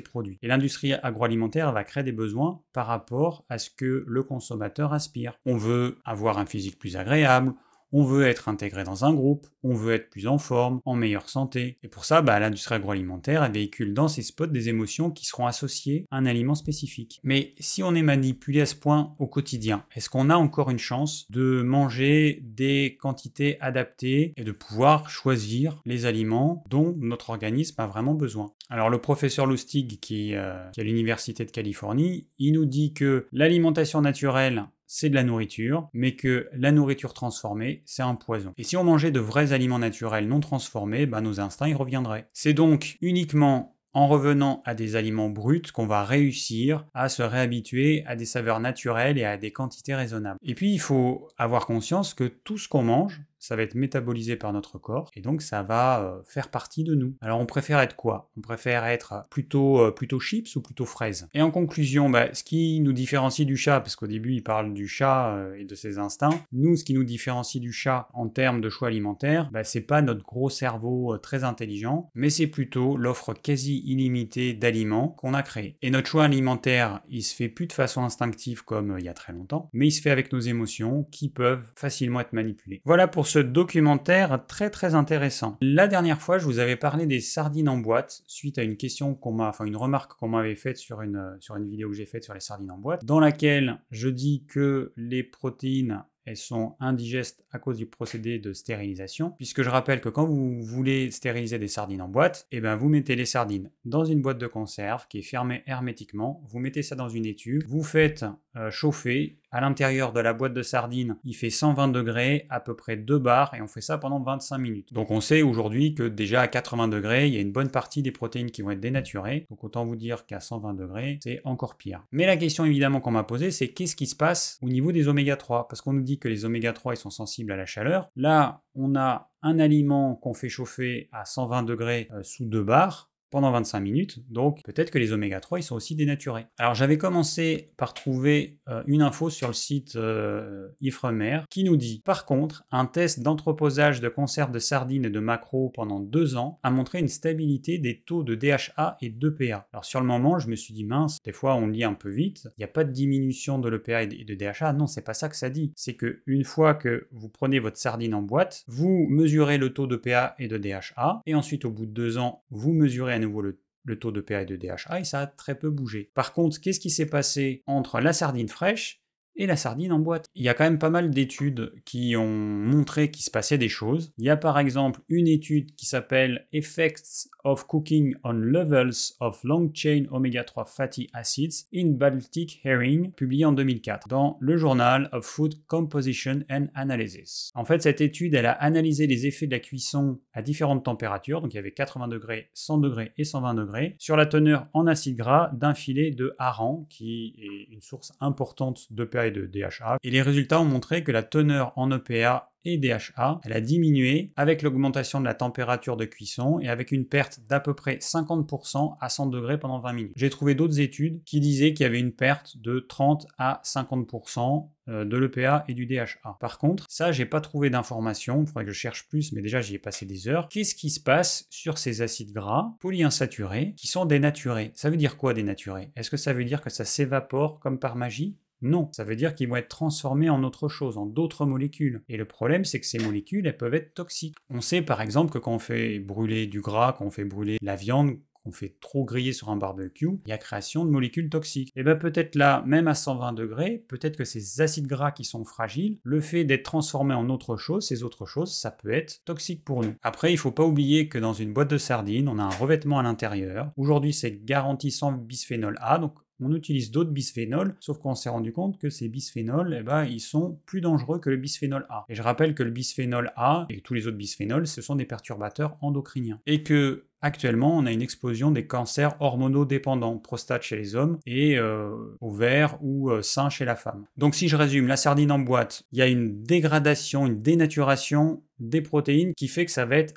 produits. 0.00 0.38
Et 0.42 0.48
l'industrie 0.48 0.94
agroalimentaire 0.94 1.72
va 1.72 1.84
créer 1.84 2.02
des 2.02 2.12
besoins 2.12 2.62
par 2.72 2.86
rapport 2.86 3.44
à 3.48 3.58
ce 3.58 3.70
que 3.70 4.04
le 4.06 4.22
consommateur 4.22 4.92
aspire. 4.92 5.38
On 5.44 5.56
veut 5.56 5.98
avoir 6.04 6.38
un 6.38 6.46
physique 6.46 6.78
plus 6.78 6.96
agréable, 6.96 7.54
on 7.94 8.02
veut 8.02 8.26
être 8.26 8.48
intégré 8.48 8.82
dans 8.82 9.04
un 9.04 9.14
groupe, 9.14 9.46
on 9.62 9.72
veut 9.72 9.94
être 9.94 10.10
plus 10.10 10.26
en 10.26 10.36
forme, 10.36 10.80
en 10.84 10.96
meilleure 10.96 11.28
santé. 11.28 11.78
Et 11.84 11.88
pour 11.88 12.04
ça, 12.04 12.22
bah, 12.22 12.40
l'industrie 12.40 12.74
agroalimentaire 12.74 13.48
véhicule 13.52 13.94
dans 13.94 14.08
ses 14.08 14.22
spots 14.22 14.48
des 14.48 14.68
émotions 14.68 15.12
qui 15.12 15.24
seront 15.24 15.46
associées 15.46 16.04
à 16.10 16.16
un 16.16 16.26
aliment 16.26 16.56
spécifique. 16.56 17.20
Mais 17.22 17.54
si 17.60 17.84
on 17.84 17.94
est 17.94 18.02
manipulé 18.02 18.62
à 18.62 18.66
ce 18.66 18.74
point 18.74 19.14
au 19.20 19.28
quotidien, 19.28 19.84
est-ce 19.94 20.10
qu'on 20.10 20.28
a 20.28 20.34
encore 20.34 20.70
une 20.70 20.78
chance 20.78 21.30
de 21.30 21.62
manger 21.62 22.40
des 22.42 22.98
quantités 23.00 23.60
adaptées 23.60 24.34
et 24.36 24.42
de 24.42 24.52
pouvoir 24.52 25.08
choisir 25.08 25.80
les 25.84 26.04
aliments 26.04 26.64
dont 26.68 26.96
notre 26.98 27.30
organisme 27.30 27.80
a 27.80 27.86
vraiment 27.86 28.14
besoin? 28.14 28.52
Alors 28.70 28.90
le 28.90 28.98
professeur 28.98 29.46
Lustig, 29.46 30.00
qui, 30.00 30.34
euh, 30.34 30.68
qui 30.72 30.80
est 30.80 30.82
à 30.82 30.86
l'Université 30.86 31.44
de 31.44 31.50
Californie, 31.52 32.26
il 32.38 32.54
nous 32.54 32.64
dit 32.64 32.92
que 32.92 33.28
l'alimentation 33.30 34.00
naturelle, 34.00 34.64
c'est 34.86 35.08
de 35.08 35.14
la 35.14 35.24
nourriture, 35.24 35.88
mais 35.92 36.14
que 36.16 36.48
la 36.52 36.72
nourriture 36.72 37.14
transformée, 37.14 37.82
c'est 37.86 38.02
un 38.02 38.14
poison. 38.14 38.52
Et 38.56 38.64
si 38.64 38.76
on 38.76 38.84
mangeait 38.84 39.10
de 39.10 39.20
vrais 39.20 39.52
aliments 39.52 39.78
naturels 39.78 40.28
non 40.28 40.40
transformés, 40.40 41.06
bah, 41.06 41.20
nos 41.20 41.40
instincts 41.40 41.68
y 41.68 41.74
reviendraient. 41.74 42.26
C'est 42.32 42.52
donc 42.54 42.96
uniquement 43.00 43.74
en 43.94 44.08
revenant 44.08 44.60
à 44.64 44.74
des 44.74 44.96
aliments 44.96 45.30
bruts 45.30 45.62
qu'on 45.72 45.86
va 45.86 46.04
réussir 46.04 46.84
à 46.94 47.08
se 47.08 47.22
réhabituer 47.22 48.04
à 48.06 48.16
des 48.16 48.24
saveurs 48.24 48.60
naturelles 48.60 49.18
et 49.18 49.24
à 49.24 49.36
des 49.36 49.52
quantités 49.52 49.94
raisonnables. 49.94 50.38
Et 50.42 50.54
puis 50.54 50.72
il 50.72 50.80
faut 50.80 51.28
avoir 51.38 51.66
conscience 51.66 52.12
que 52.12 52.24
tout 52.24 52.58
ce 52.58 52.68
qu'on 52.68 52.82
mange, 52.82 53.22
ça 53.44 53.56
va 53.56 53.62
être 53.62 53.74
métabolisé 53.74 54.36
par 54.36 54.54
notre 54.54 54.78
corps 54.78 55.10
et 55.14 55.20
donc 55.20 55.42
ça 55.42 55.62
va 55.62 56.02
euh, 56.02 56.22
faire 56.24 56.50
partie 56.50 56.82
de 56.82 56.94
nous. 56.94 57.14
Alors 57.20 57.40
on 57.40 57.46
préfère 57.46 57.78
être 57.80 57.94
quoi? 57.94 58.30
On 58.38 58.40
préfère 58.40 58.86
être 58.86 59.26
plutôt, 59.28 59.80
euh, 59.80 59.90
plutôt 59.90 60.18
chips 60.18 60.56
ou 60.56 60.62
plutôt 60.62 60.86
fraises? 60.86 61.28
Et 61.34 61.42
en 61.42 61.50
conclusion, 61.50 62.08
bah, 62.08 62.32
ce 62.32 62.42
qui 62.42 62.80
nous 62.80 62.94
différencie 62.94 63.46
du 63.46 63.56
chat, 63.56 63.80
parce 63.80 63.96
qu'au 63.96 64.06
début 64.06 64.32
il 64.32 64.42
parle 64.42 64.72
du 64.72 64.88
chat 64.88 65.34
euh, 65.34 65.56
et 65.56 65.64
de 65.64 65.74
ses 65.74 65.98
instincts, 65.98 66.42
nous 66.52 66.76
ce 66.76 66.84
qui 66.84 66.94
nous 66.94 67.04
différencie 67.04 67.60
du 67.60 67.72
chat 67.72 68.08
en 68.14 68.28
termes 68.28 68.62
de 68.62 68.70
choix 68.70 68.88
alimentaires, 68.88 69.50
bah, 69.52 69.62
c'est 69.62 69.82
pas 69.82 70.00
notre 70.00 70.24
gros 70.24 70.48
cerveau 70.48 71.18
très 71.18 71.44
intelligent, 71.44 72.10
mais 72.14 72.30
c'est 72.30 72.46
plutôt 72.46 72.96
l'offre 72.96 73.34
quasi 73.34 73.82
illimitée 73.84 74.54
d'aliments 74.54 75.08
qu'on 75.08 75.34
a 75.34 75.42
créé. 75.42 75.76
Et 75.82 75.90
notre 75.90 76.08
choix 76.08 76.24
alimentaire, 76.24 77.02
il 77.10 77.22
se 77.22 77.34
fait 77.34 77.50
plus 77.50 77.66
de 77.66 77.74
façon 77.74 78.02
instinctive 78.04 78.64
comme 78.64 78.96
il 78.98 79.04
y 79.04 79.08
a 79.08 79.14
très 79.14 79.34
longtemps, 79.34 79.68
mais 79.74 79.88
il 79.88 79.92
se 79.92 80.00
fait 80.00 80.10
avec 80.10 80.32
nos 80.32 80.40
émotions 80.40 81.06
qui 81.10 81.28
peuvent 81.28 81.70
facilement 81.76 82.20
être 82.20 82.32
manipulées. 82.32 82.80
Voilà 82.86 83.06
pour 83.06 83.26
ce 83.26 83.33
documentaire 83.38 84.44
très 84.46 84.70
très 84.70 84.94
intéressant. 84.94 85.56
La 85.60 85.88
dernière 85.88 86.20
fois, 86.20 86.38
je 86.38 86.44
vous 86.44 86.58
avais 86.58 86.76
parlé 86.76 87.06
des 87.06 87.20
sardines 87.20 87.68
en 87.68 87.78
boîte 87.78 88.22
suite 88.26 88.58
à 88.58 88.62
une 88.62 88.76
question 88.76 89.14
qu'on 89.14 89.32
m'a, 89.32 89.48
enfin 89.48 89.64
une 89.64 89.76
remarque 89.76 90.14
qu'on 90.14 90.28
m'avait 90.28 90.54
faite 90.54 90.76
sur 90.76 91.02
une, 91.02 91.36
sur 91.40 91.56
une 91.56 91.68
vidéo 91.68 91.90
que 91.90 91.96
j'ai 91.96 92.06
faite 92.06 92.24
sur 92.24 92.34
les 92.34 92.40
sardines 92.40 92.70
en 92.70 92.78
boîte, 92.78 93.04
dans 93.04 93.20
laquelle 93.20 93.80
je 93.90 94.08
dis 94.08 94.44
que 94.46 94.92
les 94.96 95.22
protéines 95.22 96.04
elles 96.24 96.36
sont 96.36 96.74
indigestes 96.80 97.44
à 97.52 97.58
cause 97.58 97.76
du 97.76 97.86
procédé 97.86 98.38
de 98.38 98.52
stérilisation, 98.52 99.30
puisque 99.36 99.62
je 99.62 99.68
rappelle 99.68 100.00
que 100.00 100.08
quand 100.08 100.24
vous 100.24 100.62
voulez 100.62 101.10
stériliser 101.10 101.58
des 101.58 101.68
sardines 101.68 102.02
en 102.02 102.08
boîte, 102.08 102.46
eh 102.50 102.60
ben 102.60 102.76
vous 102.76 102.88
mettez 102.88 103.14
les 103.14 103.26
sardines 103.26 103.70
dans 103.84 104.04
une 104.04 104.22
boîte 104.22 104.38
de 104.38 104.46
conserve 104.46 105.06
qui 105.08 105.18
est 105.18 105.22
fermée 105.22 105.62
hermétiquement, 105.66 106.42
vous 106.46 106.58
mettez 106.58 106.82
ça 106.82 106.96
dans 106.96 107.08
une 107.08 107.26
étuve, 107.26 107.66
vous 107.66 107.82
faites 107.82 108.24
euh, 108.56 108.70
chauffer 108.70 109.38
à 109.50 109.60
l'intérieur 109.60 110.12
de 110.12 110.18
la 110.18 110.32
boîte 110.32 110.52
de 110.52 110.62
sardines, 110.62 111.16
il 111.22 111.34
fait 111.34 111.48
120 111.48 111.88
degrés, 111.88 112.46
à 112.50 112.58
peu 112.58 112.74
près 112.74 112.96
2 112.96 113.18
bars, 113.18 113.54
et 113.54 113.62
on 113.62 113.68
fait 113.68 113.80
ça 113.80 113.98
pendant 113.98 114.20
25 114.20 114.58
minutes. 114.58 114.92
Donc 114.92 115.12
on 115.12 115.20
sait 115.20 115.42
aujourd'hui 115.42 115.94
que 115.94 116.02
déjà 116.02 116.40
à 116.40 116.48
80 116.48 116.88
degrés, 116.88 117.28
il 117.28 117.34
y 117.34 117.36
a 117.36 117.40
une 117.40 117.52
bonne 117.52 117.70
partie 117.70 118.02
des 118.02 118.10
protéines 118.10 118.50
qui 118.50 118.62
vont 118.62 118.72
être 118.72 118.80
dénaturées. 118.80 119.46
Donc 119.50 119.62
autant 119.62 119.84
vous 119.84 119.94
dire 119.94 120.26
qu'à 120.26 120.40
120 120.40 120.74
degrés, 120.74 121.20
c'est 121.22 121.40
encore 121.44 121.76
pire. 121.76 122.02
Mais 122.10 122.26
la 122.26 122.36
question 122.36 122.64
évidemment 122.64 123.00
qu'on 123.00 123.12
m'a 123.12 123.22
posée, 123.22 123.52
c'est 123.52 123.68
qu'est-ce 123.68 123.94
qui 123.94 124.06
se 124.06 124.16
passe 124.16 124.58
au 124.60 124.68
niveau 124.68 124.90
des 124.90 125.06
oméga 125.06 125.36
3 125.36 125.68
Parce 125.68 125.80
qu'on 125.80 125.92
nous 125.92 126.02
dit 126.02 126.18
que 126.18 126.28
les 126.28 126.44
oméga 126.44 126.72
3 126.72 126.94
ils 126.94 126.96
sont 126.96 127.10
sensibles 127.10 127.52
à 127.52 127.56
la 127.56 127.66
chaleur. 127.66 128.10
Là, 128.16 128.62
on 128.74 128.96
a 128.96 129.30
un 129.42 129.58
aliment 129.60 130.16
qu'on 130.16 130.34
fait 130.34 130.48
chauffer 130.48 131.08
à 131.12 131.24
120 131.24 131.62
degrés 131.62 132.08
euh, 132.12 132.22
sous 132.22 132.44
2 132.44 132.62
bars 132.62 133.10
pendant 133.34 133.50
25 133.50 133.80
minutes, 133.80 134.20
donc 134.30 134.62
peut-être 134.62 134.92
que 134.92 134.98
les 134.98 135.12
oméga 135.12 135.40
3 135.40 135.58
ils 135.58 135.64
sont 135.64 135.74
aussi 135.74 135.96
dénaturés. 135.96 136.46
Alors 136.56 136.76
j'avais 136.76 136.98
commencé 136.98 137.72
par 137.76 137.92
trouver 137.92 138.60
euh, 138.68 138.84
une 138.86 139.02
info 139.02 139.28
sur 139.28 139.48
le 139.48 139.54
site 139.54 139.96
euh, 139.96 140.68
Ifremer 140.80 141.40
qui 141.50 141.64
nous 141.64 141.76
dit 141.76 142.00
par 142.04 142.26
contre 142.26 142.64
un 142.70 142.86
test 142.86 143.22
d'entreposage 143.22 144.00
de 144.00 144.08
conserve 144.08 144.52
de 144.52 144.60
sardines 144.60 145.06
et 145.06 145.10
de 145.10 145.18
maquereaux 145.18 145.70
pendant 145.74 145.98
deux 145.98 146.36
ans 146.36 146.60
a 146.62 146.70
montré 146.70 147.00
une 147.00 147.08
stabilité 147.08 147.78
des 147.78 148.02
taux 148.02 148.22
de 148.22 148.36
DHA 148.36 148.98
et 149.00 149.08
d'EPA. 149.08 149.66
Alors 149.72 149.84
sur 149.84 149.98
le 149.98 150.06
moment 150.06 150.38
je 150.38 150.48
me 150.48 150.54
suis 150.54 150.72
dit 150.72 150.84
mince, 150.84 151.18
des 151.24 151.32
fois 151.32 151.56
on 151.56 151.66
lit 151.66 151.82
un 151.82 151.94
peu 151.94 152.10
vite, 152.10 152.46
il 152.56 152.60
n'y 152.60 152.64
a 152.64 152.68
pas 152.68 152.84
de 152.84 152.92
diminution 152.92 153.58
de 153.58 153.68
l'EPA 153.68 154.04
et 154.04 154.24
de 154.24 154.34
DHA, 154.36 154.74
non 154.74 154.86
c'est 154.86 155.02
pas 155.02 155.12
ça 155.12 155.28
que 155.28 155.34
ça 155.34 155.50
dit, 155.50 155.72
c'est 155.74 155.94
que 155.94 156.22
une 156.26 156.44
fois 156.44 156.74
que 156.74 157.08
vous 157.10 157.30
prenez 157.30 157.58
votre 157.58 157.78
sardine 157.78 158.14
en 158.14 158.22
boîte, 158.22 158.62
vous 158.68 159.08
mesurez 159.10 159.58
le 159.58 159.72
taux 159.72 159.88
d'EPA 159.88 160.36
et 160.38 160.46
de 160.46 160.56
DHA 160.56 161.22
et 161.26 161.34
ensuite 161.34 161.64
au 161.64 161.70
bout 161.72 161.86
de 161.86 161.90
deux 161.90 162.16
ans 162.16 162.44
vous 162.52 162.72
mesurez 162.72 163.14
un 163.14 163.23
nouveau 163.24 163.42
le, 163.42 163.98
taux 163.98 164.12
de 164.12 164.20
PA 164.20 164.42
et 164.42 164.46
de 164.46 164.56
DHA 164.56 165.00
et 165.00 165.04
ça 165.04 165.20
a 165.20 165.26
très 165.26 165.58
peu 165.58 165.70
bougé. 165.70 166.10
Par 166.14 166.32
contre, 166.32 166.60
qu'est-ce 166.60 166.80
qui 166.80 166.90
s'est 166.90 167.08
passé 167.08 167.62
entre 167.66 168.00
la 168.00 168.12
sardine 168.12 168.48
fraîche 168.48 169.03
et 169.36 169.46
la 169.46 169.56
sardine 169.56 169.92
en 169.92 169.98
boîte. 169.98 170.26
Il 170.34 170.44
y 170.44 170.48
a 170.48 170.54
quand 170.54 170.64
même 170.64 170.78
pas 170.78 170.90
mal 170.90 171.10
d'études 171.10 171.72
qui 171.84 172.16
ont 172.16 172.28
montré 172.28 173.10
qu'il 173.10 173.24
se 173.24 173.30
passait 173.30 173.58
des 173.58 173.68
choses. 173.68 174.12
Il 174.18 174.24
y 174.24 174.30
a 174.30 174.36
par 174.36 174.58
exemple 174.58 175.00
une 175.08 175.28
étude 175.28 175.74
qui 175.74 175.86
s'appelle 175.86 176.46
Effects 176.52 177.28
of 177.44 177.66
Cooking 177.66 178.14
on 178.24 178.32
Levels 178.32 179.14
of 179.20 179.42
Long 179.44 179.70
Chain 179.72 180.04
Omega-3 180.10 180.66
Fatty 180.66 181.08
Acids 181.12 181.66
in 181.74 181.90
Baltic 181.90 182.60
Herring, 182.64 183.12
publiée 183.12 183.44
en 183.44 183.52
2004 183.52 184.08
dans 184.08 184.38
le 184.40 184.56
Journal 184.56 185.08
of 185.12 185.24
Food 185.24 185.54
Composition 185.66 186.40
and 186.50 186.66
Analysis. 186.74 187.50
En 187.54 187.64
fait, 187.64 187.82
cette 187.82 188.00
étude, 188.00 188.34
elle 188.34 188.46
a 188.46 188.52
analysé 188.52 189.06
les 189.06 189.26
effets 189.26 189.46
de 189.46 189.52
la 189.52 189.60
cuisson 189.60 190.20
à 190.32 190.42
différentes 190.42 190.84
températures, 190.84 191.42
donc 191.42 191.52
il 191.52 191.56
y 191.56 191.58
avait 191.58 191.72
80 191.72 192.08
degrés, 192.08 192.50
100 192.54 192.78
degrés 192.78 193.12
et 193.18 193.24
120 193.24 193.54
degrés, 193.54 193.96
sur 193.98 194.16
la 194.16 194.26
teneur 194.26 194.66
en 194.72 194.86
acides 194.86 195.16
gras 195.16 195.50
d'un 195.52 195.74
filet 195.74 196.10
de 196.10 196.34
hareng, 196.38 196.86
qui 196.88 197.34
est 197.38 197.72
une 197.72 197.82
source 197.82 198.12
importante 198.20 198.86
de 198.90 199.04
et 199.26 199.30
de 199.30 199.46
DHA. 199.46 199.98
Et 200.02 200.10
les 200.10 200.22
résultats 200.22 200.60
ont 200.60 200.64
montré 200.66 201.04
que 201.04 201.12
la 201.12 201.22
teneur 201.22 201.72
en 201.76 201.90
EPA 201.90 202.50
et 202.64 202.78
DHA, 202.78 203.40
elle 203.44 203.52
a 203.52 203.60
diminué 203.60 204.32
avec 204.36 204.62
l'augmentation 204.62 205.20
de 205.20 205.24
la 205.24 205.34
température 205.34 205.96
de 205.96 206.04
cuisson 206.04 206.58
et 206.60 206.68
avec 206.68 206.92
une 206.92 207.06
perte 207.06 207.40
d'à 207.48 207.60
peu 207.60 207.74
près 207.74 207.96
50% 207.96 208.96
à 209.00 209.08
100 209.08 209.26
degrés 209.26 209.58
pendant 209.58 209.80
20 209.80 209.92
minutes. 209.92 210.12
J'ai 210.16 210.30
trouvé 210.30 210.54
d'autres 210.54 210.80
études 210.80 211.22
qui 211.24 211.40
disaient 211.40 211.74
qu'il 211.74 211.84
y 211.84 211.86
avait 211.86 212.00
une 212.00 212.12
perte 212.12 212.56
de 212.58 212.80
30 212.80 213.26
à 213.38 213.60
50% 213.64 214.68
euh, 214.88 215.04
de 215.04 215.16
l'EPA 215.16 215.64
et 215.68 215.74
du 215.74 215.86
DHA. 215.86 216.36
Par 216.40 216.58
contre, 216.58 216.84
ça, 216.88 217.12
j'ai 217.12 217.26
pas 217.26 217.40
trouvé 217.40 217.70
d'informations, 217.70 218.42
il 218.42 218.46
faudrait 218.46 218.64
que 218.64 218.72
je 218.72 218.78
cherche 218.78 219.08
plus, 219.08 219.32
mais 219.32 219.42
déjà 219.42 219.60
j'y 219.60 219.74
ai 219.74 219.78
passé 219.78 220.06
des 220.06 220.28
heures. 220.28 220.48
Qu'est-ce 220.48 220.74
qui 220.74 220.90
se 220.90 221.00
passe 221.00 221.46
sur 221.50 221.78
ces 221.78 222.02
acides 222.02 222.32
gras 222.32 222.74
polyinsaturés 222.80 223.74
qui 223.76 223.86
sont 223.86 224.04
dénaturés? 224.06 224.72
Ça 224.74 224.90
veut 224.90 224.96
dire 224.96 225.16
quoi 225.16 225.34
dénaturés? 225.34 225.90
Est-ce 225.96 226.10
que 226.10 226.16
ça 226.16 226.32
veut 226.32 226.44
dire 226.44 226.60
que 226.60 226.70
ça 226.70 226.84
s'évapore 226.84 227.60
comme 227.60 227.78
par 227.78 227.96
magie? 227.96 228.36
Non, 228.64 228.88
ça 228.92 229.04
veut 229.04 229.14
dire 229.14 229.34
qu'ils 229.34 229.48
vont 229.48 229.56
être 229.56 229.68
transformés 229.68 230.30
en 230.30 230.42
autre 230.42 230.68
chose, 230.68 230.96
en 230.96 231.06
d'autres 231.06 231.46
molécules. 231.46 232.02
Et 232.08 232.16
le 232.16 232.24
problème, 232.24 232.64
c'est 232.64 232.80
que 232.80 232.86
ces 232.86 232.98
molécules, 232.98 233.46
elles 233.46 233.56
peuvent 233.56 233.74
être 233.74 233.94
toxiques. 233.94 234.36
On 234.48 234.60
sait 234.60 234.82
par 234.82 235.00
exemple 235.00 235.32
que 235.32 235.38
quand 235.38 235.52
on 235.52 235.58
fait 235.58 235.98
brûler 235.98 236.46
du 236.46 236.60
gras, 236.60 236.94
quand 236.96 237.04
on 237.04 237.10
fait 237.10 237.24
brûler 237.24 237.58
la 237.60 237.76
viande, 237.76 238.16
qu'on 238.44 238.52
fait 238.52 238.76
trop 238.80 239.04
griller 239.04 239.32
sur 239.32 239.48
un 239.48 239.56
barbecue, 239.56 240.20
il 240.26 240.28
y 240.28 240.32
a 240.32 240.38
création 240.38 240.84
de 240.84 240.90
molécules 240.90 241.30
toxiques. 241.30 241.72
Et 241.76 241.82
bien 241.82 241.96
peut-être 241.96 242.34
là, 242.34 242.62
même 242.66 242.88
à 242.88 242.94
120 242.94 243.32
degrés, 243.32 243.84
peut-être 243.88 244.16
que 244.16 244.24
ces 244.24 244.60
acides 244.60 244.86
gras 244.86 245.12
qui 245.12 245.24
sont 245.24 245.44
fragiles, 245.44 245.98
le 246.02 246.20
fait 246.20 246.44
d'être 246.44 246.64
transformés 246.64 247.14
en 247.14 247.30
autre 247.30 247.56
chose, 247.56 247.86
ces 247.86 248.02
autres 248.02 248.26
choses, 248.26 248.54
ça 248.54 248.70
peut 248.70 248.92
être 248.92 249.24
toxique 249.24 249.64
pour 249.64 249.82
nous. 249.82 249.94
Après, 250.02 250.32
il 250.32 250.36
faut 250.36 250.52
pas 250.52 250.64
oublier 250.64 251.08
que 251.08 251.18
dans 251.18 251.32
une 251.32 251.52
boîte 251.52 251.70
de 251.70 251.78
sardines, 251.78 252.28
on 252.28 252.38
a 252.38 252.42
un 252.42 252.50
revêtement 252.50 252.98
à 252.98 253.02
l'intérieur. 253.02 253.72
Aujourd'hui, 253.76 254.12
c'est 254.12 254.44
garantissant 254.44 255.12
bisphénol 255.12 255.78
A, 255.80 255.98
on 256.40 256.54
utilise 256.54 256.90
d'autres 256.90 257.10
bisphénols, 257.10 257.76
sauf 257.80 257.98
qu'on 257.98 258.14
s'est 258.14 258.28
rendu 258.28 258.52
compte 258.52 258.78
que 258.78 258.90
ces 258.90 259.08
bisphénols, 259.08 259.76
eh 259.80 259.82
ben, 259.82 260.04
ils 260.04 260.20
sont 260.20 260.60
plus 260.66 260.80
dangereux 260.80 261.18
que 261.18 261.30
le 261.30 261.36
bisphénol 261.36 261.86
A. 261.88 262.04
Et 262.08 262.14
je 262.14 262.22
rappelle 262.22 262.54
que 262.54 262.62
le 262.62 262.70
bisphénol 262.70 263.32
A 263.36 263.66
et 263.70 263.80
tous 263.80 263.94
les 263.94 264.06
autres 264.06 264.16
bisphénols, 264.16 264.66
ce 264.66 264.82
sont 264.82 264.96
des 264.96 265.06
perturbateurs 265.06 265.76
endocriniens. 265.80 266.40
Et 266.46 266.62
que 266.62 267.04
Actuellement, 267.24 267.78
on 267.78 267.86
a 267.86 267.90
une 267.90 268.02
explosion 268.02 268.50
des 268.50 268.66
cancers 268.66 269.16
hormonodépendants, 269.18 270.18
prostate 270.18 270.60
chez 270.60 270.76
les 270.76 270.94
hommes 270.94 271.18
et 271.24 271.56
euh, 271.56 271.96
ovaire 272.20 272.76
ou 272.82 273.10
euh, 273.10 273.22
chez 273.48 273.64
la 273.64 273.76
femme. 273.76 274.04
Donc 274.18 274.34
si 274.34 274.46
je 274.46 274.56
résume, 274.56 274.86
la 274.88 274.98
sardine 274.98 275.32
en 275.32 275.38
boîte, 275.38 275.84
il 275.92 275.98
y 276.00 276.02
a 276.02 276.06
une 276.06 276.42
dégradation, 276.42 277.26
une 277.26 277.40
dénaturation 277.40 278.42
des 278.58 278.82
protéines 278.82 279.32
qui 279.38 279.48
fait 279.48 279.64
que 279.64 279.70
ça 279.70 279.86
va 279.86 279.96
être 279.96 280.12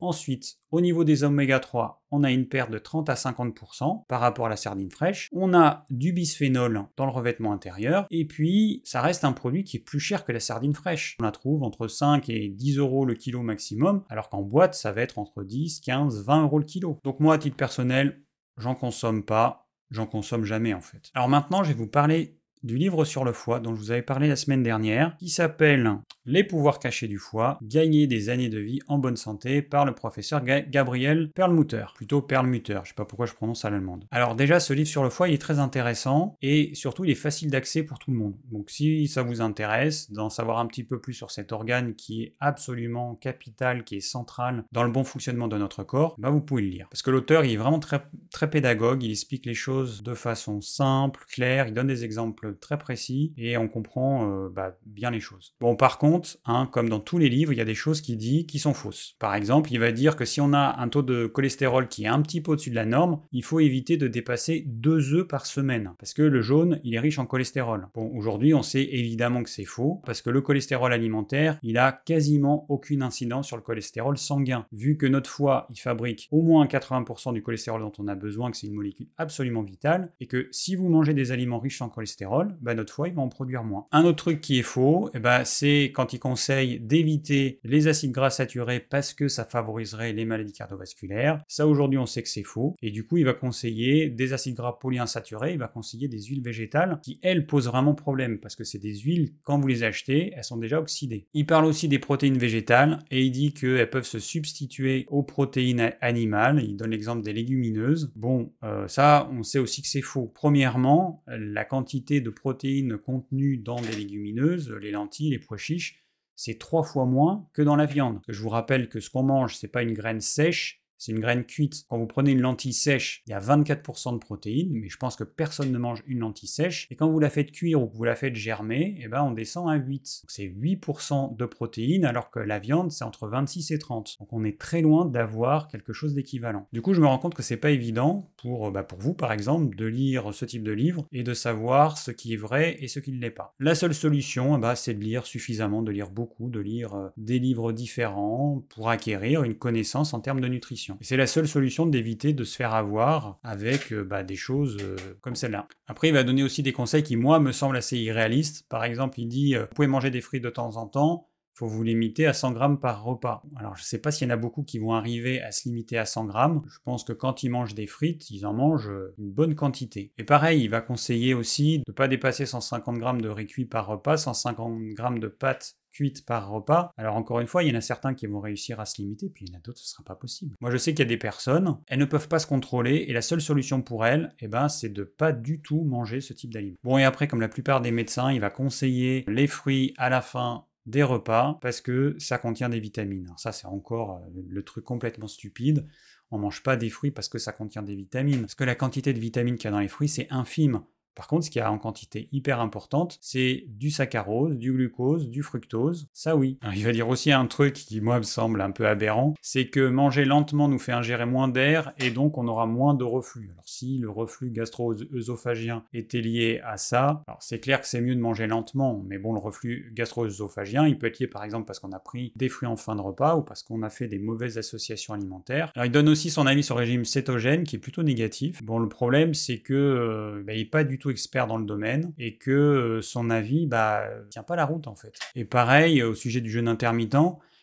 Ensuite, 0.00 0.56
au 0.70 0.80
niveau 0.80 1.04
des 1.04 1.24
oméga 1.24 1.60
3, 1.60 2.04
on 2.10 2.24
a 2.24 2.30
une 2.30 2.48
perte 2.48 2.70
de 2.70 2.78
30 2.78 3.08
à 3.08 3.14
50% 3.14 4.06
par 4.06 4.20
rapport 4.20 4.46
à 4.46 4.48
la 4.48 4.56
sardine 4.56 4.90
fraîche. 4.90 5.28
On 5.32 5.54
a 5.54 5.84
du 5.90 6.12
bisphénol 6.12 6.86
dans 6.96 7.06
le 7.06 7.12
revêtement 7.12 7.52
intérieur. 7.52 8.06
Et 8.10 8.26
puis, 8.26 8.82
ça 8.84 9.00
reste 9.00 9.24
un 9.24 9.32
produit 9.32 9.64
qui 9.64 9.78
est 9.78 9.80
plus 9.80 10.00
cher 10.00 10.24
que 10.24 10.32
la 10.32 10.40
sardine 10.40 10.74
fraîche. 10.74 11.16
On 11.20 11.24
la 11.24 11.32
trouve 11.32 11.62
entre 11.62 11.88
5 11.88 12.28
et 12.28 12.48
10 12.48 12.78
euros 12.78 13.04
le 13.04 13.14
kilo 13.14 13.42
maximum, 13.42 14.04
alors 14.08 14.28
qu'en 14.28 14.42
boîte, 14.42 14.74
ça 14.74 14.92
va 14.92 15.02
être 15.02 15.18
entre 15.18 15.42
10, 15.42 15.80
15, 15.80 16.24
20 16.24 16.42
euros 16.42 16.58
le 16.58 16.64
kilo. 16.64 16.98
Donc 17.04 17.20
moi, 17.20 17.34
à 17.34 17.38
titre 17.38 17.56
personnel, 17.56 18.22
j'en 18.56 18.74
consomme 18.74 19.24
pas. 19.24 19.66
J'en 19.90 20.06
consomme 20.06 20.44
jamais 20.44 20.72
en 20.72 20.80
fait. 20.80 21.10
Alors 21.14 21.28
maintenant, 21.28 21.64
je 21.64 21.70
vais 21.70 21.74
vous 21.74 21.88
parler 21.88 22.39
du 22.62 22.76
livre 22.76 23.04
sur 23.04 23.24
le 23.24 23.32
foie 23.32 23.60
dont 23.60 23.74
je 23.74 23.80
vous 23.80 23.90
avais 23.90 24.02
parlé 24.02 24.28
la 24.28 24.36
semaine 24.36 24.62
dernière, 24.62 25.16
qui 25.18 25.28
s'appelle 25.28 25.92
Les 26.26 26.44
pouvoirs 26.44 26.78
cachés 26.78 27.08
du 27.08 27.18
foie, 27.18 27.58
gagner 27.62 28.06
des 28.06 28.28
années 28.28 28.48
de 28.48 28.58
vie 28.58 28.80
en 28.88 28.98
bonne 28.98 29.16
santé 29.16 29.62
par 29.62 29.84
le 29.84 29.94
professeur 29.94 30.42
Gabriel 30.44 31.30
Perlmutter, 31.34 31.86
plutôt 31.94 32.22
Perlmutter, 32.22 32.80
je 32.84 32.88
sais 32.88 32.94
pas 32.94 33.04
pourquoi 33.04 33.26
je 33.26 33.34
prononce 33.34 33.64
à 33.64 33.70
l'allemande. 33.70 34.06
Alors 34.10 34.34
déjà, 34.34 34.60
ce 34.60 34.72
livre 34.72 34.88
sur 34.88 35.02
le 35.02 35.10
foie, 35.10 35.28
il 35.28 35.34
est 35.34 35.38
très 35.38 35.58
intéressant 35.58 36.36
et 36.42 36.70
surtout, 36.74 37.04
il 37.04 37.10
est 37.10 37.14
facile 37.14 37.50
d'accès 37.50 37.82
pour 37.82 37.98
tout 37.98 38.10
le 38.10 38.16
monde. 38.16 38.36
Donc 38.50 38.70
si 38.70 39.08
ça 39.08 39.22
vous 39.22 39.40
intéresse 39.40 40.10
d'en 40.10 40.30
savoir 40.30 40.58
un 40.58 40.66
petit 40.66 40.84
peu 40.84 41.00
plus 41.00 41.14
sur 41.14 41.30
cet 41.30 41.52
organe 41.52 41.94
qui 41.94 42.22
est 42.22 42.34
absolument 42.40 43.14
capital, 43.14 43.84
qui 43.84 43.96
est 43.96 44.00
central 44.00 44.64
dans 44.72 44.84
le 44.84 44.90
bon 44.90 45.04
fonctionnement 45.04 45.48
de 45.48 45.56
notre 45.56 45.84
corps, 45.84 46.14
bah 46.18 46.30
vous 46.30 46.40
pouvez 46.40 46.62
le 46.62 46.68
lire. 46.68 46.88
Parce 46.90 47.02
que 47.02 47.10
l'auteur, 47.10 47.44
il 47.44 47.52
est 47.52 47.56
vraiment 47.56 47.78
très, 47.78 48.02
très 48.30 48.50
pédagogue, 48.50 49.02
il 49.02 49.10
explique 49.10 49.46
les 49.46 49.54
choses 49.54 50.02
de 50.02 50.14
façon 50.14 50.60
simple, 50.60 51.24
claire, 51.28 51.68
il 51.68 51.74
donne 51.74 51.86
des 51.86 52.04
exemples 52.04 52.49
très 52.58 52.78
précis 52.78 53.32
et 53.36 53.56
on 53.56 53.68
comprend 53.68 54.30
euh, 54.30 54.48
bah, 54.48 54.76
bien 54.86 55.10
les 55.10 55.20
choses. 55.20 55.54
Bon, 55.60 55.76
par 55.76 55.98
contre, 55.98 56.38
hein, 56.44 56.68
comme 56.72 56.88
dans 56.88 57.00
tous 57.00 57.18
les 57.18 57.28
livres, 57.28 57.52
il 57.52 57.56
y 57.58 57.62
a 57.62 57.66
des 57.66 57.74
choses 57.74 58.00
qu'il 58.00 58.16
dit 58.16 58.46
qui 58.46 58.58
sont 58.58 58.74
fausses. 58.74 59.14
Par 59.18 59.34
exemple, 59.34 59.72
il 59.72 59.78
va 59.78 59.92
dire 59.92 60.16
que 60.16 60.24
si 60.24 60.40
on 60.40 60.52
a 60.52 60.76
un 60.78 60.88
taux 60.88 61.02
de 61.02 61.26
cholestérol 61.26 61.88
qui 61.88 62.04
est 62.04 62.08
un 62.08 62.22
petit 62.22 62.40
peu 62.40 62.52
au-dessus 62.52 62.70
de 62.70 62.74
la 62.74 62.84
norme, 62.84 63.20
il 63.32 63.44
faut 63.44 63.60
éviter 63.60 63.96
de 63.96 64.08
dépasser 64.08 64.64
deux 64.66 65.14
œufs 65.14 65.26
par 65.26 65.46
semaine 65.46 65.92
parce 65.98 66.14
que 66.14 66.22
le 66.22 66.42
jaune, 66.42 66.80
il 66.84 66.94
est 66.94 67.00
riche 67.00 67.18
en 67.18 67.26
cholestérol. 67.26 67.88
Bon, 67.94 68.10
aujourd'hui, 68.14 68.54
on 68.54 68.62
sait 68.62 68.82
évidemment 68.82 69.42
que 69.42 69.50
c'est 69.50 69.64
faux 69.64 70.00
parce 70.04 70.22
que 70.22 70.30
le 70.30 70.40
cholestérol 70.40 70.92
alimentaire, 70.92 71.58
il 71.62 71.78
a 71.78 71.92
quasiment 71.92 72.66
aucune 72.68 73.02
incidence 73.02 73.46
sur 73.46 73.56
le 73.56 73.62
cholestérol 73.62 74.18
sanguin. 74.18 74.66
Vu 74.72 74.96
que 74.96 75.06
notre 75.06 75.30
foie, 75.30 75.66
il 75.70 75.78
fabrique 75.78 76.28
au 76.30 76.42
moins 76.42 76.66
80% 76.66 77.32
du 77.32 77.42
cholestérol 77.42 77.80
dont 77.80 77.92
on 77.98 78.08
a 78.08 78.14
besoin, 78.14 78.50
que 78.50 78.56
c'est 78.56 78.66
une 78.66 78.74
molécule 78.74 79.08
absolument 79.18 79.62
vitale, 79.62 80.12
et 80.20 80.26
que 80.26 80.48
si 80.50 80.74
vous 80.76 80.88
mangez 80.88 81.14
des 81.14 81.32
aliments 81.32 81.58
riches 81.58 81.82
en 81.82 81.88
cholestérol, 81.88 82.39
bah, 82.60 82.74
notre 82.74 82.92
foie 82.92 83.08
il 83.08 83.14
va 83.14 83.22
en 83.22 83.28
produire 83.28 83.64
moins. 83.64 83.86
Un 83.92 84.04
autre 84.04 84.16
truc 84.16 84.40
qui 84.40 84.58
est 84.58 84.64
faux, 84.64 85.10
eh 85.14 85.18
ben, 85.18 85.44
c'est 85.44 85.92
quand 85.94 86.12
il 86.12 86.18
conseille 86.18 86.80
d'éviter 86.80 87.60
les 87.64 87.88
acides 87.88 88.12
gras 88.12 88.30
saturés 88.30 88.80
parce 88.80 89.14
que 89.14 89.28
ça 89.28 89.44
favoriserait 89.44 90.12
les 90.12 90.24
maladies 90.24 90.52
cardiovasculaires. 90.52 91.42
Ça 91.48 91.66
aujourd'hui 91.66 91.98
on 91.98 92.06
sait 92.06 92.22
que 92.22 92.28
c'est 92.28 92.42
faux. 92.42 92.74
Et 92.82 92.90
du 92.90 93.06
coup 93.06 93.16
il 93.16 93.24
va 93.24 93.34
conseiller 93.34 94.08
des 94.08 94.32
acides 94.32 94.56
gras 94.56 94.78
polyinsaturés, 94.80 95.52
il 95.52 95.58
va 95.58 95.68
conseiller 95.68 96.08
des 96.08 96.22
huiles 96.22 96.42
végétales 96.42 97.00
qui 97.02 97.18
elles 97.22 97.46
posent 97.46 97.68
vraiment 97.68 97.94
problème 97.94 98.38
parce 98.38 98.56
que 98.56 98.64
c'est 98.64 98.78
des 98.78 98.96
huiles, 98.96 99.34
quand 99.42 99.58
vous 99.58 99.68
les 99.68 99.82
achetez, 99.82 100.32
elles 100.34 100.44
sont 100.44 100.56
déjà 100.56 100.80
oxydées. 100.80 101.26
Il 101.34 101.46
parle 101.46 101.64
aussi 101.64 101.88
des 101.88 101.98
protéines 101.98 102.38
végétales 102.38 102.98
et 103.10 103.24
il 103.24 103.30
dit 103.30 103.52
qu'elles 103.52 103.90
peuvent 103.90 104.04
se 104.04 104.18
substituer 104.18 105.06
aux 105.08 105.22
protéines 105.22 105.92
animales. 106.00 106.62
Il 106.62 106.76
donne 106.76 106.90
l'exemple 106.90 107.22
des 107.22 107.32
légumineuses. 107.32 108.12
Bon, 108.16 108.52
euh, 108.64 108.88
ça 108.88 109.28
on 109.32 109.42
sait 109.42 109.58
aussi 109.58 109.82
que 109.82 109.88
c'est 109.88 110.02
faux. 110.02 110.30
Premièrement, 110.34 111.22
la 111.26 111.64
quantité 111.64 112.20
de 112.20 112.29
protéines 112.32 112.98
contenues 112.98 113.58
dans 113.58 113.80
des 113.80 113.92
légumineuses, 113.92 114.70
les 114.70 114.90
lentilles, 114.90 115.30
les 115.30 115.38
pois 115.38 115.56
chiches, 115.56 116.04
c'est 116.36 116.58
trois 116.58 116.82
fois 116.82 117.04
moins 117.04 117.48
que 117.52 117.62
dans 117.62 117.76
la 117.76 117.86
viande. 117.86 118.20
Je 118.28 118.40
vous 118.40 118.48
rappelle 118.48 118.88
que 118.88 119.00
ce 119.00 119.10
qu'on 119.10 119.22
mange, 119.22 119.56
c'est 119.56 119.68
pas 119.68 119.82
une 119.82 119.92
graine 119.92 120.20
sèche, 120.20 120.79
c'est 121.00 121.12
une 121.12 121.20
graine 121.20 121.44
cuite. 121.44 121.84
Quand 121.88 121.98
vous 121.98 122.06
prenez 122.06 122.32
une 122.32 122.42
lentille 122.42 122.74
sèche, 122.74 123.22
il 123.26 123.30
y 123.30 123.32
a 123.32 123.40
24% 123.40 124.12
de 124.12 124.18
protéines, 124.18 124.70
mais 124.70 124.90
je 124.90 124.98
pense 124.98 125.16
que 125.16 125.24
personne 125.24 125.72
ne 125.72 125.78
mange 125.78 126.02
une 126.06 126.18
lentille 126.18 126.48
sèche. 126.48 126.86
Et 126.90 126.94
quand 126.94 127.10
vous 127.10 127.18
la 127.18 127.30
faites 127.30 127.52
cuire 127.52 127.82
ou 127.82 127.88
que 127.88 127.96
vous 127.96 128.04
la 128.04 128.14
faites 128.14 128.34
germer, 128.36 128.98
eh 129.00 129.08
ben 129.08 129.22
on 129.22 129.32
descend 129.32 129.70
à 129.70 129.76
8. 129.76 130.24
C'est 130.28 130.44
8% 130.44 131.36
de 131.36 131.46
protéines, 131.46 132.04
alors 132.04 132.30
que 132.30 132.38
la 132.38 132.58
viande, 132.58 132.92
c'est 132.92 133.04
entre 133.04 133.28
26 133.28 133.70
et 133.70 133.78
30. 133.78 134.18
Donc 134.20 134.28
on 134.32 134.44
est 134.44 134.60
très 134.60 134.82
loin 134.82 135.06
d'avoir 135.06 135.68
quelque 135.68 135.94
chose 135.94 136.12
d'équivalent. 136.12 136.66
Du 136.72 136.82
coup, 136.82 136.92
je 136.92 137.00
me 137.00 137.06
rends 137.06 137.18
compte 137.18 137.34
que 137.34 137.42
c'est 137.42 137.56
pas 137.56 137.70
évident 137.70 138.30
pour, 138.36 138.70
bah, 138.70 138.82
pour 138.82 138.98
vous, 138.98 139.14
par 139.14 139.32
exemple, 139.32 139.74
de 139.74 139.86
lire 139.86 140.34
ce 140.34 140.44
type 140.44 140.62
de 140.62 140.72
livre 140.72 141.06
et 141.12 141.22
de 141.22 141.32
savoir 141.32 141.96
ce 141.96 142.10
qui 142.10 142.34
est 142.34 142.36
vrai 142.36 142.76
et 142.80 142.88
ce 142.88 143.00
qui 143.00 143.12
ne 143.12 143.20
l'est 143.20 143.30
pas. 143.30 143.54
La 143.58 143.74
seule 143.74 143.94
solution, 143.94 144.58
eh 144.58 144.60
ben, 144.60 144.74
c'est 144.74 144.92
de 144.92 145.02
lire 145.02 145.24
suffisamment, 145.24 145.80
de 145.80 145.92
lire 145.92 146.10
beaucoup, 146.10 146.50
de 146.50 146.60
lire 146.60 146.94
euh, 146.94 147.08
des 147.16 147.38
livres 147.38 147.72
différents 147.72 148.62
pour 148.68 148.90
acquérir 148.90 149.44
une 149.44 149.54
connaissance 149.54 150.12
en 150.12 150.20
termes 150.20 150.40
de 150.40 150.48
nutrition 150.48 150.89
c'est 151.00 151.16
la 151.16 151.26
seule 151.26 151.48
solution 151.48 151.86
d'éviter 151.86 152.32
de 152.32 152.44
se 152.44 152.56
faire 152.56 152.74
avoir 152.74 153.38
avec 153.42 153.92
euh, 153.92 154.04
bah, 154.04 154.22
des 154.22 154.36
choses 154.36 154.76
euh, 154.80 154.96
comme 155.20 155.34
celle-là. 155.34 155.68
Après, 155.86 156.08
il 156.08 156.14
va 156.14 156.22
donner 156.22 156.42
aussi 156.42 156.62
des 156.62 156.72
conseils 156.72 157.02
qui, 157.02 157.16
moi, 157.16 157.40
me 157.40 157.52
semblent 157.52 157.76
assez 157.76 157.98
irréalistes. 157.98 158.66
Par 158.68 158.84
exemple, 158.84 159.20
il 159.20 159.26
dit, 159.26 159.54
euh, 159.54 159.62
vous 159.62 159.74
pouvez 159.74 159.88
manger 159.88 160.10
des 160.10 160.20
fruits 160.20 160.40
de 160.40 160.50
temps 160.50 160.76
en 160.76 160.86
temps, 160.86 161.28
il 161.54 161.58
faut 161.58 161.66
vous 161.66 161.82
limiter 161.82 162.26
à 162.26 162.32
100 162.32 162.52
grammes 162.52 162.80
par 162.80 163.02
repas. 163.02 163.42
Alors, 163.56 163.76
je 163.76 163.82
ne 163.82 163.86
sais 163.86 163.98
pas 163.98 164.10
s'il 164.10 164.28
y 164.28 164.30
en 164.30 164.34
a 164.34 164.38
beaucoup 164.38 164.62
qui 164.62 164.78
vont 164.78 164.94
arriver 164.94 165.42
à 165.42 165.52
se 165.52 165.68
limiter 165.68 165.98
à 165.98 166.06
100 166.06 166.24
grammes. 166.24 166.62
Je 166.70 166.78
pense 166.84 167.04
que 167.04 167.12
quand 167.12 167.42
ils 167.42 167.50
mangent 167.50 167.74
des 167.74 167.86
frites, 167.86 168.30
ils 168.30 168.46
en 168.46 168.54
mangent 168.54 168.90
une 169.18 169.30
bonne 169.30 169.54
quantité. 169.54 170.12
Et 170.16 170.24
pareil, 170.24 170.62
il 170.62 170.70
va 170.70 170.80
conseiller 170.80 171.34
aussi 171.34 171.78
de 171.78 171.84
ne 171.88 171.92
pas 171.92 172.08
dépasser 172.08 172.46
150 172.46 172.98
grammes 172.98 173.20
de 173.20 173.28
riz 173.28 173.66
par 173.66 173.86
repas, 173.86 174.16
150 174.16 174.80
grammes 174.94 175.18
de 175.18 175.28
pâtes 175.28 175.76
cuite 175.92 176.24
par 176.24 176.50
repas. 176.50 176.92
Alors 176.96 177.16
encore 177.16 177.40
une 177.40 177.46
fois, 177.46 177.62
il 177.62 177.70
y 177.70 177.72
en 177.74 177.78
a 177.78 177.80
certains 177.80 178.14
qui 178.14 178.26
vont 178.26 178.40
réussir 178.40 178.80
à 178.80 178.86
se 178.86 179.00
limiter, 179.00 179.28
puis 179.28 179.44
il 179.46 179.52
y 179.52 179.54
en 179.54 179.58
a 179.58 179.60
d'autres, 179.60 179.78
ce 179.78 179.88
sera 179.88 180.02
pas 180.04 180.14
possible. 180.14 180.54
Moi, 180.60 180.70
je 180.70 180.76
sais 180.76 180.92
qu'il 180.92 181.00
y 181.00 181.02
a 181.02 181.08
des 181.08 181.16
personnes, 181.16 181.78
elles 181.86 181.98
ne 181.98 182.04
peuvent 182.04 182.28
pas 182.28 182.38
se 182.38 182.46
contrôler, 182.46 183.04
et 183.08 183.12
la 183.12 183.22
seule 183.22 183.40
solution 183.40 183.82
pour 183.82 184.06
elles, 184.06 184.34
eh 184.40 184.48
ben, 184.48 184.68
c'est 184.68 184.88
de 184.88 185.04
pas 185.04 185.32
du 185.32 185.60
tout 185.60 185.82
manger 185.82 186.20
ce 186.20 186.32
type 186.32 186.52
d'aliment. 186.52 186.76
Bon, 186.82 186.98
et 186.98 187.04
après, 187.04 187.28
comme 187.28 187.40
la 187.40 187.48
plupart 187.48 187.80
des 187.80 187.90
médecins, 187.90 188.32
il 188.32 188.40
va 188.40 188.50
conseiller 188.50 189.24
les 189.28 189.46
fruits 189.46 189.94
à 189.96 190.10
la 190.10 190.20
fin 190.20 190.66
des 190.86 191.02
repas 191.02 191.58
parce 191.60 191.80
que 191.80 192.16
ça 192.18 192.38
contient 192.38 192.68
des 192.68 192.80
vitamines. 192.80 193.24
Alors 193.26 193.40
ça, 193.40 193.52
c'est 193.52 193.66
encore 193.66 194.16
euh, 194.16 194.42
le 194.48 194.62
truc 194.62 194.84
complètement 194.84 195.28
stupide. 195.28 195.86
On 196.30 196.38
mange 196.38 196.62
pas 196.62 196.76
des 196.76 196.90
fruits 196.90 197.10
parce 197.10 197.28
que 197.28 197.38
ça 197.38 197.52
contient 197.52 197.82
des 197.82 197.94
vitamines. 197.94 198.42
Parce 198.42 198.54
que 198.54 198.64
la 198.64 198.74
quantité 198.74 199.12
de 199.12 199.18
vitamines 199.18 199.56
qu'il 199.56 199.64
y 199.64 199.68
a 199.68 199.72
dans 199.72 199.80
les 199.80 199.88
fruits, 199.88 200.08
c'est 200.08 200.28
infime. 200.30 200.82
Par 201.14 201.26
contre, 201.26 201.44
ce 201.44 201.50
qu'il 201.50 201.60
y 201.60 201.64
a 201.64 201.70
en 201.70 201.78
quantité 201.78 202.28
hyper 202.32 202.60
importante, 202.60 203.18
c'est 203.20 203.64
du 203.68 203.90
saccharose, 203.90 204.58
du 204.58 204.72
glucose, 204.72 205.28
du 205.28 205.42
fructose. 205.42 206.08
Ça 206.12 206.36
oui. 206.36 206.58
il 206.74 206.84
va 206.84 206.92
dire 206.92 207.08
aussi 207.08 207.32
un 207.32 207.46
truc 207.46 207.74
qui, 207.74 208.00
moi, 208.00 208.18
me 208.18 208.24
semble 208.24 208.60
un 208.60 208.70
peu 208.70 208.86
aberrant, 208.86 209.34
c'est 209.42 209.66
que 209.66 209.88
manger 209.88 210.24
lentement 210.24 210.68
nous 210.68 210.78
fait 210.78 210.92
ingérer 210.92 211.26
moins 211.26 211.48
d'air 211.48 211.92
et 211.98 212.10
donc 212.10 212.38
on 212.38 212.46
aura 212.48 212.66
moins 212.66 212.94
de 212.94 213.04
reflux. 213.04 213.50
Alors 213.52 213.68
si 213.68 213.98
le 213.98 214.10
reflux 214.10 214.50
gastro-œsophagien 214.50 215.84
était 215.92 216.20
lié 216.20 216.60
à 216.64 216.76
ça, 216.76 217.22
alors 217.26 217.42
c'est 217.42 217.60
clair 217.60 217.80
que 217.80 217.86
c'est 217.86 218.00
mieux 218.00 218.14
de 218.14 218.20
manger 218.20 218.46
lentement, 218.46 219.02
mais 219.06 219.18
bon, 219.18 219.32
le 219.32 219.40
reflux 219.40 219.90
gastro-œsophagien, 219.94 220.86
il 220.86 220.98
peut 220.98 221.06
être 221.06 221.18
lié 221.18 221.26
par 221.26 221.44
exemple 221.44 221.66
parce 221.66 221.80
qu'on 221.80 221.92
a 221.92 221.98
pris 221.98 222.32
des 222.36 222.48
fruits 222.48 222.68
en 222.68 222.76
fin 222.76 222.96
de 222.96 223.00
repas 223.00 223.36
ou 223.36 223.42
parce 223.42 223.62
qu'on 223.62 223.82
a 223.82 223.90
fait 223.90 224.08
des 224.08 224.18
mauvaises 224.18 224.58
associations 224.58 225.14
alimentaires. 225.14 225.72
Alors 225.74 225.86
il 225.86 225.92
donne 225.92 226.08
aussi 226.08 226.30
son 226.30 226.46
avis 226.46 226.62
sur 226.62 226.76
le 226.76 226.80
régime 226.80 227.04
cétogène 227.04 227.64
qui 227.64 227.76
est 227.76 227.80
plutôt 227.80 228.02
négatif. 228.02 228.62
Bon, 228.62 228.78
le 228.78 228.88
problème 228.88 229.34
c'est 229.34 229.58
que 229.58 229.74
euh, 229.74 230.42
bah, 230.44 230.54
il 230.54 230.58
n'est 230.60 230.64
pas 230.64 230.84
du 230.84 230.98
expert 231.08 231.46
dans 231.46 231.56
le 231.56 231.64
domaine 231.64 232.12
et 232.18 232.36
que 232.36 232.50
euh, 232.50 233.00
son 233.00 233.30
avis 233.30 233.66
bah 233.66 234.04
tient 234.28 234.42
pas 234.42 234.56
la 234.56 234.66
route 234.66 234.86
en 234.86 234.94
fait. 234.94 235.18
Et 235.34 235.46
pareil 235.46 236.02
au 236.02 236.14
sujet 236.14 236.42
du 236.42 236.50
jeûne 236.50 236.68
intermittent, 236.68 237.16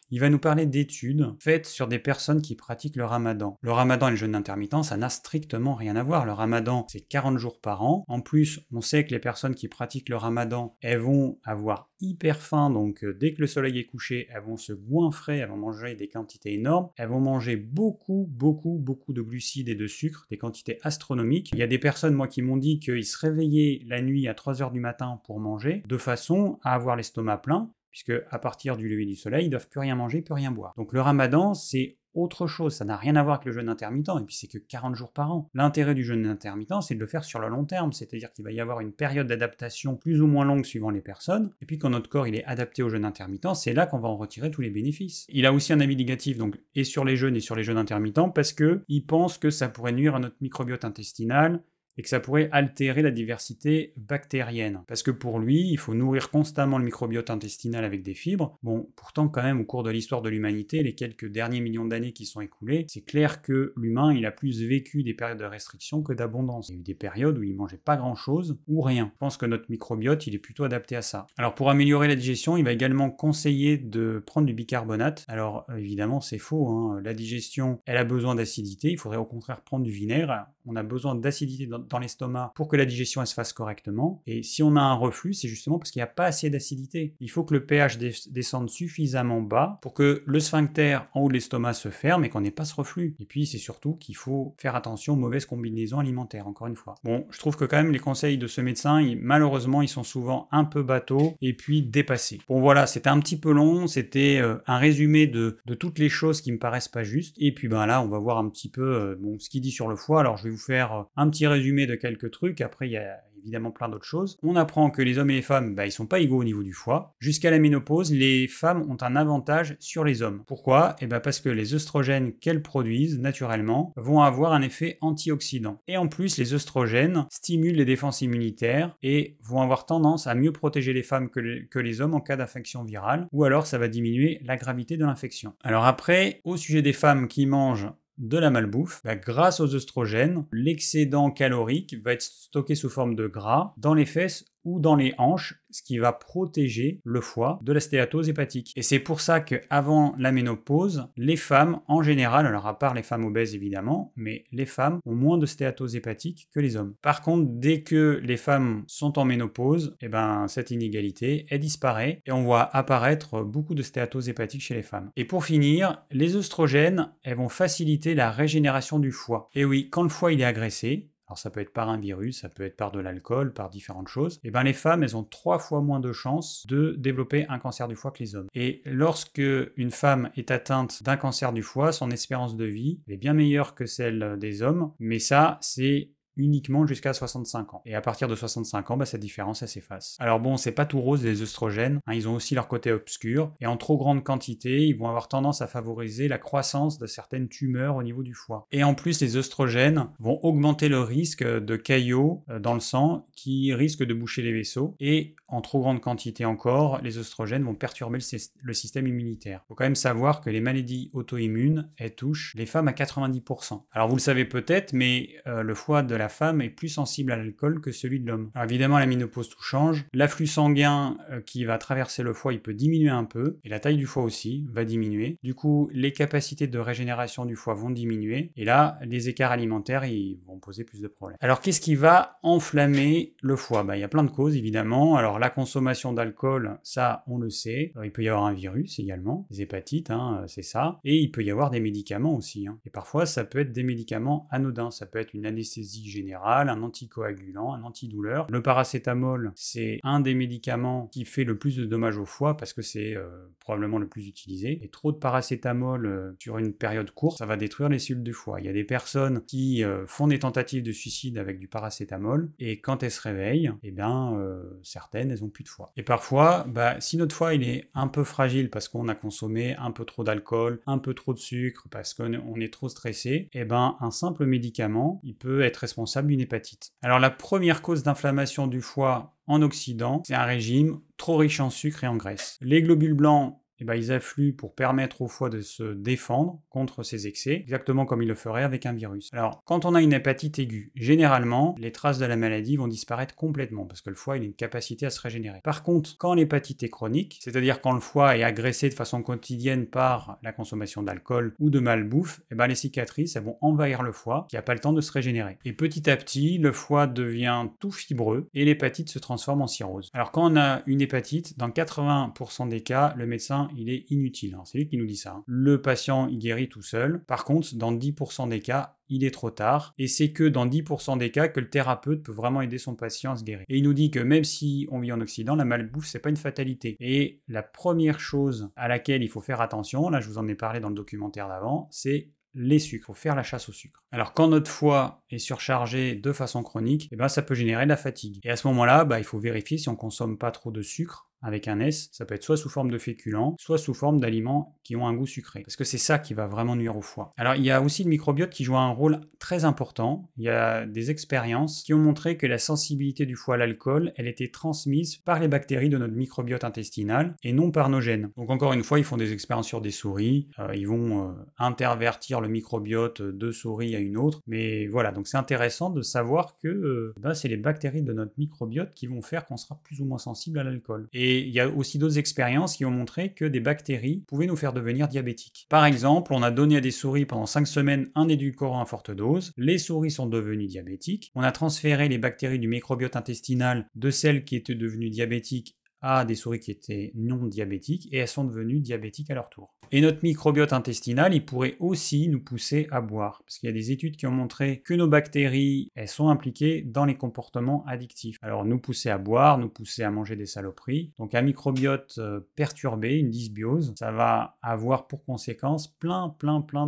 il 0.10 0.20
va 0.20 0.30
nous 0.30 0.39
parler 0.39 0.65
d'études 0.65 1.36
faites 1.39 1.65
sur 1.65 1.88
des 1.88 2.00
personnes 2.00 2.41
qui 2.41 2.56
pratiquent 2.56 2.96
le 2.96 3.06
ramadan. 3.06 3.58
Le 3.62 3.72
ramadan 3.72 4.08
et 4.08 4.12
le 4.12 4.17
jeûne 4.17 4.36
intermittent, 4.36 4.84
ça 4.84 4.98
n'a 4.98 5.10
strictement 5.10 5.76
rien 5.76 5.96
à 5.96 6.04
voir. 6.04 6.26
Le 6.26 6.34
ramadan, 6.34 6.86
c'est 6.89 7.02
40 7.02 7.38
jours 7.38 7.60
par 7.60 7.84
an. 7.84 8.04
En 8.08 8.22
plus, 8.22 8.60
on 8.72 8.82
sait 8.82 9.06
que 9.06 9.12
les 9.12 9.20
personnes 9.20 9.56
qui 9.56 9.67
pratiquent 9.67 10.10
le 10.10 10.15
ramadan, 10.15 10.76
elles 10.82 11.00
vont 11.00 11.39
avoir 11.43 11.89
hyper 12.00 12.39
faim, 12.41 12.70
donc 12.70 13.04
euh, 13.04 13.13
dès 13.13 13.34
que 13.34 13.41
le 13.41 13.48
soleil 13.48 13.80
est 13.80 13.86
couché, 13.86 14.28
elles 14.30 14.43
vont 14.43 14.58
se 14.58 14.74
goinfrer, 14.74 15.38
elles 15.38 15.50
vont 15.50 15.58
manger 15.58 15.96
des 15.96 16.08
quantités 16.08 16.54
énormes, 16.54 16.89
elles 16.96 17.10
vont 17.10 17.20
manger 17.20 17.56
beaucoup, 17.56 18.28
beaucoup, 18.30 18.78
beaucoup 18.80 19.13
de 19.13 19.22
glucides 19.22 19.70
et 19.70 19.76
de 19.76 19.88
sucre, 19.88 20.28
des 20.30 20.38
quantités 20.38 20.78
astronomiques. 20.84 21.50
Il 21.54 21.60
y 21.60 21.63
a 21.63 21.67
des 21.67 21.80
personnes, 21.80 22.13
moi, 22.13 22.28
qui 22.28 22.41
m'ont 22.41 22.58
dit 22.58 22.80
qu'ils 22.80 23.06
se 23.06 23.17
réveillaient 23.17 23.82
la 23.88 24.02
nuit 24.02 24.28
à 24.28 24.34
3h 24.34 24.72
du 24.72 24.80
matin 24.80 25.20
pour 25.26 25.39
manger, 25.39 25.84
de 25.88 25.98
façon 25.98 26.60
à 26.63 26.74
avoir 26.74 26.96
l'estomac 26.96 27.38
plein, 27.38 27.72
puisque 27.97 28.23
à 28.29 28.38
partir 28.38 28.77
du 28.77 28.88
lever 28.88 29.05
du 29.05 29.15
soleil, 29.15 29.45
ils 29.45 29.47
ne 29.47 29.51
doivent 29.51 29.69
plus 29.69 29.79
rien 29.79 29.95
manger, 29.95 30.21
plus 30.21 30.36
rien 30.36 30.51
boire. 30.51 30.73
Donc 30.77 30.93
le 30.93 31.01
ramadan, 31.01 31.55
c'est 31.55 31.97
autre 32.13 32.45
chose, 32.45 32.75
ça 32.75 32.86
n'a 32.86 32.95
rien 32.95 33.15
à 33.15 33.23
voir 33.23 33.36
avec 33.36 33.45
le 33.45 33.51
jeûne 33.51 33.69
intermittent, 33.69 34.10
et 34.19 34.23
puis 34.23 34.36
c'est 34.36 34.47
que 34.47 34.60
40 34.60 34.95
jours 34.95 35.12
par 35.12 35.31
an. 35.31 35.49
L'intérêt 35.55 35.95
du 35.95 36.03
jeûne 36.03 36.25
intermittent, 36.27 36.81
c'est 36.81 36.93
de 36.93 36.99
le 36.99 37.07
faire 37.07 37.23
sur 37.23 37.39
le 37.39 37.47
long 37.47 37.65
terme, 37.65 37.93
c'est-à-dire 37.93 38.31
qu'il 38.33 38.43
va 38.43 38.51
y 38.51 38.60
avoir 38.60 38.81
une 38.81 38.91
période 38.91 39.27
d'adaptation 39.27 39.95
plus 39.95 40.21
ou 40.21 40.27
moins 40.27 40.45
longue 40.45 40.65
suivant 40.65 40.91
les 40.91 41.01
personnes, 41.01 41.51
et 41.62 41.65
puis 41.65 41.79
quand 41.79 41.89
notre 41.89 42.10
corps 42.10 42.27
il 42.27 42.36
est 42.36 42.45
adapté 42.45 42.83
au 42.83 42.89
jeûne 42.89 43.05
intermittent, 43.05 43.55
c'est 43.55 43.73
là 43.73 43.88
qu'on 43.88 43.99
va 43.99 44.10
en 44.10 44.17
retirer 44.17 44.51
tous 44.51 44.62
les 44.62 44.69
bénéfices. 44.69 45.25
Il 45.29 45.45
a 45.47 45.53
aussi 45.53 45.73
un 45.73 45.79
avis 45.79 45.95
négatif, 45.95 46.38
donc, 46.38 46.60
et 46.75 46.83
sur 46.83 47.03
les 47.03 47.17
jeûnes 47.17 47.36
et 47.36 47.39
sur 47.39 47.55
les 47.55 47.63
jeûnes 47.63 47.77
intermittents, 47.77 48.29
parce 48.29 48.53
que 48.53 48.83
il 48.88 49.05
pense 49.05 49.39
que 49.39 49.49
ça 49.49 49.69
pourrait 49.69 49.91
nuire 49.91 50.15
à 50.15 50.19
notre 50.19 50.38
microbiote 50.41 50.86
intestinal, 50.86 51.63
et 51.97 52.03
que 52.03 52.10
ça 52.10 52.19
pourrait 52.19 52.49
altérer 52.51 53.01
la 53.01 53.12
diversité 53.12 53.93
bactérienne. 53.97 54.81
Parce 54.88 55.03
que 55.03 55.12
pour 55.12 55.39
lui, 55.39 55.69
il 55.69 55.77
faut 55.77 55.93
nourrir 55.93 56.29
constamment 56.29 56.77
le 56.77 56.86
microbiote 56.86 57.29
intestinal 57.29 57.83
avec 57.83 58.03
des 58.03 58.13
fibres. 58.13 58.57
Bon, 58.63 58.89
pourtant 58.95 59.27
quand 59.27 59.43
même 59.43 59.60
au 59.60 59.65
cours 59.65 59.83
de 59.83 59.89
l'histoire 59.89 60.21
de 60.21 60.29
l'humanité, 60.29 60.83
les 60.83 60.95
quelques 60.95 61.27
derniers 61.27 61.62
millions 61.62 61.86
d'années 61.86 62.13
qui 62.13 62.25
sont 62.25 62.41
écoulés, 62.41 62.86
c'est 62.88 63.01
clair 63.01 63.41
que 63.41 63.73
l'humain, 63.75 64.13
il 64.13 64.25
a 64.25 64.31
plus 64.31 64.62
vécu 64.63 65.03
des 65.03 65.13
périodes 65.13 65.39
de 65.39 65.45
restriction 65.45 66.03
que 66.03 66.13
d'abondance. 66.13 66.69
Il 66.69 66.75
y 66.75 66.77
a 66.77 66.79
eu 66.79 66.83
des 66.83 66.93
périodes 66.93 67.38
où 67.38 67.43
il 67.43 67.55
mangeait 67.55 67.77
pas 67.77 67.97
grand-chose 67.97 68.60
ou 68.67 68.81
rien. 68.81 69.12
Je 69.13 69.17
pense 69.19 69.38
que 69.38 69.45
notre 69.45 69.69
microbiote, 69.69 70.27
il 70.27 70.36
est 70.36 70.39
plutôt 70.39 70.63
adapté 70.63 70.95
à 70.95 71.01
ça. 71.01 71.27
Alors 71.38 71.55
pour 71.55 71.69
améliorer 71.69 72.07
la 72.07 72.15
digestion, 72.15 72.57
il 72.57 72.63
va 72.63 72.71
également 72.71 73.10
conseiller 73.10 73.77
de 73.77 74.21
prendre 74.25 74.47
du 74.47 74.53
bicarbonate. 74.53 75.25
Alors 75.27 75.65
évidemment, 75.75 76.21
c'est 76.21 76.38
faux, 76.38 76.69
hein. 76.69 77.01
la 77.03 77.13
digestion, 77.13 77.79
elle 77.86 77.97
a 77.97 78.03
besoin 78.03 78.36
d'acidité, 78.36 78.91
il 78.91 78.97
faudrait 78.97 79.17
au 79.17 79.25
contraire 79.25 79.62
prendre 79.62 79.83
du 79.83 79.91
vinaigre. 79.91 80.47
On 80.65 80.75
a 80.75 80.83
besoin 80.83 81.15
d'acidité 81.15 81.65
dans 81.65 81.87
dans 81.89 82.00
l'estomac 82.00 82.52
pour 82.56 82.67
que 82.67 82.76
la 82.76 82.86
digestion 82.86 83.26
se 83.26 83.34
fasse 83.34 83.54
correctement. 83.54 84.21
Et 84.28 84.43
si 84.43 84.63
on 84.63 84.76
a 84.76 84.82
un 84.82 84.93
reflux, 84.93 85.34
c'est 85.34 85.47
justement 85.47 85.78
parce 85.78 85.91
qu'il 85.91 86.00
n'y 86.00 86.04
a 86.04 86.08
pas 86.08 86.26
assez 86.26 86.50
d'acidité. 86.50 87.15
Il 87.19 87.30
faut 87.30 87.43
que 87.43 87.54
le 87.54 87.65
pH 87.65 87.97
descende 87.97 88.69
suffisamment 88.69 89.41
bas 89.41 89.80
pour 89.82 89.93
que 89.93 90.23
le 90.26 90.39
sphincter 90.39 91.00
en 91.13 91.21
haut 91.21 91.28
de 91.28 91.34
l'estomac 91.34 91.73
se 91.73 91.89
ferme 91.89 92.26
et 92.26 92.30
qu'on 92.30 92.41
n'ait 92.41 92.52
pas 92.52 92.65
ce 92.65 92.76
reflux. 92.76 93.15
Et 93.19 93.26
puis 93.26 93.45
c'est 93.45 93.58
surtout 93.58 93.95
qu'il 93.95 94.15
faut 94.15 94.56
faire 94.58 94.76
attention 94.76 95.13
aux 95.13 95.17
mauvaises 95.17 95.45
combinaisons 95.45 96.00
alimentaires, 96.00 96.47
encore 96.47 96.67
une 96.67 96.76
fois. 96.76 96.95
Bon, 97.04 97.26
je 97.30 97.39
trouve 97.39 97.56
que 97.56 97.65
quand 97.65 97.78
même 97.78 97.91
les 97.91 98.00
conseils 98.00 98.38
de 98.38 98.47
ce 98.47 98.62
médecin, 98.62 99.15
malheureusement, 99.19 99.82
ils 99.82 99.88
sont 99.88 100.04
souvent 100.04 100.47
un 100.52 100.65
peu 100.65 100.84
bateaux 100.84 101.36
et 101.41 101.54
puis 101.54 101.82
dépassés. 101.82 102.39
Bon 102.47 102.62
voilà, 102.62 102.88
c'était 102.88 103.10
un 103.10 103.19
petit 103.19 103.39
peu 103.39 103.52
long, 103.52 103.88
c'était 103.88 104.39
euh, 104.39 104.56
un 104.67 104.78
résumé 104.78 105.28
de, 105.28 105.60
toutes 105.80 106.00
les 106.00 106.10
choses 106.10 106.41
qui 106.41 106.52
me 106.52 106.58
paraissent 106.58 106.88
pas 106.88 107.04
justes. 107.04 107.36
Et 107.39 107.54
puis 107.54 107.67
ben 107.67 107.86
là, 107.86 108.02
on 108.02 108.08
va 108.08 108.17
voir 108.17 108.38
un 108.38 108.50
petit 108.50 108.69
peu 108.69 108.82
euh, 108.82 109.15
bon, 109.19 109.38
ce 109.39 109.50
qu'il 109.50 109.62
dit 109.62 109.71
sur 109.71 109.88
le 109.88 109.95
foie. 109.95 110.21
Alors 110.21 110.38
je 110.38 110.45
vais 110.45 110.50
vous 110.50 110.58
faire 110.58 110.93
euh, 110.93 111.04
un 111.15 111.30
petit 111.30 111.47
résumé 111.47 111.77
de 111.86 111.96
quelques 111.96 112.32
trucs. 112.32 112.62
Après, 112.62 112.88
il 112.88 112.94
y 112.94 112.98
a 112.98 113.22
évidemment 113.40 113.72
plein 113.72 113.90
d'autres 113.90 114.06
choses. 114.06 114.38
On 114.44 114.56
apprend 114.56 114.90
que 114.90 115.02
les 115.02 115.18
hommes 115.18 115.30
et 115.30 115.36
les 115.36 115.42
femmes, 115.42 115.76
bah, 115.76 115.86
ils 115.86 115.92
sont 115.92 116.06
pas 116.06 116.20
égaux 116.20 116.40
au 116.40 116.44
niveau 116.44 116.63
du 116.63 116.74
foie. 116.74 117.16
Jusqu'à 117.20 117.52
la 117.52 117.60
ménopause, 117.60 118.12
les 118.12 118.48
femmes 118.48 118.86
ont 118.90 118.98
un 119.02 119.16
avantage 119.16 119.78
sur 119.80 120.04
les 120.04 120.22
hommes. 120.22 120.44
Pourquoi? 120.48 120.96
Eh 121.00 121.08
ben 121.08 121.20
parce 121.20 121.40
que 121.40 121.50
les 121.50 121.74
œstrogènes 121.74 122.34
qu'elles 122.34 122.62
produisent 122.62 123.20
naturellement 123.20 123.94
vont 123.96 124.22
avoir 124.22 124.54
un 124.54 124.62
effet 124.62 124.98
antioxydant. 125.02 125.82
Et 125.88 125.98
en 125.98 126.08
plus, 126.08 126.38
les 126.38 126.54
œstrogènes 126.54 127.26
stimulent 127.30 127.76
les 127.76 127.86
défenses 127.86 128.22
immunitaires 128.22 128.96
et 129.02 129.38
vont 129.44 129.62
avoir 129.62 129.86
tendance 129.86 130.28
à 130.28 130.36
mieux 130.36 130.52
protéger 130.52 130.94
les 130.94 131.04
femmes 131.04 131.30
que 131.30 131.80
les 131.80 132.02
hommes 132.02 132.16
en 132.16 132.22
cas 132.22 132.36
d'infection 132.36 132.84
virale, 132.84 133.28
ou 133.32 133.44
alors 133.44 133.68
ça 133.68 133.78
va 133.78 133.88
diminuer 133.88 134.40
la 134.44 134.58
gravité 134.58 134.98
de 134.98 135.06
l'infection. 135.06 135.54
Alors 135.63 135.86
après, 135.86 136.42
au 136.44 136.58
sujet 136.58 136.82
des 136.82 136.94
femmes 136.94 137.28
qui 137.28 137.46
mangent 137.46 137.88
de 138.17 138.38
la 138.38 138.49
malbouffe, 138.49 139.01
bah, 139.03 139.15
grâce 139.15 139.60
aux 139.60 139.75
œstrogènes, 139.75 140.45
l'excédent 140.51 141.32
calorique 141.32 141.95
va 142.03 142.13
être 142.13 142.21
stocké 142.21 142.75
sous 142.75 142.89
forme 142.89 143.15
de 143.15 143.27
gras 143.27 143.73
dans 143.77 143.93
les 143.93 144.06
fesses 144.06 144.45
ou 144.67 144.82
dans 144.82 144.97
les 144.97 145.13
hanches, 145.17 145.56
ce 145.71 145.82
qui 145.82 145.97
va 145.97 146.12
protéger 146.12 146.99
le 147.06 147.21
foie 147.21 147.60
de 147.63 147.71
la 147.71 147.80
stéatose 147.80 148.27
hépatique. 148.27 148.73
Et 148.75 148.82
c'est 148.82 148.99
pour 148.99 149.21
ça 149.21 149.39
qu'avant 149.39 150.13
la 150.17 150.34
ménopause, 150.34 151.08
les 151.15 151.38
femmes 151.38 151.80
en 151.88 152.03
général, 152.03 152.45
alors 152.45 152.67
à 152.67 152.77
part 152.77 152.93
les 152.93 153.03
femmes 153.03 153.23
obèses 153.23 153.56
évidemment, 153.56 154.12
mais 154.17 154.43
les 154.51 154.65
femmes 154.65 154.99
ont 155.06 155.15
moins 155.15 155.38
de 155.38 155.45
stéatose 155.45 155.95
hépatique 155.95 156.49
que 156.53 156.60
les 156.60 156.75
hommes. 156.75 156.95
Par 157.01 157.21
contre, 157.21 157.47
dès 157.49 157.82
que 157.82 158.19
les 158.23 158.36
femmes 158.36 158.84
sont 158.88 159.17
en 159.17 159.23
ménopause, 159.23 159.95
eh 160.01 160.10
ben, 160.10 160.47
cette 160.49 160.71
inégalité, 160.71 161.45
elle 161.49 161.60
disparaît 161.60 162.21
et 162.25 162.34
on 162.34 162.43
voit 162.43 162.75
apparaître 162.75 163.43
beaucoup 163.43 163.73
de 163.73 163.84
stéatose 163.84 164.27
hépatique 164.27 164.62
chez 164.62 164.75
les 164.75 164.84
femmes. 164.84 165.12
Et 165.15 165.23
pour 165.23 165.45
finir, 165.45 166.03
les 166.12 166.36
œstrogènes, 166.36 167.10
elles 167.23 167.38
vont 167.38 167.49
faciliter 167.49 168.15
la 168.15 168.32
régénération 168.32 168.99
du 168.99 169.13
foie. 169.13 169.49
Et 169.56 169.63
oui, 169.63 169.89
quand 169.89 170.03
le 170.03 170.10
foie 170.10 170.34
il 170.34 170.41
est 170.41 170.45
agressé, 170.45 171.10
alors 171.28 171.38
ça 171.38 171.50
peut 171.50 171.60
être 171.60 171.74
par 171.74 171.90
un 171.90 171.98
virus, 171.98 172.42
ça 172.42 172.50
peut 172.50 172.63
être 172.63 172.78
par 172.78 172.92
de 172.92 173.00
l'alcool, 173.00 173.54
par 173.54 173.70
différentes 173.70 174.08
choses, 174.08 174.36
et 174.44 174.48
eh 174.48 174.52
ben 174.52 174.63
les 174.63 174.74
femmes, 174.74 175.04
elles 175.04 175.18
ont 175.18 175.24
trois 175.24 175.60
fois 175.60 175.82
moins 175.82 176.00
de 176.00 176.13
chances 176.13 176.66
de 176.68 176.96
développer 176.98 177.46
un 177.50 177.60
cancer 177.60 177.88
du 177.88 177.96
foie 177.96 178.12
que 178.12 178.24
les 178.24 178.36
hommes. 178.36 178.48
Et 178.54 178.82
lorsque 178.86 179.42
une 179.76 179.92
femme 179.92 180.30
est 180.38 180.52
atteinte 180.52 181.04
d'un 181.04 181.18
cancer 181.18 181.54
du 181.54 181.63
foie, 181.63 181.92
son 181.92 182.12
espérance 182.12 182.56
de 182.56 182.66
vie 182.66 183.02
est 183.08 183.18
bien 183.18 183.34
meilleure 183.34 183.76
que 183.76 183.86
celle 183.86 184.38
des 184.40 184.62
hommes, 184.62 184.94
mais 185.00 185.20
ça, 185.20 185.58
c'est 185.62 186.12
uniquement 186.38 186.86
jusqu'à 186.86 187.13
65 187.13 187.73
ans. 187.73 187.82
Et 187.86 187.95
à 187.95 188.02
partir 188.02 188.28
de 188.28 188.36
65 188.36 188.91
ans, 188.91 188.97
bah, 188.97 189.06
cette 189.06 189.21
différence, 189.21 189.65
s'efface. 189.65 190.15
Alors 190.19 190.39
bon, 190.39 190.58
c'est 190.58 190.71
pas 190.71 190.86
tout 190.86 191.00
rose 191.00 191.23
les 191.23 191.41
œstrogènes, 191.41 192.00
hein, 192.06 192.13
ils 192.13 192.28
ont 192.28 192.36
aussi 192.36 192.56
leur 192.56 192.67
côté 192.67 192.91
obscur, 192.91 193.54
et 193.60 193.65
en 193.65 193.78
trop 193.78 193.97
grande 193.97 194.23
quantité, 194.23 194.86
ils 194.86 194.97
vont 194.97 195.08
avoir 195.08 195.28
tendance 195.28 195.62
à 195.62 195.67
favoriser 195.67 196.28
la 196.28 196.38
croissance 196.38 197.00
de 197.00 197.08
certaines 197.08 197.47
tumeurs 197.47 197.95
au 197.95 198.04
niveau 198.04 198.23
du 198.23 198.34
foie. 198.34 198.67
Et 198.71 198.84
en 198.84 198.93
plus, 198.93 199.21
les 199.21 199.38
œstrogènes 199.38 200.08
vont 200.19 200.39
augmenter 200.43 200.89
le 200.89 201.02
risque 201.02 201.43
de 201.43 201.76
caillots 201.76 202.43
euh, 202.50 202.60
dans 202.60 202.73
le 202.73 202.80
sang 202.80 203.26
qui 203.36 203.73
risquent 203.73 204.06
de 204.06 204.13
boucher 204.13 204.41
les 204.41 204.54
vaisseaux, 204.54 204.95
et 205.00 205.36
en 205.47 205.62
trop 205.62 205.79
grande 205.79 206.01
quantité 206.01 206.45
encore, 206.45 207.01
les 207.01 207.17
œstrogènes 207.17 207.63
vont 207.63 207.75
perturber 207.75 208.19
le, 208.63 208.73
système 208.73 209.07
immunitaire. 209.07 209.62
Il 209.63 209.67
faut 209.69 209.75
quand 209.75 209.86
même 209.86 209.95
savoir 209.95 210.41
que 210.41 210.49
les 210.49 210.62
maladies 210.62 211.10
auto-immunes, 211.13 211.89
elles 211.97 212.15
touchent 212.15 212.53
les 212.55 212.65
femmes 212.65 212.88
à 212.88 212.91
90%. 212.91 213.83
Alors 213.91 214.07
vous 214.07 214.15
le 214.15 214.21
savez 214.21 214.45
peut-être, 214.45 214.93
mais 214.93 215.29
euh, 215.47 215.63
le 215.63 215.73
foie 215.73 216.03
de 216.03 216.15
la 216.15 216.29
femme 216.29 216.62
est 216.62 216.69
plus 216.69 216.89
sensible 216.89 217.31
à 217.31 217.38
l'alcool 217.38 217.81
que 217.81 217.91
celui 217.91 218.19
de 218.19 218.27
l'homme. 218.27 218.51
Alors 218.55 218.69
évidemment, 218.69 218.99
la 218.99 219.05
ménopause 219.05 219.49
tout 219.49 219.62
change. 219.62 220.05
L'afflux 220.13 220.47
sanguin 220.47 221.17
euh, 221.31 221.41
qui 221.41 221.65
va 221.65 221.77
traverser 221.77 222.23
le 222.23 222.33
foie, 222.33 222.53
il 222.53 222.62
peut 222.62 222.73
diminuer 222.73 223.10
un 223.10 223.23
peu, 223.23 223.60
et 223.63 223.69
la 223.69 223.79
taille 223.79 223.97
du 223.97 224.05
foie 224.05 224.23
aussi 224.23 224.65
va 224.71 224.86
diminuer. 224.86 225.38
Du 225.43 225.53
coup, 225.53 225.89
les 225.93 226.12
capacités 226.12 226.67
de 226.67 226.79
régénération 226.79 227.45
du 227.45 227.55
foie 227.55 227.73
vont 227.73 227.89
diminuer, 227.89 228.51
et 228.55 228.65
là, 228.65 228.99
les 229.03 229.29
écarts 229.29 229.51
alimentaires, 229.51 230.05
ils 230.05 230.39
vont 230.45 230.60
poser 230.60 230.83
plus 230.83 231.01
de 231.01 231.07
problèmes. 231.07 231.38
Alors 231.39 231.62
qu'est-ce 231.62 231.81
qui 231.81 231.95
va 231.95 232.39
enflammer 232.43 233.36
le 233.41 233.55
foie? 233.55 233.83
Bah, 233.83 233.97
Il 233.97 234.01
y 234.01 234.03
a 234.03 234.07
plein 234.07 234.23
de 234.23 234.31
causes, 234.31 234.55
évidemment. 234.55 235.15
Alors 235.15 235.37
la 235.39 235.50
consommation 235.50 236.13
d'alcool, 236.13 236.80
ça, 236.84 237.23
on 237.28 237.38
le 237.38 237.50
sait. 237.50 237.93
il 238.04 238.12
peut 238.12 238.23
y 238.23 238.30
avoir 238.30 238.45
un 238.45 238.54
virus 238.54 239.00
également, 239.00 239.45
les 239.50 239.62
hépatites, 239.62 240.12
hein, 240.12 240.43
c'est 240.47 240.62
ça. 240.62 241.00
Et 241.04 241.17
il 241.17 241.32
peut 241.32 241.43
y 241.43 241.52
avoir 241.52 241.69
des 241.69 241.80
médicaments 241.80 242.36
aussi. 242.36 242.67
Hein. 242.67 242.80
Et 242.86 242.89
parfois, 242.89 243.26
ça 243.26 243.43
peut 243.43 243.60
être 243.60 243.71
des 243.71 243.84
médicaments 243.84 244.47
anodins. 244.52 244.91
Ça 244.91 245.06
peut 245.06 245.19
être 245.19 245.34
une 245.34 245.45
anesthésie 245.45 246.10
général, 246.10 246.69
un 246.69 246.82
anticoagulant, 246.84 247.73
un 247.73 247.84
antidouleur. 247.84 248.47
Le 248.50 248.62
paracétamol, 248.62 249.52
c'est 249.56 250.00
un 250.04 250.19
des 250.19 250.36
médicaments 250.36 251.08
qui 251.08 251.26
fait 251.26 251.43
le 251.43 251.58
plus 251.58 251.78
de 251.78 251.86
dommages 251.86 252.17
au 252.17 252.26
foie 252.26 252.58
parce 252.58 252.73
que 252.73 252.82
c'est 252.82 253.15
euh, 253.15 253.30
probablement 253.60 253.97
le 253.97 254.08
plus 254.08 254.28
utilisé. 254.28 254.80
Et 254.84 254.89
trop 254.89 255.12
de 255.12 255.17
paracétamol 255.17 256.06
euh, 256.06 256.32
sur 256.39 256.58
une 256.58 256.73
période 256.73 257.12
courte, 257.12 257.38
ça 257.38 257.45
va 257.45 257.58
détruire 257.58 257.89
les 257.89 258.00
cellules 258.00 258.23
du 258.23 258.34
foie. 258.34 258.60
Il 258.60 258.65
y 258.65 258.69
a 258.69 258.73
des 258.73 258.84
personnes 258.84 259.41
qui 259.45 259.84
euh, 259.84 260.06
font 260.06 260.28
des 260.28 260.39
tentatives 260.39 260.84
de 260.84 260.91
suicide 260.91 261.38
avec 261.38 261.60
du 261.60 261.67
paracétamol 261.67 262.52
et 262.60 262.80
quand 262.80 263.04
elles 263.04 263.12
se 263.12 263.21
réveillent, 263.21 263.71
eh 263.84 263.91
bien 263.91 264.38
certaines, 264.84 265.27
elles 265.32 265.44
ont 265.44 265.50
plus 265.50 265.63
de 265.63 265.70
foie. 265.70 265.92
Et 265.98 266.04
parfois, 266.04 266.66
bah, 266.68 267.00
si 267.00 267.18
notre 267.18 267.36
foie 267.36 267.54
est 267.54 267.90
un 267.94 268.08
peu 268.08 268.24
fragile 268.24 268.70
parce 268.70 268.88
qu'on 268.88 269.08
a 269.08 269.16
consommé 269.16 269.76
un 269.78 269.92
peu 269.92 270.06
trop 270.06 270.24
d'alcool, 270.24 270.82
un 270.86 270.98
peu 270.98 271.13
trop 271.13 271.34
de 271.34 271.40
sucre, 271.40 271.88
parce 271.90 272.13
qu'on 272.13 272.60
est 272.60 272.74
trop 272.74 272.90
stressé, 272.90 273.50
eh 273.54 273.66
ben 273.66 273.98
un 274.00 274.12
simple 274.12 274.46
médicament, 274.46 275.20
il 275.24 275.36
peut 275.36 275.62
être 275.62 275.78
responsable 275.78 276.30
d'une 276.30 276.42
hépatite. 276.42 276.92
Alors 277.02 277.20
la 277.20 277.30
première 277.30 277.82
cause 277.82 278.04
d'inflammation 278.04 278.68
du 278.68 278.82
foie 278.82 279.36
en 279.48 279.62
Occident, 279.62 280.24
c'est 280.26 280.34
un 280.34 280.44
régime 280.44 281.00
trop 281.16 281.38
riche 281.38 281.60
en 281.60 281.70
sucre 281.70 282.04
et 282.04 282.08
en 282.08 282.16
graisse. 282.16 282.58
Les 282.62 282.82
globules 282.82 283.13
blancs 283.13 283.58
eh 283.80 283.86
ben, 283.86 283.96
ils 283.96 284.12
affluent 284.12 284.54
pour 284.54 284.74
permettre 284.74 285.22
au 285.22 285.28
foie 285.28 285.50
de 285.50 285.62
se 285.62 285.94
défendre 285.94 286.62
contre 286.70 287.04
ces 287.04 287.28
excès, 287.28 287.54
exactement 287.54 288.06
comme 288.06 288.22
il 288.22 288.28
le 288.28 288.36
ferait 288.36 288.63
avec 288.63 288.86
un 288.86 288.94
virus. 288.94 289.30
Alors, 289.34 289.62
quand 289.66 289.86
on 289.86 289.96
a 289.96 290.02
une 290.02 290.13
hépatite 290.13 290.60
aiguë, 290.60 290.92
généralement, 290.96 291.76
les 291.80 291.92
traces 291.92 292.20
de 292.20 292.26
la 292.26 292.36
maladie 292.36 292.78
vont 292.78 292.88
disparaître 292.88 293.36
complètement, 293.36 293.86
parce 293.86 294.02
que 294.02 294.10
le 294.10 294.16
foie 294.16 294.36
a 294.36 294.38
une 294.38 294.54
capacité 294.54 295.06
à 295.06 295.10
se 295.10 295.22
régénérer. 295.22 295.62
Par 295.63 295.84
contre, 295.84 296.18
quand 296.18 296.34
l'hépatite 296.34 296.84
est 296.84 296.90
chronique, 296.90 297.40
c'est-à-dire 297.42 297.82
quand 297.82 297.94
le 297.94 298.00
foie 298.00 298.38
est 298.38 298.44
agressé 298.44 298.90
de 298.90 298.94
façon 298.94 299.22
quotidienne 299.22 299.86
par 299.86 300.40
la 300.44 300.52
consommation 300.52 301.04
d'alcool 301.04 301.54
ou 301.60 301.70
de 301.70 301.80
malbouffe, 301.80 302.42
eh 302.52 302.56
ben, 302.56 302.68
les 302.68 302.76
cicatrices 302.76 303.36
elles 303.36 303.44
vont 303.44 303.58
envahir 303.62 304.04
le 304.04 304.12
foie, 304.12 304.48
qui 304.50 304.56
n'a 304.56 304.62
pas 304.62 304.74
le 304.74 304.80
temps 304.80 304.94
de 304.94 305.02
se 305.02 305.12
régénérer. 305.12 305.58
Et 305.66 305.74
petit 305.74 306.10
à 306.10 306.18
petit, 306.18 306.58
le 306.58 306.72
foie 306.72 307.08
devient 307.08 307.68
tout 307.80 307.92
fibreux, 307.92 308.50
et 308.54 308.66
l'hépatite 308.66 309.10
se 309.10 309.20
transforme 309.20 309.62
en 309.62 309.68
cirrhose. 309.68 310.10
Alors 310.13 310.32
quand 310.32 310.52
on 310.52 310.56
a 310.56 310.82
une 310.86 311.02
hépatite, 311.02 311.58
dans 311.58 311.70
80% 311.70 312.70
des 312.70 312.82
cas, 312.82 313.13
le 313.18 313.26
médecin 313.26 313.66
il 313.75 313.89
est 313.89 314.06
inutile. 314.10 314.58
C'est 314.65 314.77
lui 314.77 314.88
qui 314.88 314.97
nous 314.97 315.06
dit 315.06 315.17
ça. 315.17 315.32
Hein. 315.32 315.43
Le 315.45 315.82
patient, 315.82 316.27
il 316.27 316.39
guérit 316.39 316.69
tout 316.69 316.82
seul. 316.82 317.23
Par 317.25 317.43
contre, 317.43 317.75
dans 317.75 317.93
10% 317.93 318.49
des 318.49 318.60
cas, 318.60 318.97
il 319.10 319.23
est 319.23 319.32
trop 319.32 319.51
tard. 319.51 319.93
Et 319.97 320.08
c'est 320.08 320.32
que 320.32 320.43
dans 320.43 320.65
10% 320.65 321.17
des 321.17 321.32
cas 321.32 321.47
que 321.47 321.60
le 321.60 321.69
thérapeute 321.69 322.23
peut 322.23 322.32
vraiment 322.32 322.62
aider 322.62 322.77
son 322.77 322.95
patient 322.95 323.34
à 323.34 323.38
se 323.38 323.43
guérir. 323.43 323.65
Et 323.69 323.77
il 323.77 323.84
nous 323.84 323.93
dit 323.93 324.12
que 324.12 324.19
même 324.19 324.43
si 324.43 324.88
on 324.91 324.99
vit 324.99 325.12
en 325.12 325.21
Occident, 325.21 325.56
la 325.56 325.65
malbouffe, 325.65 326.08
c'est 326.08 326.19
pas 326.19 326.30
une 326.30 326.38
fatalité. 326.38 326.95
Et 326.99 327.41
la 327.47 327.63
première 327.63 328.19
chose 328.19 328.69
à 328.75 328.88
laquelle 328.88 329.23
il 329.23 329.30
faut 329.30 329.41
faire 329.41 329.62
attention, 329.62 330.10
là 330.10 330.19
je 330.19 330.27
vous 330.27 330.38
en 330.38 330.47
ai 330.47 330.56
parlé 330.56 330.80
dans 330.80 330.89
le 330.89 330.95
documentaire 330.95 331.47
d'avant, 331.47 331.88
c'est 331.91 332.32
les 332.58 332.80
sucres. 332.80 333.15
Faire 333.15 333.36
la 333.36 333.43
chasse 333.43 333.69
au 333.69 333.71
sucre. 333.71 334.03
Alors 334.12 334.34
quand 334.34 334.47
notre 334.47 334.69
foie 334.69 335.23
est 335.30 335.38
surchargé 335.38 336.15
de 336.15 336.32
façon 336.34 336.63
chronique, 336.63 337.08
eh 337.12 337.15
ben, 337.15 337.27
ça 337.27 337.41
peut 337.41 337.56
générer 337.56 337.84
de 337.86 337.89
la 337.89 337.97
fatigue. 337.97 338.39
Et 338.43 338.49
à 338.49 338.56
ce 338.56 338.67
moment-là, 338.67 339.06
bah, 339.06 339.19
il 339.19 339.23
faut 339.23 339.38
vérifier 339.38 339.77
si 339.77 339.89
on 339.89 339.95
consomme 339.95 340.38
pas 340.38 340.51
trop 340.51 340.71
de 340.71 340.82
sucre 340.82 341.27
avec 341.41 341.67
un 341.67 341.80
S, 341.80 342.10
ça 342.12 342.26
peut 342.26 342.36
être 342.36 342.43
soit 342.43 342.58
sous 342.58 342.69
forme 342.69 342.91
de 342.91 342.97
féculents, 342.97 343.56
soit 343.60 343.78
sous 343.78 343.93
forme 343.93 344.19
d'aliments 344.19 344.76
qui 344.84 344.95
ont 344.95 345.08
un 345.08 345.13
goût 345.13 345.28
sucré. 345.28 345.62
Parce 345.62 345.76
que 345.76 345.84
c'est 345.84 345.97
ça 345.97 346.19
qui 346.19 346.34
va 346.34 346.47
vraiment 346.47 346.76
nuire 346.76 346.97
au 346.97 347.02
foie. 347.02 347.34
Alors 347.38 347.56
il 347.56 347.63
y 347.63 347.71
a 347.71 347.82
aussi 347.82 348.04
le 348.04 348.10
microbiote 348.10 348.50
qui 348.50 348.63
joue 348.63 348.78
un 348.78 348.89
rôle 348.89 349.21
très 349.39 349.65
important. 349.65 350.30
Il 350.38 350.43
y 350.43 350.50
a 350.50 350.86
des 350.86 351.12
expériences 351.12 351.84
qui 351.84 351.93
ont 351.93 352.00
montré 352.00 352.38
que 352.38 352.47
la 352.47 352.58
sensibilité 352.58 353.26
du 353.26 353.36
foie 353.36 353.56
à 353.56 353.58
l'alcool, 353.58 354.13
elle 354.15 354.28
était 354.28 354.50
transmise 354.50 355.17
par 355.17 355.39
les 355.39 355.47
bactéries 355.47 355.89
de 355.89 355.97
notre 355.97 356.13
microbiote 356.13 356.63
intestinal 356.63 357.36
et 357.43 357.54
non 357.54 357.71
par 357.71 357.89
nos 357.89 358.02
gènes. 358.02 358.32
Donc 358.38 358.50
encore 358.50 358.73
une 358.73 358.84
fois, 358.84 359.00
ils 359.00 359.06
font 359.06 359.17
des 359.17 359.34
expériences 359.34 359.67
sur 359.67 359.82
des 359.82 359.91
souris, 359.91 360.47
euh, 360.60 360.73
ils 360.76 360.88
vont 360.88 361.30
euh, 361.30 361.34
intervertir 361.58 362.41
le 362.41 362.47
microbiote 362.47 363.21
de 363.21 363.52
souris 363.52 363.95
à 363.95 364.00
une 364.00 364.17
autre. 364.17 364.41
Mais 364.47 364.88
voilà, 364.88 365.12
donc 365.12 365.28
c'est 365.28 365.38
intéressant 365.38 365.89
de 365.89 366.02
savoir 366.02 366.58
que 366.58 367.13
ben, 367.19 367.34
c'est 367.34 367.47
les 367.47 367.58
bactéries 367.58 368.04
de 368.04 368.13
notre 368.13 368.34
microbiote 368.38 368.93
qui 368.93 369.08
vont 369.08 369.21
faire 369.21 369.45
qu'on 369.45 369.58
sera 369.58 369.80
plus 369.84 370.02
ou 370.02 370.06
moins 370.06 370.17
sensible 370.17 370.60
à 370.60 370.63
l'alcool. 370.63 371.08
Et 371.28 371.42
il 371.42 371.54
y 371.54 371.60
a 371.60 371.68
aussi 371.68 371.98
d'autres 371.98 372.18
expériences 372.18 372.78
qui 372.78 372.86
ont 372.86 372.92
montré 372.92 373.34
que 373.34 373.44
des 373.44 373.60
bactéries 373.60 374.24
pouvaient 374.28 374.46
nous 374.46 374.56
faire 374.56 374.72
devenir 374.72 375.10
diabétiques. 375.10 375.68
Par 375.70 375.86
exemple, 375.86 376.34
on 376.34 376.42
a 376.42 376.52
donné 376.52 376.78
à 376.78 376.82
des 376.82 376.92
souris 376.92 377.26
pendant 377.26 377.46
5 377.46 377.68
semaines 377.68 378.10
un 378.16 378.30
édulcorant 378.30 378.82
à 378.82 378.86
forte 378.86 379.12
dose, 379.12 379.52
les 379.58 379.78
souris 379.78 380.12
sont 380.12 380.28
devenues 380.28 380.68
diabétiques, 380.68 381.32
on 381.36 381.42
a 381.44 381.52
transféré 381.52 382.08
les 382.08 382.18
bactéries 382.18 382.60
du 382.60 382.70
microbiote 382.70 383.18
intestinal 383.18 383.88
de 383.96 384.10
celles 384.10 384.46
qui 384.46 384.56
étaient 384.56 384.76
devenues 384.76 385.10
diabétiques 385.10 385.77
à 386.01 386.25
des 386.25 386.36
souris 386.36 386.60
qui 386.60 386.71
étaient 386.71 387.12
non 387.15 387.45
diabétiques 387.45 388.07
et 388.12 388.17
elles 388.17 388.27
sont 388.27 388.43
devenues 388.43 388.79
diabétiques 388.79 389.31
à 389.31 389.36
leur 389.36 389.49
tour. 389.49 389.73
Et 389.91 390.01
notre 390.01 390.19
microbiote 390.23 390.73
intestinal, 390.73 391.33
il 391.33 391.45
pourrait 391.45 391.77
aussi 391.79 392.27
nous 392.27 392.41
pousser 392.41 392.88
à 392.91 392.99
boire, 392.99 393.41
parce 393.45 393.57
qu'il 393.57 393.67
y 393.67 393.69
a 393.69 393.73
des 393.73 393.91
études 393.91 394.17
qui 394.17 394.27
ont 394.27 394.31
montré 394.31 394.81
que 394.81 394.93
nos 394.93 395.07
bactéries, 395.07 395.91
elles 395.95 396.10
sont 396.10 396.27
impliquées 396.27 396.81
dans 396.81 397.05
les 397.05 397.15
comportements 397.15 397.86
addictifs. 397.88 398.38
Alors 398.41 398.65
nous 398.65 398.79
pousser 398.79 399.10
à 399.10 399.17
boire, 399.17 399.57
nous 399.57 399.69
pousser 399.69 400.03
à 400.03 400.12
manger 400.12 400.36
des 400.36 400.45
saloperies. 400.45 401.13
Donc 401.17 401.33
un 401.36 401.41
microbiote 401.41 402.15
euh, 402.17 402.41
perturbé, 402.55 403.15
une 403.15 403.29
dysbiose, 403.29 403.93
ça 403.97 404.12
va 404.12 404.57
avoir 404.62 405.07
pour 405.07 405.23
conséquence 405.23 405.88
plein, 405.88 406.36
plein, 406.38 406.62
plein 406.62 406.88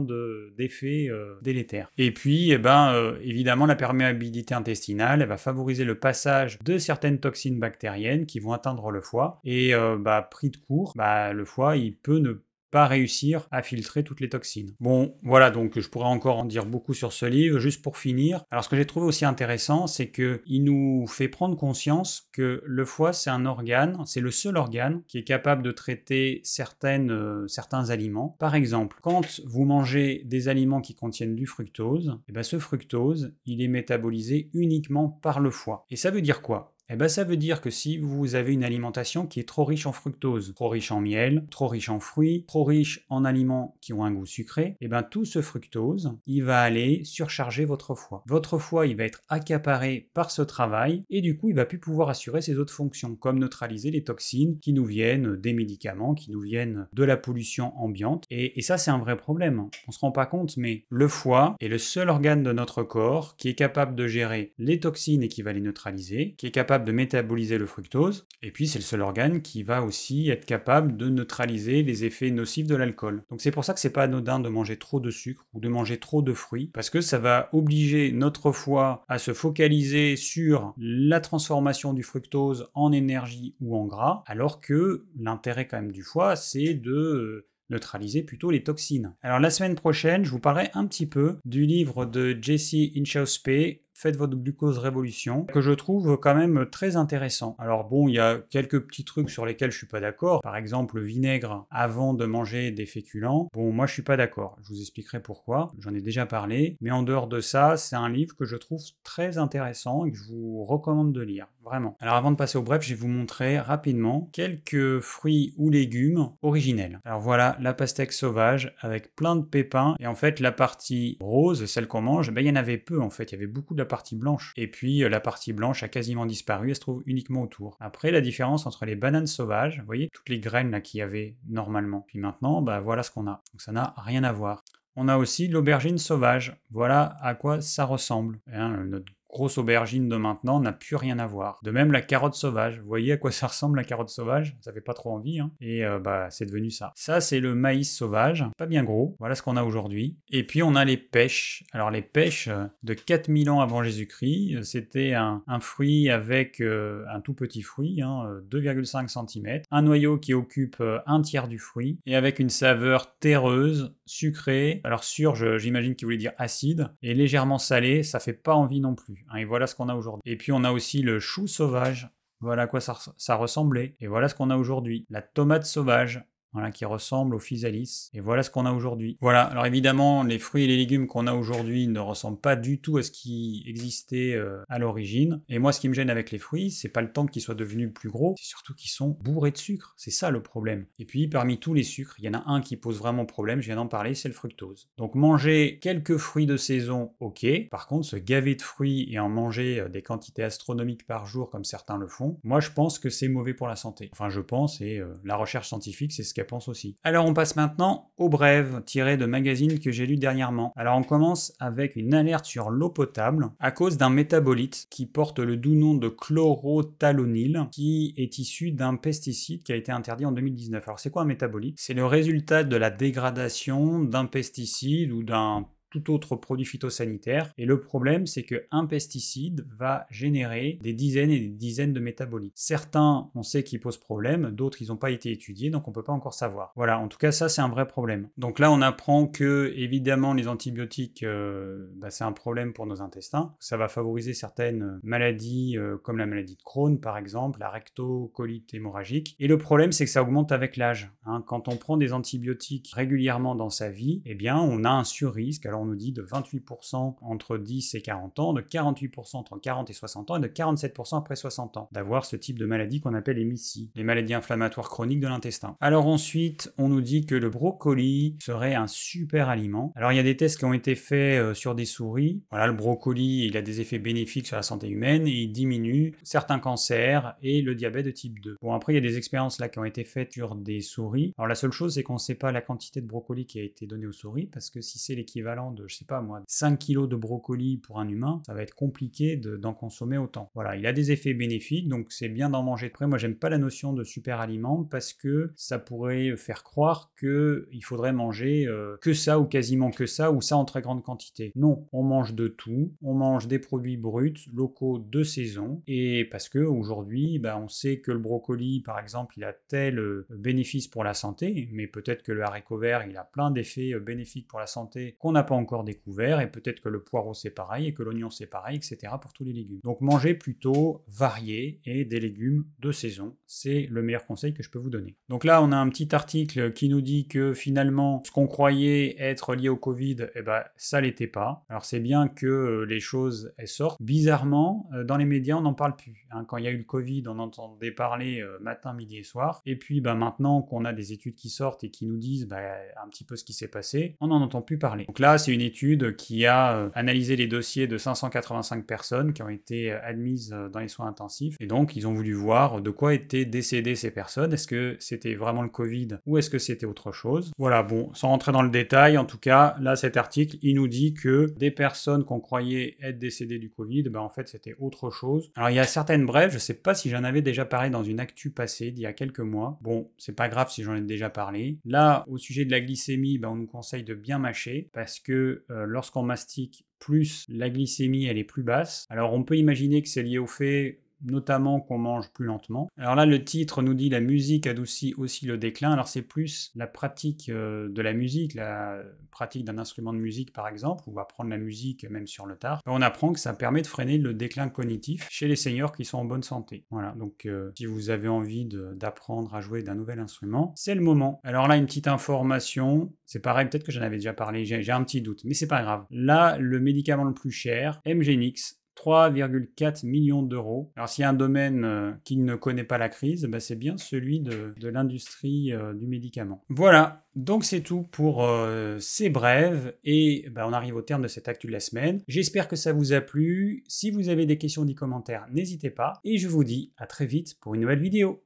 d'effets 0.57 1.07
euh, 1.09 1.39
délétères. 1.41 1.89
Et 1.97 2.11
puis, 2.11 2.51
eh 2.51 2.57
ben, 2.57 2.91
euh, 2.93 3.17
évidemment, 3.21 3.65
la 3.65 3.75
perméabilité 3.75 4.53
intestinale, 4.53 5.21
elle 5.21 5.29
va 5.29 5.37
favoriser 5.37 5.85
le 5.85 5.97
passage 5.97 6.59
de 6.59 6.77
certaines 6.77 7.19
toxines 7.19 7.59
bactériennes 7.59 8.25
qui 8.25 8.39
vont 8.39 8.51
atteindre 8.51 8.91
le 8.91 8.98
foie. 9.01 9.39
Et 9.43 9.73
euh, 9.73 9.97
bah, 9.97 10.21
pris 10.21 10.49
de 10.49 10.57
court, 10.57 10.93
bah, 10.95 11.33
le 11.33 11.45
foie, 11.45 11.77
il 11.77 11.95
peut 11.95 12.19
ne 12.19 12.43
pas 12.71 12.87
réussir 12.87 13.47
à 13.51 13.61
filtrer 13.61 14.03
toutes 14.03 14.19
les 14.19 14.29
toxines. 14.29 14.75
Bon, 14.79 15.15
voilà, 15.23 15.51
donc 15.51 15.79
je 15.79 15.89
pourrais 15.89 16.07
encore 16.07 16.37
en 16.37 16.45
dire 16.45 16.65
beaucoup 16.65 16.93
sur 16.93 17.13
ce 17.13 17.25
livre, 17.25 17.59
juste 17.59 17.81
pour 17.81 17.97
finir. 17.97 18.43
Alors 18.51 18.63
ce 18.63 18.69
que 18.69 18.75
j'ai 18.75 18.85
trouvé 18.85 19.07
aussi 19.07 19.25
intéressant, 19.25 19.87
c'est 19.87 20.09
que 20.09 20.41
il 20.45 20.63
nous 20.63 21.05
fait 21.07 21.27
prendre 21.27 21.55
conscience 21.57 22.29
que 22.31 22.61
le 22.65 22.85
foie, 22.85 23.13
c'est 23.13 23.29
un 23.29 23.45
organe, 23.45 24.03
c'est 24.05 24.21
le 24.21 24.31
seul 24.31 24.57
organe 24.57 25.01
qui 25.07 25.17
est 25.17 25.23
capable 25.23 25.63
de 25.63 25.71
traiter 25.71 26.41
euh, 26.83 27.47
certains 27.47 27.89
aliments. 27.89 28.35
Par 28.39 28.55
exemple, 28.55 28.97
quand 29.01 29.41
vous 29.45 29.65
mangez 29.65 30.23
des 30.25 30.47
aliments 30.47 30.81
qui 30.81 30.95
contiennent 30.95 31.35
du 31.35 31.45
fructose, 31.45 32.19
et 32.19 32.29
eh 32.29 32.31
ben 32.31 32.43
ce 32.43 32.59
fructose, 32.59 33.33
il 33.45 33.61
est 33.61 33.67
métabolisé 33.67 34.49
uniquement 34.53 35.09
par 35.09 35.39
le 35.39 35.49
foie. 35.49 35.85
Et 35.89 35.95
ça 35.95 36.11
veut 36.11 36.21
dire 36.21 36.41
quoi? 36.41 36.75
Eh 36.91 36.95
ben 36.95 37.07
ça 37.07 37.23
veut 37.23 37.37
dire 37.37 37.61
que 37.61 37.69
si 37.69 37.99
vous 37.99 38.33
avez 38.33 38.51
une 38.51 38.63
alimentation 38.63 39.27
qui 39.27 39.39
est 39.39 39.47
trop 39.47 39.63
riche 39.63 39.85
en 39.85 39.91
fructose, 39.91 40.53
trop 40.55 40.69
riche 40.69 40.91
en 40.91 41.01
miel, 41.01 41.45
trop 41.51 41.67
riche 41.67 41.89
en 41.89 41.99
fruits, 41.99 42.45
trop 42.47 42.63
riche 42.63 43.05
en 43.09 43.25
aliments 43.25 43.77
qui 43.79 43.93
ont 43.93 44.03
un 44.03 44.11
goût 44.11 44.25
sucré, 44.25 44.75
eh 44.81 44.87
ben 44.87 45.03
tout 45.03 45.23
ce 45.23 45.43
fructose, 45.43 46.17
il 46.25 46.43
va 46.43 46.61
aller 46.61 47.03
surcharger 47.03 47.65
votre 47.65 47.93
foie. 47.93 48.23
Votre 48.25 48.57
foie, 48.57 48.87
il 48.87 48.95
va 48.95 49.03
être 49.03 49.21
accaparé 49.29 50.09
par 50.15 50.31
ce 50.31 50.41
travail 50.41 51.03
et 51.11 51.21
du 51.21 51.37
coup, 51.37 51.49
il 51.49 51.55
va 51.55 51.65
plus 51.65 51.77
pouvoir 51.77 52.09
assurer 52.09 52.41
ses 52.41 52.57
autres 52.57 52.73
fonctions 52.73 53.15
comme 53.15 53.37
neutraliser 53.37 53.91
les 53.91 54.03
toxines 54.03 54.57
qui 54.59 54.73
nous 54.73 54.85
viennent 54.85 55.35
des 55.35 55.53
médicaments, 55.53 56.15
qui 56.15 56.31
nous 56.31 56.41
viennent 56.41 56.87
de 56.91 57.03
la 57.03 57.17
pollution 57.17 57.77
ambiante. 57.77 58.25
Et, 58.31 58.57
et 58.57 58.63
ça, 58.63 58.79
c'est 58.79 58.89
un 58.89 58.97
vrai 58.97 59.15
problème. 59.15 59.67
On 59.87 59.91
se 59.91 59.99
rend 59.99 60.11
pas 60.11 60.25
compte, 60.25 60.57
mais 60.57 60.85
le 60.89 61.07
foie 61.07 61.55
est 61.59 61.67
le 61.67 61.77
seul 61.77 62.09
organe 62.09 62.41
de 62.41 62.51
notre 62.51 62.81
corps 62.81 63.37
qui 63.37 63.47
est 63.47 63.55
capable 63.55 63.93
de 63.93 64.07
gérer 64.07 64.53
les 64.57 64.79
toxines 64.79 65.21
et 65.21 65.27
qui 65.27 65.43
va 65.43 65.53
les 65.53 65.61
neutraliser, 65.61 66.33
qui 66.35 66.47
est 66.47 66.51
capable 66.51 66.78
de 66.85 66.91
métaboliser 66.91 67.57
le 67.57 67.65
fructose, 67.65 68.27
et 68.41 68.51
puis 68.51 68.67
c'est 68.67 68.79
le 68.79 68.83
seul 68.83 69.01
organe 69.01 69.41
qui 69.41 69.63
va 69.63 69.83
aussi 69.83 70.29
être 70.29 70.45
capable 70.45 70.97
de 70.97 71.09
neutraliser 71.09 71.83
les 71.83 72.05
effets 72.05 72.31
nocifs 72.31 72.67
de 72.67 72.75
l'alcool. 72.75 73.23
Donc 73.29 73.41
c'est 73.41 73.51
pour 73.51 73.65
ça 73.65 73.73
que 73.73 73.79
c'est 73.79 73.91
pas 73.91 74.03
anodin 74.03 74.39
de 74.39 74.49
manger 74.49 74.77
trop 74.77 74.99
de 74.99 75.11
sucre 75.11 75.45
ou 75.53 75.59
de 75.59 75.69
manger 75.69 75.97
trop 75.97 76.21
de 76.21 76.33
fruits, 76.33 76.71
parce 76.73 76.89
que 76.89 77.01
ça 77.01 77.19
va 77.19 77.49
obliger 77.53 78.11
notre 78.11 78.51
foie 78.51 79.03
à 79.07 79.17
se 79.19 79.33
focaliser 79.33 80.15
sur 80.15 80.73
la 80.77 81.19
transformation 81.19 81.93
du 81.93 82.03
fructose 82.03 82.69
en 82.73 82.91
énergie 82.91 83.55
ou 83.59 83.75
en 83.77 83.85
gras, 83.85 84.23
alors 84.25 84.61
que 84.61 85.05
l'intérêt 85.17 85.67
quand 85.67 85.77
même 85.77 85.91
du 85.91 86.03
foie, 86.03 86.35
c'est 86.35 86.73
de 86.73 87.45
neutraliser 87.69 88.23
plutôt 88.23 88.49
les 88.49 88.63
toxines. 88.63 89.13
Alors 89.21 89.39
la 89.39 89.49
semaine 89.49 89.75
prochaine, 89.75 90.25
je 90.25 90.31
vous 90.31 90.39
parlerai 90.39 90.69
un 90.73 90.87
petit 90.87 91.05
peu 91.05 91.37
du 91.45 91.65
livre 91.65 92.05
de 92.05 92.37
Jesse 92.41 92.75
Inchauspé, 92.95 93.83
Faites 94.01 94.15
votre 94.15 94.37
glucose 94.37 94.77
révolution, 94.77 95.43
que 95.43 95.59
je 95.59 95.73
trouve 95.73 96.17
quand 96.21 96.33
même 96.33 96.69
très 96.71 96.95
intéressant. 96.95 97.57
Alors 97.59 97.83
bon, 97.83 98.07
il 98.07 98.13
y 98.13 98.19
a 98.19 98.37
quelques 98.49 98.79
petits 98.79 99.03
trucs 99.03 99.29
sur 99.29 99.45
lesquels 99.45 99.73
je 99.73 99.77
suis 99.77 99.87
pas 99.87 99.99
d'accord. 99.99 100.39
Par 100.39 100.55
exemple, 100.55 100.95
le 100.95 101.03
vinaigre 101.03 101.65
avant 101.69 102.13
de 102.13 102.25
manger 102.25 102.71
des 102.71 102.85
féculents. 102.85 103.49
Bon, 103.51 103.73
moi 103.73 103.87
je 103.87 103.91
suis 103.91 104.01
pas 104.01 104.15
d'accord. 104.15 104.57
Je 104.61 104.69
vous 104.69 104.79
expliquerai 104.79 105.21
pourquoi. 105.21 105.73
J'en 105.79 105.93
ai 105.93 105.99
déjà 105.99 106.25
parlé. 106.25 106.77
Mais 106.79 106.91
en 106.91 107.03
dehors 107.03 107.27
de 107.27 107.41
ça, 107.41 107.75
c'est 107.75 107.97
un 107.97 108.07
livre 108.07 108.37
que 108.37 108.45
je 108.45 108.55
trouve 108.55 108.81
très 109.03 109.37
intéressant 109.37 110.05
et 110.05 110.11
que 110.11 110.17
je 110.17 110.31
vous 110.31 110.63
recommande 110.63 111.11
de 111.11 111.21
lire. 111.21 111.47
Vraiment. 111.65 111.97
Alors 111.99 112.15
avant 112.15 112.31
de 112.31 112.37
passer 112.37 112.57
au 112.57 112.63
bref, 112.63 112.81
je 112.81 112.93
vais 112.93 112.99
vous 112.99 113.09
montrer 113.09 113.59
rapidement 113.59 114.29
quelques 114.31 115.01
fruits 115.01 115.53
ou 115.57 115.69
légumes 115.69 116.29
originels. 116.41 117.01
Alors 117.03 117.19
voilà, 117.19 117.57
la 117.59 117.73
pastèque 117.73 118.13
sauvage 118.13 118.73
avec 118.79 119.13
plein 119.13 119.35
de 119.35 119.43
pépins. 119.43 119.95
Et 119.99 120.07
en 120.07 120.15
fait, 120.15 120.39
la 120.39 120.53
partie 120.53 121.17
rose, 121.19 121.65
celle 121.65 121.87
qu'on 121.87 122.01
mange, 122.01 122.31
ben, 122.31 122.41
il 122.41 122.47
y 122.47 122.51
en 122.51 122.55
avait 122.55 122.77
peu 122.77 123.01
en 123.01 123.09
fait. 123.09 123.31
Il 123.31 123.33
y 123.33 123.35
avait 123.35 123.45
beaucoup 123.45 123.73
de 123.73 123.79
la 123.79 123.88
partie 123.89 124.15
blanche. 124.15 124.53
Et 124.55 124.67
puis 124.67 125.03
euh, 125.03 125.09
la 125.09 125.19
partie 125.19 125.51
blanche 125.51 125.83
a 125.83 125.89
quasiment 125.89 126.25
disparu, 126.25 126.69
elle 126.69 126.75
se 126.75 126.79
trouve 126.79 127.03
uniquement 127.05 127.41
autour. 127.41 127.75
Après, 127.81 128.11
la 128.11 128.21
différence 128.21 128.65
entre 128.65 128.85
les 128.85 128.95
bananes 128.95 129.27
sauvages, 129.27 129.79
vous 129.79 129.85
voyez, 129.85 130.09
toutes 130.13 130.29
les 130.29 130.39
graines 130.39 130.71
là 130.71 130.79
qu'il 130.79 130.99
y 130.99 131.01
avait 131.01 131.35
normalement. 131.49 132.05
Puis 132.07 132.19
maintenant, 132.19 132.61
bah 132.61 132.79
voilà 132.79 133.03
ce 133.03 133.11
qu'on 133.11 133.27
a. 133.27 133.41
Donc 133.51 133.61
ça 133.61 133.73
n'a 133.73 133.93
rien 133.97 134.23
à 134.23 134.31
voir. 134.31 134.63
On 134.95 135.07
a 135.07 135.17
aussi 135.17 135.47
l'aubergine 135.49 135.97
sauvage. 135.97 136.55
Voilà 136.71 137.17
à 137.21 137.35
quoi 137.35 137.59
ça 137.61 137.83
ressemble. 137.83 138.39
Hein, 138.51 138.85
notre 138.85 139.11
grosse 139.29 139.57
aubergine 139.57 140.09
de 140.09 140.15
maintenant 140.15 140.59
n'a 140.59 140.73
plus 140.73 140.95
rien 140.95 141.19
à 141.19 141.27
voir. 141.27 141.59
De 141.63 141.71
même 141.71 141.91
la 141.91 142.01
carotte 142.01 142.33
sauvage, 142.33 142.79
vous 142.79 142.87
voyez 142.87 143.13
à 143.13 143.17
quoi 143.17 143.31
ça 143.31 143.47
ressemble 143.47 143.77
la 143.77 143.83
carotte 143.83 144.09
sauvage? 144.09 144.57
Ça 144.61 144.73
fait 144.73 144.81
pas 144.81 144.93
trop 144.93 145.11
envie, 145.11 145.39
hein 145.39 145.51
et 145.61 145.85
euh, 145.85 145.99
bah 145.99 146.27
c'est 146.31 146.45
devenu 146.45 146.71
ça. 146.71 146.91
Ça 146.95 147.21
c'est 147.21 147.39
le 147.39 147.55
maïs 147.55 147.95
sauvage, 147.95 148.45
pas 148.57 148.65
bien 148.65 148.83
gros, 148.83 149.15
voilà 149.19 149.35
ce 149.35 149.43
qu'on 149.43 149.55
a 149.55 149.63
aujourd'hui. 149.63 150.17
Et 150.31 150.43
puis 150.43 150.63
on 150.63 150.75
a 150.75 150.83
les 150.83 150.97
pêches. 150.97 151.63
Alors 151.71 151.91
les 151.91 152.01
pêches 152.01 152.47
euh, 152.47 152.65
de 152.83 152.93
4000 152.93 153.49
ans 153.49 153.61
avant 153.61 153.83
Jésus-Christ, 153.83 154.55
euh, 154.55 154.63
c'était 154.63 155.13
un, 155.13 155.43
fruit 155.61 156.09
avec 156.09 156.61
un 156.61 157.19
tout 157.19 157.33
petit 157.33 157.61
fruit, 157.61 158.01
hein, 158.01 158.39
2,5 158.49 159.07
cm, 159.09 159.61
un 159.71 159.81
noyau 159.81 160.17
qui 160.17 160.33
occupe 160.33 160.81
un 161.05 161.21
tiers 161.21 161.49
du 161.49 161.59
fruit, 161.59 161.99
et 162.05 162.15
avec 162.15 162.39
une 162.39 162.49
saveur 162.49 163.17
terreuse, 163.17 163.93
sucrée, 164.05 164.79
alors 164.85 165.03
sûr 165.03 165.35
j'imagine 165.57 165.95
qu'il 165.95 166.05
voulait 166.05 166.17
dire 166.17 166.31
acide, 166.37 166.89
et 167.01 167.13
légèrement 167.13 167.57
salé, 167.57 168.03
ça 168.03 168.19
fait 168.19 168.33
pas 168.33 168.55
envie 168.55 168.79
non 168.79 168.95
plus. 168.95 169.18
Hein, 169.29 169.37
et 169.37 169.45
voilà 169.45 169.67
ce 169.67 169.75
qu'on 169.75 169.89
a 169.89 169.95
aujourd'hui. 169.95 170.21
Et 170.25 170.37
puis 170.37 170.51
on 170.51 170.63
a 170.63 170.71
aussi 170.71 171.01
le 171.01 171.19
chou 171.19 171.47
sauvage. 171.47 172.09
Voilà 172.41 172.63
à 172.63 172.67
quoi 172.67 172.79
ça 172.79 173.35
ressemblait. 173.35 173.95
Et 173.99 174.07
voilà 174.07 174.29
ce 174.29 174.35
qu'on 174.35 174.49
a 174.49 174.57
aujourd'hui. 174.57 175.05
La 175.09 175.21
tomate 175.21 175.65
sauvage 175.65 176.23
voilà, 176.53 176.71
qui 176.71 176.85
ressemble 176.85 177.35
au 177.35 177.39
physalis. 177.39 178.09
Et 178.13 178.19
voilà 178.19 178.43
ce 178.43 178.49
qu'on 178.49 178.65
a 178.65 178.71
aujourd'hui. 178.71 179.17
Voilà, 179.21 179.43
alors 179.43 179.65
évidemment, 179.65 180.23
les 180.23 180.39
fruits 180.39 180.63
et 180.63 180.67
les 180.67 180.77
légumes 180.77 181.07
qu'on 181.07 181.27
a 181.27 181.33
aujourd'hui 181.33 181.87
ne 181.87 181.99
ressemblent 181.99 182.39
pas 182.39 182.55
du 182.55 182.79
tout 182.79 182.97
à 182.97 183.03
ce 183.03 183.11
qui 183.11 183.63
existait 183.67 184.33
euh, 184.33 184.63
à 184.69 184.79
l'origine. 184.79 185.41
Et 185.49 185.59
moi, 185.59 185.71
ce 185.71 185.79
qui 185.79 185.89
me 185.89 185.93
gêne 185.93 186.09
avec 186.09 186.31
les 186.31 186.39
fruits, 186.39 186.71
c'est 186.71 186.89
pas 186.89 187.01
le 187.01 187.11
temps 187.11 187.25
qu'ils 187.25 187.41
soient 187.41 187.55
devenus 187.55 187.93
plus 187.93 188.09
gros, 188.09 188.35
c'est 188.37 188.47
surtout 188.47 188.73
qu'ils 188.73 188.91
sont 188.91 189.17
bourrés 189.21 189.51
de 189.51 189.57
sucre. 189.57 189.93
C'est 189.97 190.11
ça 190.11 190.31
le 190.31 190.41
problème. 190.41 190.85
Et 190.97 191.05
puis, 191.05 191.27
parmi 191.27 191.59
tous 191.59 191.73
les 191.73 191.83
sucres, 191.83 192.15
il 192.19 192.25
y 192.25 192.29
en 192.29 192.33
a 192.33 192.43
un 192.47 192.61
qui 192.61 192.77
pose 192.77 192.97
vraiment 192.97 193.25
problème, 193.25 193.61
je 193.61 193.67
viens 193.67 193.75
d'en 193.75 193.87
parler, 193.87 194.15
c'est 194.15 194.27
le 194.27 194.33
fructose. 194.33 194.89
Donc, 194.97 195.15
manger 195.15 195.79
quelques 195.81 196.17
fruits 196.17 196.45
de 196.45 196.57
saison, 196.57 197.13
ok. 197.19 197.45
Par 197.69 197.87
contre, 197.87 198.05
se 198.05 198.15
gaver 198.15 198.55
de 198.55 198.61
fruits 198.61 199.07
et 199.11 199.19
en 199.19 199.29
manger 199.29 199.79
euh, 199.79 199.89
des 199.89 200.01
quantités 200.01 200.43
astronomiques 200.43 201.05
par 201.05 201.25
jour, 201.25 201.49
comme 201.49 201.63
certains 201.63 201.97
le 201.97 202.07
font, 202.07 202.39
moi, 202.43 202.59
je 202.59 202.71
pense 202.71 202.99
que 202.99 203.09
c'est 203.09 203.27
mauvais 203.27 203.53
pour 203.53 203.67
la 203.67 203.75
santé. 203.75 204.09
Enfin, 204.13 204.29
je 204.29 204.41
pense, 204.41 204.81
et 204.81 204.99
euh, 204.99 205.13
la 205.23 205.35
recherche 205.35 205.67
scientifique, 205.67 206.11
c'est 206.11 206.23
ce 206.23 206.33
pense 206.45 206.67
aussi. 206.67 206.95
Alors 207.03 207.25
on 207.25 207.33
passe 207.33 207.55
maintenant 207.55 208.11
aux 208.17 208.29
brèves 208.29 208.81
tirées 208.85 209.17
de 209.17 209.25
magazines 209.25 209.79
que 209.79 209.91
j'ai 209.91 210.05
lus 210.05 210.17
dernièrement. 210.17 210.73
Alors 210.75 210.97
on 210.97 211.03
commence 211.03 211.53
avec 211.59 211.95
une 211.95 212.13
alerte 212.13 212.45
sur 212.45 212.69
l'eau 212.69 212.89
potable 212.89 213.49
à 213.59 213.71
cause 213.71 213.97
d'un 213.97 214.09
métabolite 214.09 214.87
qui 214.89 215.05
porte 215.05 215.39
le 215.39 215.57
doux 215.57 215.75
nom 215.75 215.95
de 215.95 216.09
chlorothalonil 216.09 217.67
qui 217.71 218.13
est 218.17 218.37
issu 218.37 218.71
d'un 218.71 218.95
pesticide 218.95 219.63
qui 219.63 219.71
a 219.71 219.75
été 219.75 219.91
interdit 219.91 220.25
en 220.25 220.31
2019. 220.31 220.83
Alors 220.87 220.99
c'est 220.99 221.09
quoi 221.09 221.23
un 221.23 221.25
métabolite? 221.25 221.77
C'est 221.79 221.93
le 221.93 222.05
résultat 222.05 222.63
de 222.63 222.75
la 222.75 222.89
dégradation 222.89 223.99
d'un 223.99 224.25
pesticide 224.25 225.11
ou 225.11 225.23
d'un 225.23 225.67
tout 225.89 226.13
autre 226.13 226.35
produit 226.35 226.65
phytosanitaire. 226.65 227.51
Et 227.57 227.65
le 227.65 227.79
problème, 227.79 228.27
c'est 228.27 228.43
qu'un 228.43 228.85
pesticide 228.85 229.65
va 229.77 230.05
générer 230.09 230.79
des 230.81 230.93
dizaines 230.93 231.31
et 231.31 231.39
des 231.39 231.49
dizaines 231.49 231.93
de 231.93 231.99
métabolites. 231.99 232.53
Certains, 232.55 233.29
on 233.35 233.43
sait 233.43 233.63
qu'ils 233.63 233.79
posent 233.79 233.97
problème, 233.97 234.51
d'autres, 234.51 234.81
ils 234.81 234.89
n'ont 234.89 234.97
pas 234.97 235.11
été 235.11 235.31
étudiés, 235.31 235.69
donc 235.69 235.87
on 235.87 235.91
ne 235.91 235.95
peut 235.95 236.03
pas 236.03 236.13
encore 236.13 236.33
savoir. 236.33 236.71
Voilà, 236.75 236.99
en 236.99 237.07
tout 237.07 237.17
cas, 237.17 237.31
ça, 237.31 237.49
c'est 237.49 237.61
un 237.61 237.69
vrai 237.69 237.87
problème. 237.87 238.29
Donc 238.37 238.59
là, 238.59 238.71
on 238.71 238.81
apprend 238.81 239.27
que, 239.27 239.73
évidemment, 239.75 240.33
les 240.33 240.47
antibiotiques, 240.47 241.23
euh, 241.23 241.89
bah, 241.95 242.09
c'est 242.09 242.23
un 242.23 242.31
problème 242.31 242.73
pour 242.73 242.85
nos 242.85 243.01
intestins. 243.01 243.53
Ça 243.59 243.77
va 243.77 243.87
favoriser 243.87 244.33
certaines 244.33 244.99
maladies, 245.03 245.77
euh, 245.77 245.97
comme 245.97 246.17
la 246.17 246.25
maladie 246.25 246.55
de 246.55 246.61
Crohn, 246.63 246.99
par 246.99 247.17
exemple, 247.17 247.59
la 247.59 247.69
rectocolite 247.69 248.73
hémorragique. 248.73 249.35
Et 249.39 249.47
le 249.47 249.57
problème, 249.57 249.91
c'est 249.91 250.05
que 250.05 250.11
ça 250.11 250.21
augmente 250.21 250.51
avec 250.51 250.77
l'âge. 250.77 251.11
Hein. 251.25 251.43
Quand 251.47 251.67
on 251.67 251.77
prend 251.77 251.97
des 251.97 252.13
antibiotiques 252.13 252.91
régulièrement 252.93 253.55
dans 253.55 253.69
sa 253.69 253.89
vie, 253.89 254.21
eh 254.25 254.35
bien, 254.35 254.57
on 254.57 254.83
a 254.83 254.89
un 254.89 255.03
surrisque. 255.03 255.65
Alors, 255.65 255.78
on 255.79 255.85
nous 255.85 255.95
dit 255.95 256.11
de 256.11 256.23
28% 256.23 257.15
entre 257.21 257.57
10 257.57 257.95
et 257.95 258.01
40 258.01 258.39
ans, 258.39 258.53
de 258.53 258.61
48% 258.61 259.37
entre 259.37 259.57
40 259.57 259.89
et 259.89 259.93
60 259.93 260.31
ans 260.31 260.37
et 260.37 260.41
de 260.41 260.47
47% 260.47 261.17
après 261.17 261.35
60 261.35 261.77
ans, 261.77 261.89
d'avoir 261.91 262.25
ce 262.25 262.35
type 262.35 262.57
de 262.57 262.65
maladie 262.65 262.99
qu'on 262.99 263.13
appelle 263.13 263.37
les 263.37 263.49
les 263.95 264.03
maladies 264.03 264.33
inflammatoires 264.33 264.89
chroniques 264.89 265.19
de 265.19 265.27
l'intestin. 265.27 265.75
Alors 265.81 266.07
ensuite, 266.07 266.73
on 266.77 266.87
nous 266.87 267.01
dit 267.01 267.25
que 267.25 267.35
le 267.35 267.49
brocoli 267.49 268.37
serait 268.39 268.75
un 268.75 268.87
super 268.87 269.49
aliment. 269.49 269.91
Alors 269.95 270.11
il 270.11 270.15
y 270.15 270.19
a 270.19 270.23
des 270.23 270.37
tests 270.37 270.57
qui 270.57 270.65
ont 270.65 270.73
été 270.73 270.95
faits 270.95 271.41
euh, 271.41 271.53
sur 271.53 271.75
des 271.75 271.85
souris. 271.85 272.43
Voilà, 272.51 272.67
le 272.67 272.73
brocoli, 272.73 273.45
il 273.45 273.57
a 273.57 273.61
des 273.61 273.81
effets 273.81 273.99
bénéfiques 273.99 274.47
sur 274.47 274.55
la 274.55 274.61
santé 274.61 274.87
humaine, 274.87 275.27
et 275.27 275.31
il 275.31 275.51
diminue 275.51 276.15
certains 276.23 276.59
cancers 276.59 277.35
et 277.41 277.61
le 277.61 277.75
diabète 277.75 278.05
de 278.05 278.11
type 278.11 278.39
2. 278.39 278.57
Bon, 278.61 278.73
après, 278.73 278.93
il 278.93 278.95
y 278.95 278.99
a 278.99 279.09
des 279.09 279.17
expériences 279.17 279.59
là 279.59 279.69
qui 279.69 279.79
ont 279.79 279.85
été 279.85 280.03
faites 280.03 280.33
sur 280.33 280.55
des 280.55 280.81
souris. 280.81 281.33
Alors 281.37 281.47
la 281.47 281.55
seule 281.55 281.71
chose, 281.71 281.95
c'est 281.95 282.03
qu'on 282.03 282.13
ne 282.13 282.19
sait 282.19 282.35
pas 282.35 282.51
la 282.51 282.61
quantité 282.61 283.01
de 283.01 283.07
brocoli 283.07 283.45
qui 283.45 283.59
a 283.59 283.63
été 283.63 283.87
donnée 283.87 284.07
aux 284.07 284.11
souris, 284.11 284.45
parce 284.45 284.69
que 284.69 284.81
si 284.81 284.99
c'est 284.99 285.15
l'équivalent 285.15 285.68
de, 285.71 285.87
je 285.87 285.95
sais 285.95 286.05
pas 286.05 286.21
moi, 286.21 286.41
5 286.47 286.77
kg 286.79 287.07
de 287.07 287.15
brocoli 287.15 287.77
pour 287.77 287.99
un 287.99 288.07
humain, 288.07 288.41
ça 288.45 288.53
va 288.53 288.61
être 288.61 288.75
compliqué 288.75 289.37
d'en 289.37 289.73
consommer 289.73 290.17
autant. 290.17 290.49
Voilà, 290.53 290.75
il 290.75 290.85
a 290.85 290.93
des 290.93 291.11
effets 291.11 291.33
bénéfiques, 291.33 291.87
donc 291.87 292.11
c'est 292.11 292.29
bien 292.29 292.49
d'en 292.49 292.63
manger 292.63 292.87
de 292.87 292.93
près. 292.93 293.07
Moi, 293.07 293.17
j'aime 293.17 293.35
pas 293.35 293.49
la 293.49 293.57
notion 293.57 293.93
de 293.93 294.03
super 294.03 294.39
aliment 294.39 294.83
parce 294.83 295.13
que 295.13 295.51
ça 295.55 295.79
pourrait 295.79 296.35
faire 296.35 296.63
croire 296.63 297.11
qu'il 297.19 297.83
faudrait 297.83 298.13
manger 298.13 298.65
euh, 298.67 298.97
que 299.01 299.13
ça 299.13 299.39
ou 299.39 299.45
quasiment 299.45 299.91
que 299.91 300.05
ça 300.05 300.31
ou 300.31 300.41
ça 300.41 300.57
en 300.57 300.65
très 300.65 300.81
grande 300.81 301.03
quantité. 301.03 301.51
Non, 301.55 301.87
on 301.91 302.03
mange 302.03 302.33
de 302.33 302.47
tout, 302.47 302.93
on 303.01 303.13
mange 303.13 303.47
des 303.47 303.59
produits 303.59 303.97
bruts, 303.97 304.33
locaux 304.53 304.99
de 304.99 305.23
saison, 305.23 305.81
et 305.87 306.25
parce 306.25 306.49
que 306.49 306.59
aujourd'hui, 306.59 307.39
bah, 307.39 307.59
on 307.61 307.67
sait 307.67 307.99
que 307.99 308.11
le 308.11 308.19
brocoli, 308.19 308.81
par 308.81 308.99
exemple, 308.99 309.35
il 309.37 309.43
a 309.43 309.53
tel 309.53 309.99
euh, 309.99 310.25
bénéfice 310.29 310.87
pour 310.87 311.03
la 311.03 311.13
santé, 311.13 311.69
mais 311.71 311.87
peut-être 311.87 312.23
que 312.23 312.31
le 312.31 312.43
haricot 312.43 312.77
vert, 312.77 313.05
il 313.07 313.17
a 313.17 313.23
plein 313.23 313.51
d'effets 313.51 313.93
euh, 313.93 313.99
bénéfiques 313.99 314.47
pour 314.47 314.59
la 314.59 314.67
santé 314.67 315.15
qu'on 315.19 315.31
n'a 315.31 315.43
pas 315.43 315.55
encore 315.59 315.83
découvert, 315.83 316.41
et 316.41 316.49
peut-être 316.49 316.81
que 316.81 316.89
le 316.89 317.03
poireau 317.03 317.33
c'est 317.33 317.51
pareil, 317.51 317.87
et 317.87 317.93
que 317.93 318.03
l'oignon 318.03 318.29
c'est 318.29 318.47
pareil, 318.47 318.77
etc. 318.77 319.13
pour 319.21 319.33
tous 319.33 319.43
les 319.43 319.53
légumes. 319.53 319.79
Donc 319.83 320.01
mangez 320.01 320.33
plutôt 320.33 321.03
varié 321.07 321.81
et 321.85 322.05
des 322.05 322.19
légumes 322.19 322.65
de 322.79 322.91
saison. 322.91 323.35
C'est 323.45 323.87
le 323.89 324.01
meilleur 324.01 324.25
conseil 324.25 324.53
que 324.53 324.63
je 324.63 324.69
peux 324.69 324.79
vous 324.79 324.89
donner. 324.89 325.15
Donc 325.29 325.43
là, 325.43 325.61
on 325.61 325.71
a 325.71 325.77
un 325.77 325.89
petit 325.89 326.13
article 326.13 326.73
qui 326.73 326.89
nous 326.89 327.01
dit 327.01 327.27
que 327.27 327.53
finalement, 327.53 328.23
ce 328.25 328.31
qu'on 328.31 328.47
croyait 328.47 329.15
être 329.21 329.55
lié 329.55 329.69
au 329.69 329.77
Covid, 329.77 330.27
eh 330.35 330.41
ben, 330.41 330.63
ça 330.75 331.01
l'était 331.01 331.27
pas. 331.27 331.65
Alors 331.69 331.85
c'est 331.85 331.99
bien 331.99 332.27
que 332.27 332.45
euh, 332.45 332.85
les 332.85 332.99
choses 332.99 333.53
elles 333.57 333.67
sortent. 333.67 334.01
Bizarrement, 334.01 334.89
euh, 334.93 335.03
dans 335.03 335.17
les 335.17 335.25
médias, 335.25 335.55
on 335.55 335.61
n'en 335.61 335.73
parle 335.73 335.95
plus. 335.95 336.27
Hein. 336.31 336.45
Quand 336.45 336.57
il 336.57 336.65
y 336.65 336.67
a 336.67 336.71
eu 336.71 336.77
le 336.77 336.83
Covid, 336.83 337.23
on 337.27 337.39
entendait 337.39 337.91
parler 337.91 338.41
euh, 338.41 338.57
matin, 338.59 338.93
midi 338.93 339.17
et 339.17 339.23
soir. 339.23 339.61
Et 339.65 339.75
puis 339.75 340.01
ben, 340.01 340.15
maintenant 340.15 340.61
qu'on 340.61 340.85
a 340.85 340.93
des 340.93 341.13
études 341.13 341.35
qui 341.35 341.49
sortent 341.49 341.83
et 341.83 341.91
qui 341.91 342.05
nous 342.05 342.17
disent 342.17 342.47
ben, 342.47 342.73
un 343.03 343.07
petit 343.09 343.23
peu 343.23 343.35
ce 343.35 343.43
qui 343.43 343.53
s'est 343.53 343.67
passé, 343.67 344.15
on 344.19 344.27
n'en 344.27 344.41
entend 344.41 344.61
plus 344.61 344.77
parler. 344.77 345.05
Donc 345.05 345.19
là, 345.19 345.37
c'est 345.37 345.48
une 345.53 345.61
étude 345.61 346.15
qui 346.15 346.45
a 346.45 346.89
analysé 346.93 347.35
les 347.35 347.47
dossiers 347.47 347.87
de 347.87 347.97
585 347.97 348.85
personnes 348.85 349.33
qui 349.33 349.41
ont 349.41 349.49
été 349.49 349.91
admises 349.91 350.55
dans 350.71 350.79
les 350.79 350.87
soins 350.87 351.07
intensifs. 351.07 351.55
Et 351.59 351.67
donc, 351.67 351.95
ils 351.95 352.07
ont 352.07 352.13
voulu 352.13 352.33
voir 352.33 352.81
de 352.81 352.89
quoi 352.89 353.13
étaient 353.13 353.45
décédées 353.45 353.95
ces 353.95 354.11
personnes. 354.11 354.53
Est-ce 354.53 354.67
que 354.67 354.95
c'était 354.99 355.35
vraiment 355.35 355.61
le 355.61 355.69
Covid 355.69 356.19
ou 356.25 356.37
est-ce 356.37 356.49
que 356.49 356.59
c'était 356.59 356.85
autre 356.85 357.11
chose? 357.11 357.51
Voilà, 357.57 357.83
bon, 357.83 358.13
sans 358.13 358.29
rentrer 358.29 358.51
dans 358.51 358.61
le 358.61 358.69
détail, 358.69 359.17
en 359.17 359.25
tout 359.25 359.37
cas, 359.37 359.75
là, 359.79 359.95
cet 359.95 360.17
article, 360.17 360.57
il 360.61 360.75
nous 360.75 360.87
dit 360.87 361.13
que 361.13 361.53
des 361.57 361.71
personnes 361.71 362.23
qu'on 362.23 362.39
croyait 362.39 362.97
être 363.01 363.17
décédées 363.17 363.59
du 363.59 363.69
Covid, 363.69 364.03
ben, 364.03 364.19
en 364.19 364.29
fait, 364.29 364.47
c'était 364.47 364.75
autre 364.79 365.09
chose. 365.09 365.51
Alors, 365.55 365.69
il 365.69 365.75
y 365.75 365.79
a 365.79 365.85
certaines 365.85 366.25
brèves, 366.25 366.51
je 366.51 366.57
sais 366.57 366.73
pas 366.73 366.93
si 366.93 367.09
j'en 367.09 367.23
avais 367.23 367.41
déjà 367.41 367.65
parlé 367.65 367.89
dans 367.89 368.03
une 368.03 368.19
actu 368.19 368.51
passée 368.51 368.91
d'il 368.91 369.03
y 369.03 369.07
a 369.07 369.13
quelques 369.13 369.39
mois. 369.39 369.79
Bon, 369.81 370.09
c'est 370.17 370.35
pas 370.35 370.49
grave 370.49 370.69
si 370.71 370.83
j'en 370.83 370.95
ai 370.95 371.01
déjà 371.01 371.29
parlé. 371.29 371.77
Là, 371.85 372.23
au 372.27 372.37
sujet 372.37 372.65
de 372.65 372.71
la 372.71 372.81
glycémie, 372.81 373.37
ben, 373.37 373.49
on 373.49 373.55
nous 373.55 373.67
conseille 373.67 374.03
de 374.03 374.13
bien 374.13 374.39
mâcher 374.39 374.89
parce 374.93 375.19
que 375.19 375.38
euh, 375.39 375.85
lorsqu'on 375.85 376.23
mastique, 376.23 376.85
plus 376.99 377.45
la 377.49 377.69
glycémie 377.69 378.25
elle 378.25 378.37
est 378.37 378.43
plus 378.43 378.63
basse. 378.63 379.05
Alors 379.09 379.33
on 379.33 379.43
peut 379.43 379.57
imaginer 379.57 380.01
que 380.01 380.09
c'est 380.09 380.23
lié 380.23 380.37
au 380.37 380.47
fait 380.47 381.01
notamment 381.21 381.79
qu'on 381.79 381.97
mange 381.97 382.31
plus 382.31 382.45
lentement. 382.45 382.89
Alors 382.97 383.15
là, 383.15 383.25
le 383.25 383.43
titre 383.43 383.81
nous 383.81 383.93
dit 383.93 384.09
la 384.09 384.21
musique 384.21 384.67
adoucit 384.67 385.13
aussi 385.17 385.45
le 385.45 385.57
déclin. 385.57 385.91
Alors 385.91 386.07
c'est 386.07 386.21
plus 386.21 386.71
la 386.75 386.87
pratique 386.87 387.49
euh, 387.49 387.89
de 387.89 388.01
la 388.01 388.13
musique, 388.13 388.53
la 388.53 389.01
pratique 389.31 389.65
d'un 389.65 389.77
instrument 389.77 390.13
de 390.13 390.19
musique 390.19 390.53
par 390.53 390.67
exemple, 390.67 391.03
où 391.07 391.11
on 391.11 391.15
va 391.15 391.21
apprendre 391.21 391.49
la 391.49 391.57
musique 391.57 392.09
même 392.09 392.27
sur 392.27 392.45
le 392.45 392.55
tard. 392.55 392.81
On 392.85 393.01
apprend 393.01 393.33
que 393.33 393.39
ça 393.39 393.53
permet 393.53 393.81
de 393.81 393.87
freiner 393.87 394.17
le 394.17 394.33
déclin 394.33 394.69
cognitif 394.69 395.27
chez 395.29 395.47
les 395.47 395.55
seniors 395.55 395.91
qui 395.91 396.05
sont 396.05 396.17
en 396.17 396.25
bonne 396.25 396.43
santé. 396.43 396.85
Voilà, 396.89 397.13
donc 397.13 397.45
euh, 397.45 397.71
si 397.77 397.85
vous 397.85 398.09
avez 398.09 398.27
envie 398.27 398.67
d'apprendre 398.95 399.53
à 399.53 399.61
jouer 399.61 399.83
d'un 399.83 399.95
nouvel 399.95 400.19
instrument, 400.19 400.73
c'est 400.75 400.95
le 400.95 401.01
moment. 401.01 401.39
Alors 401.43 401.67
là, 401.67 401.77
une 401.77 401.85
petite 401.85 402.07
information, 402.07 403.13
c'est 403.25 403.39
pareil, 403.39 403.67
peut-être 403.67 403.85
que 403.85 403.91
j'en 403.91 404.01
avais 404.01 404.17
déjà 404.17 404.33
parlé, 404.33 404.65
j'ai 404.65 404.91
un 404.91 405.03
petit 405.03 405.21
doute, 405.21 405.43
mais 405.45 405.53
c'est 405.53 405.67
pas 405.67 405.81
grave. 405.81 406.05
Là, 406.09 406.57
le 406.57 406.79
médicament 406.79 407.23
le 407.23 407.33
plus 407.33 407.51
cher, 407.51 408.01
MGNX, 408.05 408.78
3,4 408.99 410.05
millions 410.05 410.43
d'euros. 410.43 410.91
Alors 410.95 411.07
s'il 411.07 411.21
y 411.21 411.25
a 411.25 411.29
un 411.29 411.33
domaine 411.33 411.85
euh, 411.85 412.11
qui 412.25 412.37
ne 412.37 412.55
connaît 412.55 412.83
pas 412.83 412.97
la 412.97 413.07
crise, 413.07 413.45
bah, 413.45 413.59
c'est 413.59 413.77
bien 413.77 413.97
celui 413.97 414.41
de, 414.41 414.73
l'industrie 414.89 415.73
euh, 415.73 415.93
du 415.93 416.07
médicament. 416.07 416.63
Voilà, 416.69 417.25
donc 417.35 417.63
c'est 417.63 417.81
tout 417.81 418.03
pour 418.11 418.43
euh, 418.43 418.97
ces 418.99 419.29
brèves 419.29 419.95
et 420.03 420.47
bah, 420.51 420.65
on 420.67 420.73
arrive 420.73 420.95
au 420.95 421.01
terme 421.01 421.21
de 421.21 421.27
cette 421.27 421.47
actu 421.47 421.67
de 421.67 421.71
la 421.71 421.79
semaine. 421.79 422.21
J'espère 422.27 422.67
que 422.67 422.75
ça 422.75 422.91
vous 422.91 423.13
a 423.13 423.21
plu. 423.21 423.83
Si 423.87 424.11
vous 424.11 424.27
avez 424.27 424.45
des 424.45 424.57
questions 424.57 424.83
des 424.83 424.95
commentaires, 424.95 425.45
n'hésitez 425.51 425.89
pas 425.89 426.19
et 426.23 426.37
je 426.37 426.47
vous 426.47 426.63
dis 426.63 426.91
à 426.97 427.07
très 427.07 427.25
vite 427.25 427.57
pour 427.61 427.75
une 427.75 427.81
nouvelle 427.81 428.01
vidéo. 428.01 428.43